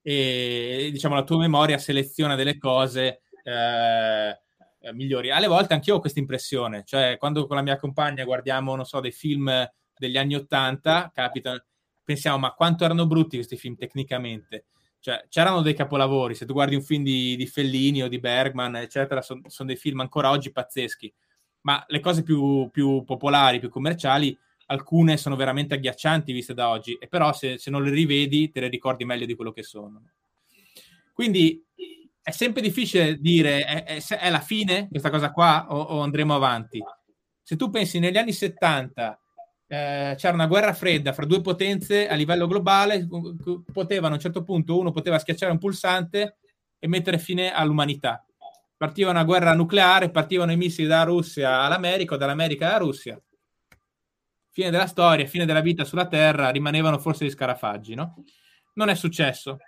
e 0.01 0.89
diciamo 0.93 1.17
la 1.17 1.25
tua 1.25 1.39
memoria 1.39 1.79
seleziona 1.79 2.37
delle 2.37 2.59
cose 2.59 3.23
eh, 3.43 4.39
migliori. 4.93 5.33
Alle 5.33 5.49
volte 5.49 5.75
anch'io 5.75 5.97
ho 5.97 6.01
questa 6.01 6.21
impressione, 6.21 6.85
cioè 6.85 7.17
quando 7.19 7.47
con 7.47 7.57
la 7.57 7.63
mia 7.63 7.77
compagna 7.77 8.25
guardiamo, 8.25 8.77
non 8.77 8.85
so, 8.85 9.01
dei 9.01 9.11
film 9.11 9.51
degli 9.97 10.17
anni 10.17 10.37
Ottanta, 10.37 11.11
capita, 11.13 11.61
pensiamo 12.05 12.39
ma 12.39 12.53
quanto 12.53 12.85
erano 12.85 13.07
brutti 13.09 13.35
questi 13.35 13.57
film 13.57 13.75
tecnicamente 13.75 14.67
cioè, 15.01 15.27
c'erano 15.29 15.63
dei 15.63 15.75
capolavori, 15.75 16.35
se 16.35 16.47
tu 16.47 16.53
guardi 16.53 16.75
un 16.75 16.83
film 16.83 17.05
di, 17.05 17.37
di 17.37 17.47
Fellini 17.47 18.03
o 18.03 18.09
di 18.09 18.19
Bergman, 18.19 18.77
eccetera, 18.77 19.23
sono 19.23 19.43
son 19.47 19.67
dei 19.67 19.77
film 19.77 20.01
ancora 20.01 20.31
oggi 20.31 20.53
pazzeschi, 20.53 21.13
ma 21.63 21.85
le 21.89 22.01
cose 22.01 22.23
più, 22.23 22.69
più, 22.71 23.05
popolari, 23.05 23.59
più 23.59 23.69
commerciali, 23.69 24.37
alcune 24.67 25.17
sono 25.17 25.37
veramente 25.37 25.75
agghiaccianti 25.75 26.33
viste 26.33 26.55
da 26.55 26.71
oggi, 26.71 26.97
e 27.01 27.09
però 27.09 27.33
se, 27.33 27.59
se 27.59 27.71
non 27.71 27.83
le 27.83 27.91
rivedi 27.91 28.51
te 28.51 28.61
le 28.61 28.69
ricordi 28.69 29.05
meglio 29.05 29.27
di 29.27 29.35
quello 29.35 29.53
che 29.53 29.63
sono. 29.63 30.03
Quindi 31.13 31.65
è 32.21 32.31
sempre 32.33 32.61
difficile 32.61 33.17
dire 33.19 33.65
è, 33.65 33.85
è, 33.85 34.05
è 34.05 34.31
la 34.31 34.41
fine 34.41 34.89
questa 34.89 35.11
cosa 35.11 35.31
qua 35.31 35.67
o, 35.71 35.81
o 35.81 36.01
andremo 36.01 36.35
avanti. 36.35 36.83
Se 37.43 37.55
tu 37.55 37.71
pensi 37.71 38.01
negli 38.01 38.17
anni 38.17 38.33
70 38.33 39.21
eh, 39.69 40.15
c'era 40.17 40.35
una 40.35 40.47
guerra 40.47 40.73
fredda 40.73 41.13
fra 41.13 41.27
due 41.27 41.41
potenze 41.41 42.09
a 42.09 42.15
livello 42.15 42.47
globale, 42.47 43.07
potevano 43.73 44.13
a 44.13 44.17
un 44.17 44.23
certo 44.23 44.45
punto 44.45 44.79
uno 44.79 44.93
poteva 44.93 45.19
schiacciare 45.19 45.53
un 45.53 45.59
pulsante 45.59 46.39
e 46.79 46.89
mettere 46.89 47.19
fine 47.19 47.53
all'umanità. 47.53 48.25
Partiva 48.77 49.11
una 49.11 49.25
guerra 49.25 49.55
nucleare, 49.55 50.11
partivano 50.11 50.53
i 50.53 50.57
missili 50.57 50.87
dalla 50.87 51.05
Russia 51.05 51.63
all'America 51.63 52.15
o 52.15 52.17
dall'America 52.19 52.69
alla 52.69 52.79
Russia. 52.79 53.21
Fine 54.51 54.71
della 54.71 54.87
storia, 54.87 55.27
fine 55.27 55.47
della 55.47 55.61
vita 55.61 55.85
sulla 55.85 56.07
Terra, 56.07 56.51
rimanevano 56.51 56.99
forse 56.99 57.25
gli 57.25 57.31
scarafaggi, 57.31 57.95
no? 57.95 58.23
Non 58.75 58.89
è 58.89 58.95
successo. 58.95 59.59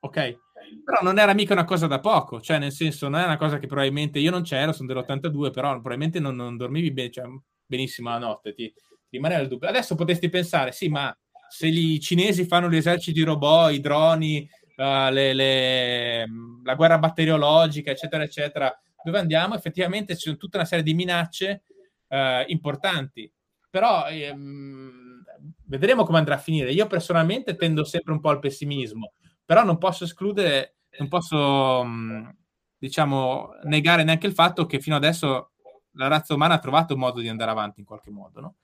Ok? 0.00 0.38
Però 0.84 0.98
non 1.02 1.18
era 1.18 1.34
mica 1.34 1.52
una 1.52 1.64
cosa 1.64 1.86
da 1.86 2.00
poco, 2.00 2.40
cioè 2.40 2.58
nel 2.58 2.72
senso 2.72 3.08
non 3.08 3.20
è 3.20 3.24
una 3.24 3.36
cosa 3.36 3.58
che 3.58 3.66
probabilmente 3.66 4.18
io 4.18 4.30
non 4.30 4.42
c'ero, 4.42 4.72
sono 4.72 4.92
dell'82, 4.92 5.50
però 5.50 5.70
probabilmente 5.72 6.20
non, 6.20 6.36
non 6.36 6.56
dormivi 6.56 6.92
bene, 6.92 7.10
cioè 7.10 7.24
benissimo 7.66 8.10
la 8.10 8.18
notte, 8.18 8.52
ti, 8.54 8.72
ti 8.72 9.16
rimaneva 9.16 9.40
il 9.42 9.48
dubbio. 9.48 9.68
Adesso 9.68 9.94
potresti 9.94 10.28
pensare, 10.28 10.72
sì, 10.72 10.88
ma 10.88 11.16
se 11.48 11.68
i 11.68 12.00
cinesi 12.00 12.46
fanno 12.46 12.68
gli 12.68 12.76
eserciti 12.76 13.22
robot, 13.22 13.72
i 13.72 13.80
droni, 13.80 14.48
uh, 14.76 15.10
le, 15.10 15.32
le, 15.32 16.26
la 16.64 16.74
guerra 16.74 16.98
batteriologica, 16.98 17.90
eccetera, 17.90 18.24
eccetera, 18.24 18.76
dove 19.04 19.18
andiamo? 19.18 19.54
Effettivamente 19.54 20.14
ci 20.14 20.22
sono 20.22 20.36
tutta 20.36 20.56
una 20.56 20.66
serie 20.66 20.84
di 20.84 20.94
minacce 20.94 21.62
uh, 22.08 22.42
importanti, 22.46 23.30
però 23.70 24.06
ehm, 24.06 25.22
vedremo 25.66 26.04
come 26.04 26.18
andrà 26.18 26.34
a 26.34 26.38
finire. 26.38 26.72
Io 26.72 26.86
personalmente 26.86 27.54
tendo 27.54 27.84
sempre 27.84 28.12
un 28.12 28.20
po' 28.20 28.30
al 28.30 28.38
pessimismo, 28.38 29.12
però 29.44 29.62
non 29.62 29.78
posso 29.78 30.04
escludere, 30.04 30.76
non 30.98 31.08
posso, 31.08 31.80
um, 31.82 32.34
diciamo, 32.78 33.50
negare 33.64 34.04
neanche 34.04 34.26
il 34.26 34.32
fatto 34.32 34.66
che 34.66 34.80
fino 34.80 34.96
adesso 34.96 35.50
la 35.94 36.08
razza 36.08 36.34
umana 36.34 36.54
ha 36.54 36.58
trovato 36.58 36.94
un 36.94 37.00
modo 37.00 37.20
di 37.20 37.28
andare 37.28 37.50
avanti 37.50 37.80
in 37.80 37.86
qualche 37.86 38.10
modo, 38.10 38.40
no? 38.40 38.54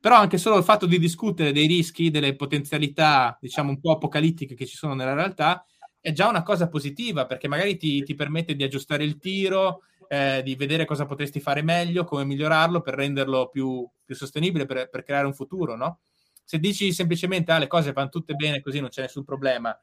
Però 0.00 0.16
anche 0.16 0.36
solo 0.36 0.58
il 0.58 0.64
fatto 0.64 0.86
di 0.86 0.98
discutere 0.98 1.52
dei 1.52 1.66
rischi, 1.66 2.10
delle 2.10 2.36
potenzialità, 2.36 3.38
diciamo, 3.40 3.70
un 3.70 3.80
po' 3.80 3.92
apocalittiche 3.92 4.54
che 4.54 4.66
ci 4.66 4.76
sono 4.76 4.94
nella 4.94 5.14
realtà, 5.14 5.64
è 5.98 6.12
già 6.12 6.28
una 6.28 6.42
cosa 6.42 6.68
positiva, 6.68 7.24
perché 7.24 7.48
magari 7.48 7.78
ti, 7.78 8.02
ti 8.02 8.14
permette 8.14 8.54
di 8.54 8.62
aggiustare 8.62 9.04
il 9.04 9.16
tiro, 9.16 9.84
eh, 10.08 10.42
di 10.44 10.54
vedere 10.56 10.84
cosa 10.84 11.06
potresti 11.06 11.40
fare 11.40 11.62
meglio, 11.62 12.04
come 12.04 12.24
migliorarlo 12.24 12.82
per 12.82 12.94
renderlo 12.94 13.48
più, 13.48 13.88
più 14.04 14.14
sostenibile, 14.14 14.66
per, 14.66 14.90
per, 14.90 15.02
creare 15.02 15.26
un 15.26 15.32
futuro, 15.32 15.76
no? 15.76 16.00
Se 16.44 16.58
dici 16.58 16.92
semplicemente, 16.92 17.52
ah, 17.52 17.58
le 17.58 17.66
cose 17.66 17.92
vanno 17.92 18.10
tutte 18.10 18.34
bene, 18.34 18.60
così 18.60 18.80
non 18.80 18.90
c'è 18.90 19.00
nessun 19.00 19.24
problema, 19.24 19.74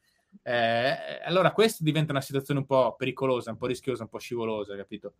eh, 0.43 1.19
allora 1.25 1.51
questa 1.51 1.83
diventa 1.83 2.11
una 2.11 2.21
situazione 2.21 2.59
un 2.59 2.65
po' 2.65 2.95
pericolosa, 2.95 3.51
un 3.51 3.57
po' 3.57 3.65
rischiosa, 3.67 4.03
un 4.03 4.09
po' 4.09 4.19
scivolosa, 4.19 4.75
capito? 4.75 5.15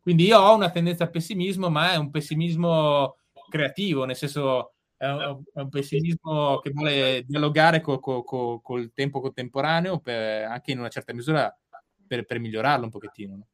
Quindi 0.00 0.26
io 0.26 0.38
ho 0.38 0.54
una 0.54 0.70
tendenza 0.70 1.04
al 1.04 1.10
pessimismo, 1.10 1.68
ma 1.68 1.92
è 1.92 1.96
un 1.96 2.10
pessimismo 2.10 3.16
creativo, 3.48 4.04
nel 4.04 4.16
senso 4.16 4.72
è 4.96 5.06
un, 5.06 5.42
è 5.52 5.60
un 5.60 5.68
pessimismo 5.68 6.58
che 6.58 6.70
vuole 6.70 7.24
dialogare 7.26 7.80
co, 7.80 7.98
co, 7.98 8.22
co, 8.22 8.60
col 8.60 8.92
tempo 8.92 9.20
contemporaneo, 9.20 9.98
per, 9.98 10.44
anche 10.44 10.72
in 10.72 10.78
una 10.78 10.88
certa 10.88 11.12
misura 11.12 11.54
per, 12.06 12.24
per 12.24 12.38
migliorarlo 12.38 12.84
un 12.84 12.90
pochettino. 12.90 13.36
No? 13.36 13.46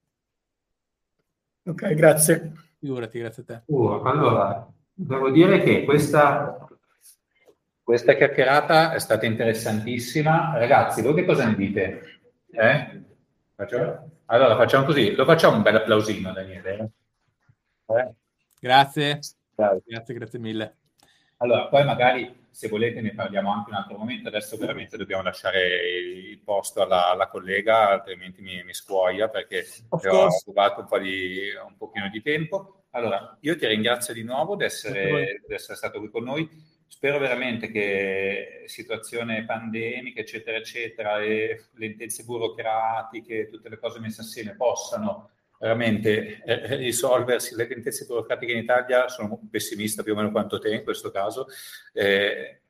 Ok, 1.72 1.94
grazie. 1.94 2.52
Figurati, 2.78 3.18
grazie 3.18 3.42
a 3.42 3.46
te. 3.46 3.62
Uh, 3.66 4.00
allora, 4.04 4.66
devo 4.92 5.30
dire 5.30 5.62
che 5.62 5.84
questa, 5.84 6.68
questa 7.82 8.14
chiacchierata 8.14 8.92
è 8.92 8.98
stata 8.98 9.26
interessantissima. 9.26 10.56
Ragazzi, 10.56 11.02
voi 11.02 11.14
che 11.14 11.24
cosa 11.24 11.46
ne 11.46 11.54
dite? 11.54 12.20
Eh? 12.50 13.02
Faccio? 13.54 14.10
Allora 14.26 14.56
facciamo 14.56 14.84
così, 14.84 15.14
lo 15.14 15.24
facciamo 15.24 15.56
un 15.56 15.62
bel 15.62 15.76
applausino 15.76 16.32
Daniele. 16.32 16.90
Eh? 17.86 18.14
Grazie. 18.60 19.20
grazie, 19.54 20.14
grazie 20.14 20.38
mille. 20.38 20.76
Allora, 21.38 21.66
poi 21.68 21.84
magari 21.84 22.44
se 22.50 22.68
volete 22.68 23.02
ne 23.02 23.12
parliamo 23.12 23.52
anche 23.52 23.68
un 23.68 23.76
altro 23.76 23.98
momento, 23.98 24.28
adesso 24.28 24.56
veramente 24.56 24.96
dobbiamo 24.96 25.22
lasciare 25.22 25.90
il 26.30 26.38
posto 26.38 26.80
alla, 26.80 27.10
alla 27.10 27.28
collega, 27.28 27.90
altrimenti 27.90 28.40
mi, 28.40 28.64
mi 28.64 28.72
scuoia 28.72 29.28
perché 29.28 29.66
ho 29.90 30.00
rubato 30.46 30.80
un, 30.80 30.86
po 30.86 30.98
di, 30.98 31.50
un 31.66 31.76
pochino 31.76 32.08
di 32.08 32.22
tempo. 32.22 32.86
Allora, 32.92 33.36
io 33.40 33.58
ti 33.58 33.66
ringrazio 33.66 34.14
di 34.14 34.22
nuovo 34.22 34.56
di 34.56 34.64
essere, 34.64 35.42
di 35.46 35.54
essere 35.54 35.76
stato 35.76 35.98
qui 35.98 36.08
con 36.08 36.24
noi. 36.24 36.48
Spero 36.86 37.18
veramente 37.18 37.70
che 37.70 38.62
situazione 38.66 39.44
pandemica, 39.44 40.20
eccetera, 40.20 40.56
eccetera, 40.56 41.20
e 41.20 41.66
lentezze 41.74 42.24
burocratiche, 42.24 43.48
tutte 43.48 43.68
le 43.68 43.78
cose 43.78 44.00
messe 44.00 44.22
assieme 44.22 44.54
possano 44.54 45.30
veramente 45.58 46.42
eh, 46.42 46.76
risolversi. 46.76 47.54
Le 47.54 47.66
lentezze 47.68 48.06
burocratiche 48.06 48.52
in 48.52 48.58
Italia 48.58 49.08
sono 49.08 49.40
pessimista 49.50 50.02
più 50.02 50.12
o 50.12 50.16
meno 50.16 50.30
quanto 50.30 50.58
te 50.58 50.74
in 50.74 50.84
questo 50.84 51.10
caso, 51.10 51.46
eh, 51.92 52.60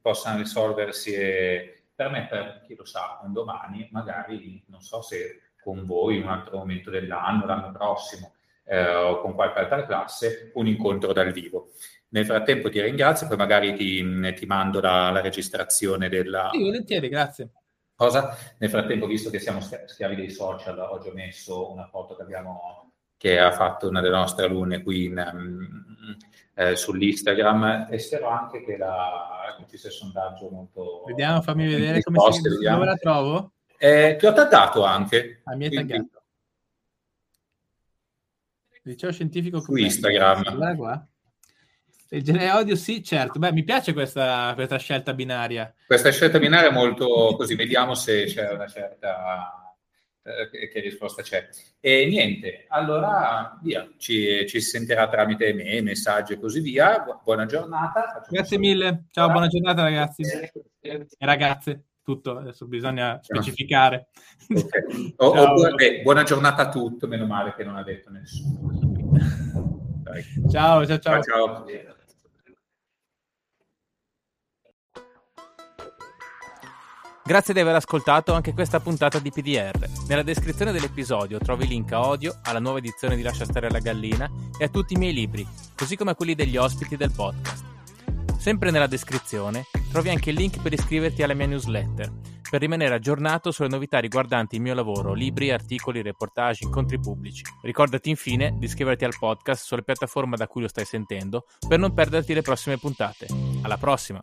possano 0.00 0.38
risolversi 0.38 1.12
e 1.14 1.82
permettere, 1.94 2.62
chi 2.66 2.74
lo 2.74 2.84
sa, 2.84 3.20
un 3.24 3.32
domani, 3.32 3.88
magari, 3.90 4.62
non 4.66 4.82
so 4.82 5.00
se 5.00 5.40
con 5.60 5.84
voi 5.84 6.16
in 6.16 6.22
un 6.24 6.28
altro 6.28 6.58
momento 6.58 6.90
dell'anno, 6.90 7.46
l'anno 7.46 7.72
prossimo, 7.72 8.34
eh, 8.64 8.94
o 8.94 9.20
con 9.20 9.34
qualche 9.34 9.60
altra 9.60 9.86
classe, 9.86 10.50
un 10.54 10.66
incontro 10.66 11.12
dal 11.12 11.32
vivo. 11.32 11.70
Nel 12.08 12.24
frattempo 12.24 12.68
ti 12.68 12.80
ringrazio, 12.80 13.26
poi 13.26 13.36
magari 13.36 13.74
ti, 13.74 14.34
ti 14.34 14.46
mando 14.46 14.80
la, 14.80 15.10
la, 15.10 15.20
registrazione 15.20 16.08
della... 16.08 16.50
Sì, 16.52 16.62
volentieri, 16.62 17.08
grazie. 17.08 17.50
Cosa? 17.94 18.36
Nel 18.58 18.70
frattempo, 18.70 19.06
visto 19.06 19.30
che 19.30 19.38
siamo 19.38 19.60
schiavi 19.60 20.14
dei 20.14 20.30
social, 20.30 20.78
ho 20.78 20.98
già 20.98 21.12
messo 21.12 21.72
una 21.72 21.86
foto 21.88 22.14
che 22.14 22.22
abbiamo 22.22 22.86
che 23.18 23.38
ha 23.38 23.50
fatto 23.50 23.88
una 23.88 24.00
delle 24.00 24.14
nostre 24.14 24.44
alunne 24.44 24.82
qui 24.82 25.04
in, 25.04 25.30
um, 25.32 26.16
eh, 26.54 26.76
sull'Instagram 26.76 27.88
e 27.90 27.98
spero 27.98 28.28
anche 28.28 28.62
che 28.62 28.76
la, 28.76 29.56
ci 29.68 29.78
sia 29.78 29.88
un 29.88 29.96
sondaggio 29.96 30.50
molto... 30.50 31.04
Vediamo, 31.06 31.40
fammi 31.40 31.66
vedere 31.66 32.02
come 32.02 32.18
post, 32.18 32.46
si, 32.46 32.64
dove 32.64 32.84
la 32.84 32.96
trovo. 32.96 33.52
Eh, 33.78 34.16
ti 34.18 34.26
ho 34.26 34.32
taggato 34.32 34.84
anche. 34.84 35.40
Ah, 35.44 35.56
mi 35.56 35.64
hai 35.64 35.70
taggato. 35.70 36.22
Liceo 38.82 39.10
scientifico 39.10 39.60
su 39.60 39.74
Instagram. 39.74 40.42
Guarda 40.42 40.76
qua. 40.76 41.08
Il 42.10 42.22
genere 42.22 42.48
audio 42.48 42.76
sì, 42.76 43.02
certo. 43.02 43.38
Beh, 43.38 43.52
mi 43.52 43.64
piace 43.64 43.92
questa, 43.92 44.52
questa 44.54 44.78
scelta 44.78 45.14
binaria. 45.14 45.72
Questa 45.86 46.10
scelta 46.10 46.38
binaria 46.38 46.68
è 46.68 46.72
molto 46.72 47.34
così, 47.36 47.54
vediamo 47.54 47.94
se 47.94 48.24
c'è 48.24 48.50
una 48.52 48.66
certa... 48.66 49.60
Eh, 50.22 50.68
che, 50.68 50.80
risposta 50.80 51.22
c'è. 51.22 51.48
E 51.78 52.04
niente, 52.06 52.64
allora 52.68 53.56
via, 53.62 53.88
ci, 53.96 54.44
ci 54.48 54.60
sentirà 54.60 55.08
tramite 55.08 55.52
me, 55.52 55.80
messaggi 55.82 56.32
e 56.32 56.40
così 56.40 56.60
via. 56.60 57.04
buona 57.22 57.46
giornata. 57.46 58.26
Grazie 58.28 58.58
mille. 58.58 59.04
Ciao, 59.12 59.30
buona 59.30 59.46
giornata 59.46 59.82
ragazzi 59.82 60.22
e 60.80 61.06
ragazze 61.20 61.84
tutto, 62.06 62.38
adesso 62.38 62.66
bisogna 62.66 63.18
specificare. 63.20 64.08
Okay. 64.48 65.14
O, 65.18 65.26
oppure, 65.26 66.02
buona 66.02 66.22
giornata 66.22 66.62
a 66.62 66.68
tutti, 66.68 67.06
meno 67.06 67.26
male 67.26 67.54
che 67.56 67.64
non 67.64 67.76
ha 67.76 67.82
detto 67.82 68.10
nessuno. 68.10 68.70
Ciao, 70.48 70.86
ciao, 70.86 70.98
ciao. 71.00 71.22
ciao. 71.22 71.94
Grazie 77.26 77.52
di 77.52 77.58
aver 77.58 77.74
ascoltato 77.74 78.34
anche 78.34 78.54
questa 78.54 78.78
puntata 78.78 79.18
di 79.18 79.32
PDR. 79.32 79.76
Nella 80.06 80.22
descrizione 80.22 80.70
dell'episodio 80.70 81.38
trovi 81.38 81.64
il 81.64 81.70
link 81.70 81.90
a 81.90 82.06
Odio, 82.06 82.38
alla 82.44 82.60
nuova 82.60 82.78
edizione 82.78 83.16
di 83.16 83.22
Lascia 83.22 83.44
stare 83.44 83.68
la 83.68 83.80
gallina 83.80 84.30
e 84.56 84.64
a 84.64 84.68
tutti 84.68 84.94
i 84.94 84.96
miei 84.96 85.12
libri, 85.12 85.44
così 85.74 85.96
come 85.96 86.12
a 86.12 86.14
quelli 86.14 86.36
degli 86.36 86.56
ospiti 86.56 86.96
del 86.96 87.10
podcast. 87.10 87.64
Sempre 88.38 88.70
nella 88.70 88.86
descrizione 88.86 89.64
trovi 89.90 90.10
anche 90.10 90.30
il 90.30 90.36
link 90.36 90.62
per 90.62 90.72
iscriverti 90.72 91.24
alla 91.24 91.34
mia 91.34 91.46
newsletter, 91.46 92.12
per 92.48 92.60
rimanere 92.60 92.94
aggiornato 92.94 93.50
sulle 93.50 93.70
novità 93.70 93.98
riguardanti 93.98 94.54
il 94.54 94.62
mio 94.62 94.74
lavoro, 94.74 95.12
libri, 95.12 95.50
articoli, 95.50 96.02
reportage, 96.02 96.64
incontri 96.64 97.00
pubblici. 97.00 97.42
Ricordati 97.62 98.08
infine 98.08 98.54
di 98.56 98.66
iscriverti 98.66 99.04
al 99.04 99.16
podcast 99.18 99.64
sulla 99.64 99.82
piattaforma 99.82 100.36
da 100.36 100.46
cui 100.46 100.62
lo 100.62 100.68
stai 100.68 100.84
sentendo 100.84 101.46
per 101.66 101.80
non 101.80 101.92
perderti 101.92 102.34
le 102.34 102.42
prossime 102.42 102.78
puntate. 102.78 103.26
Alla 103.62 103.78
prossima! 103.78 104.22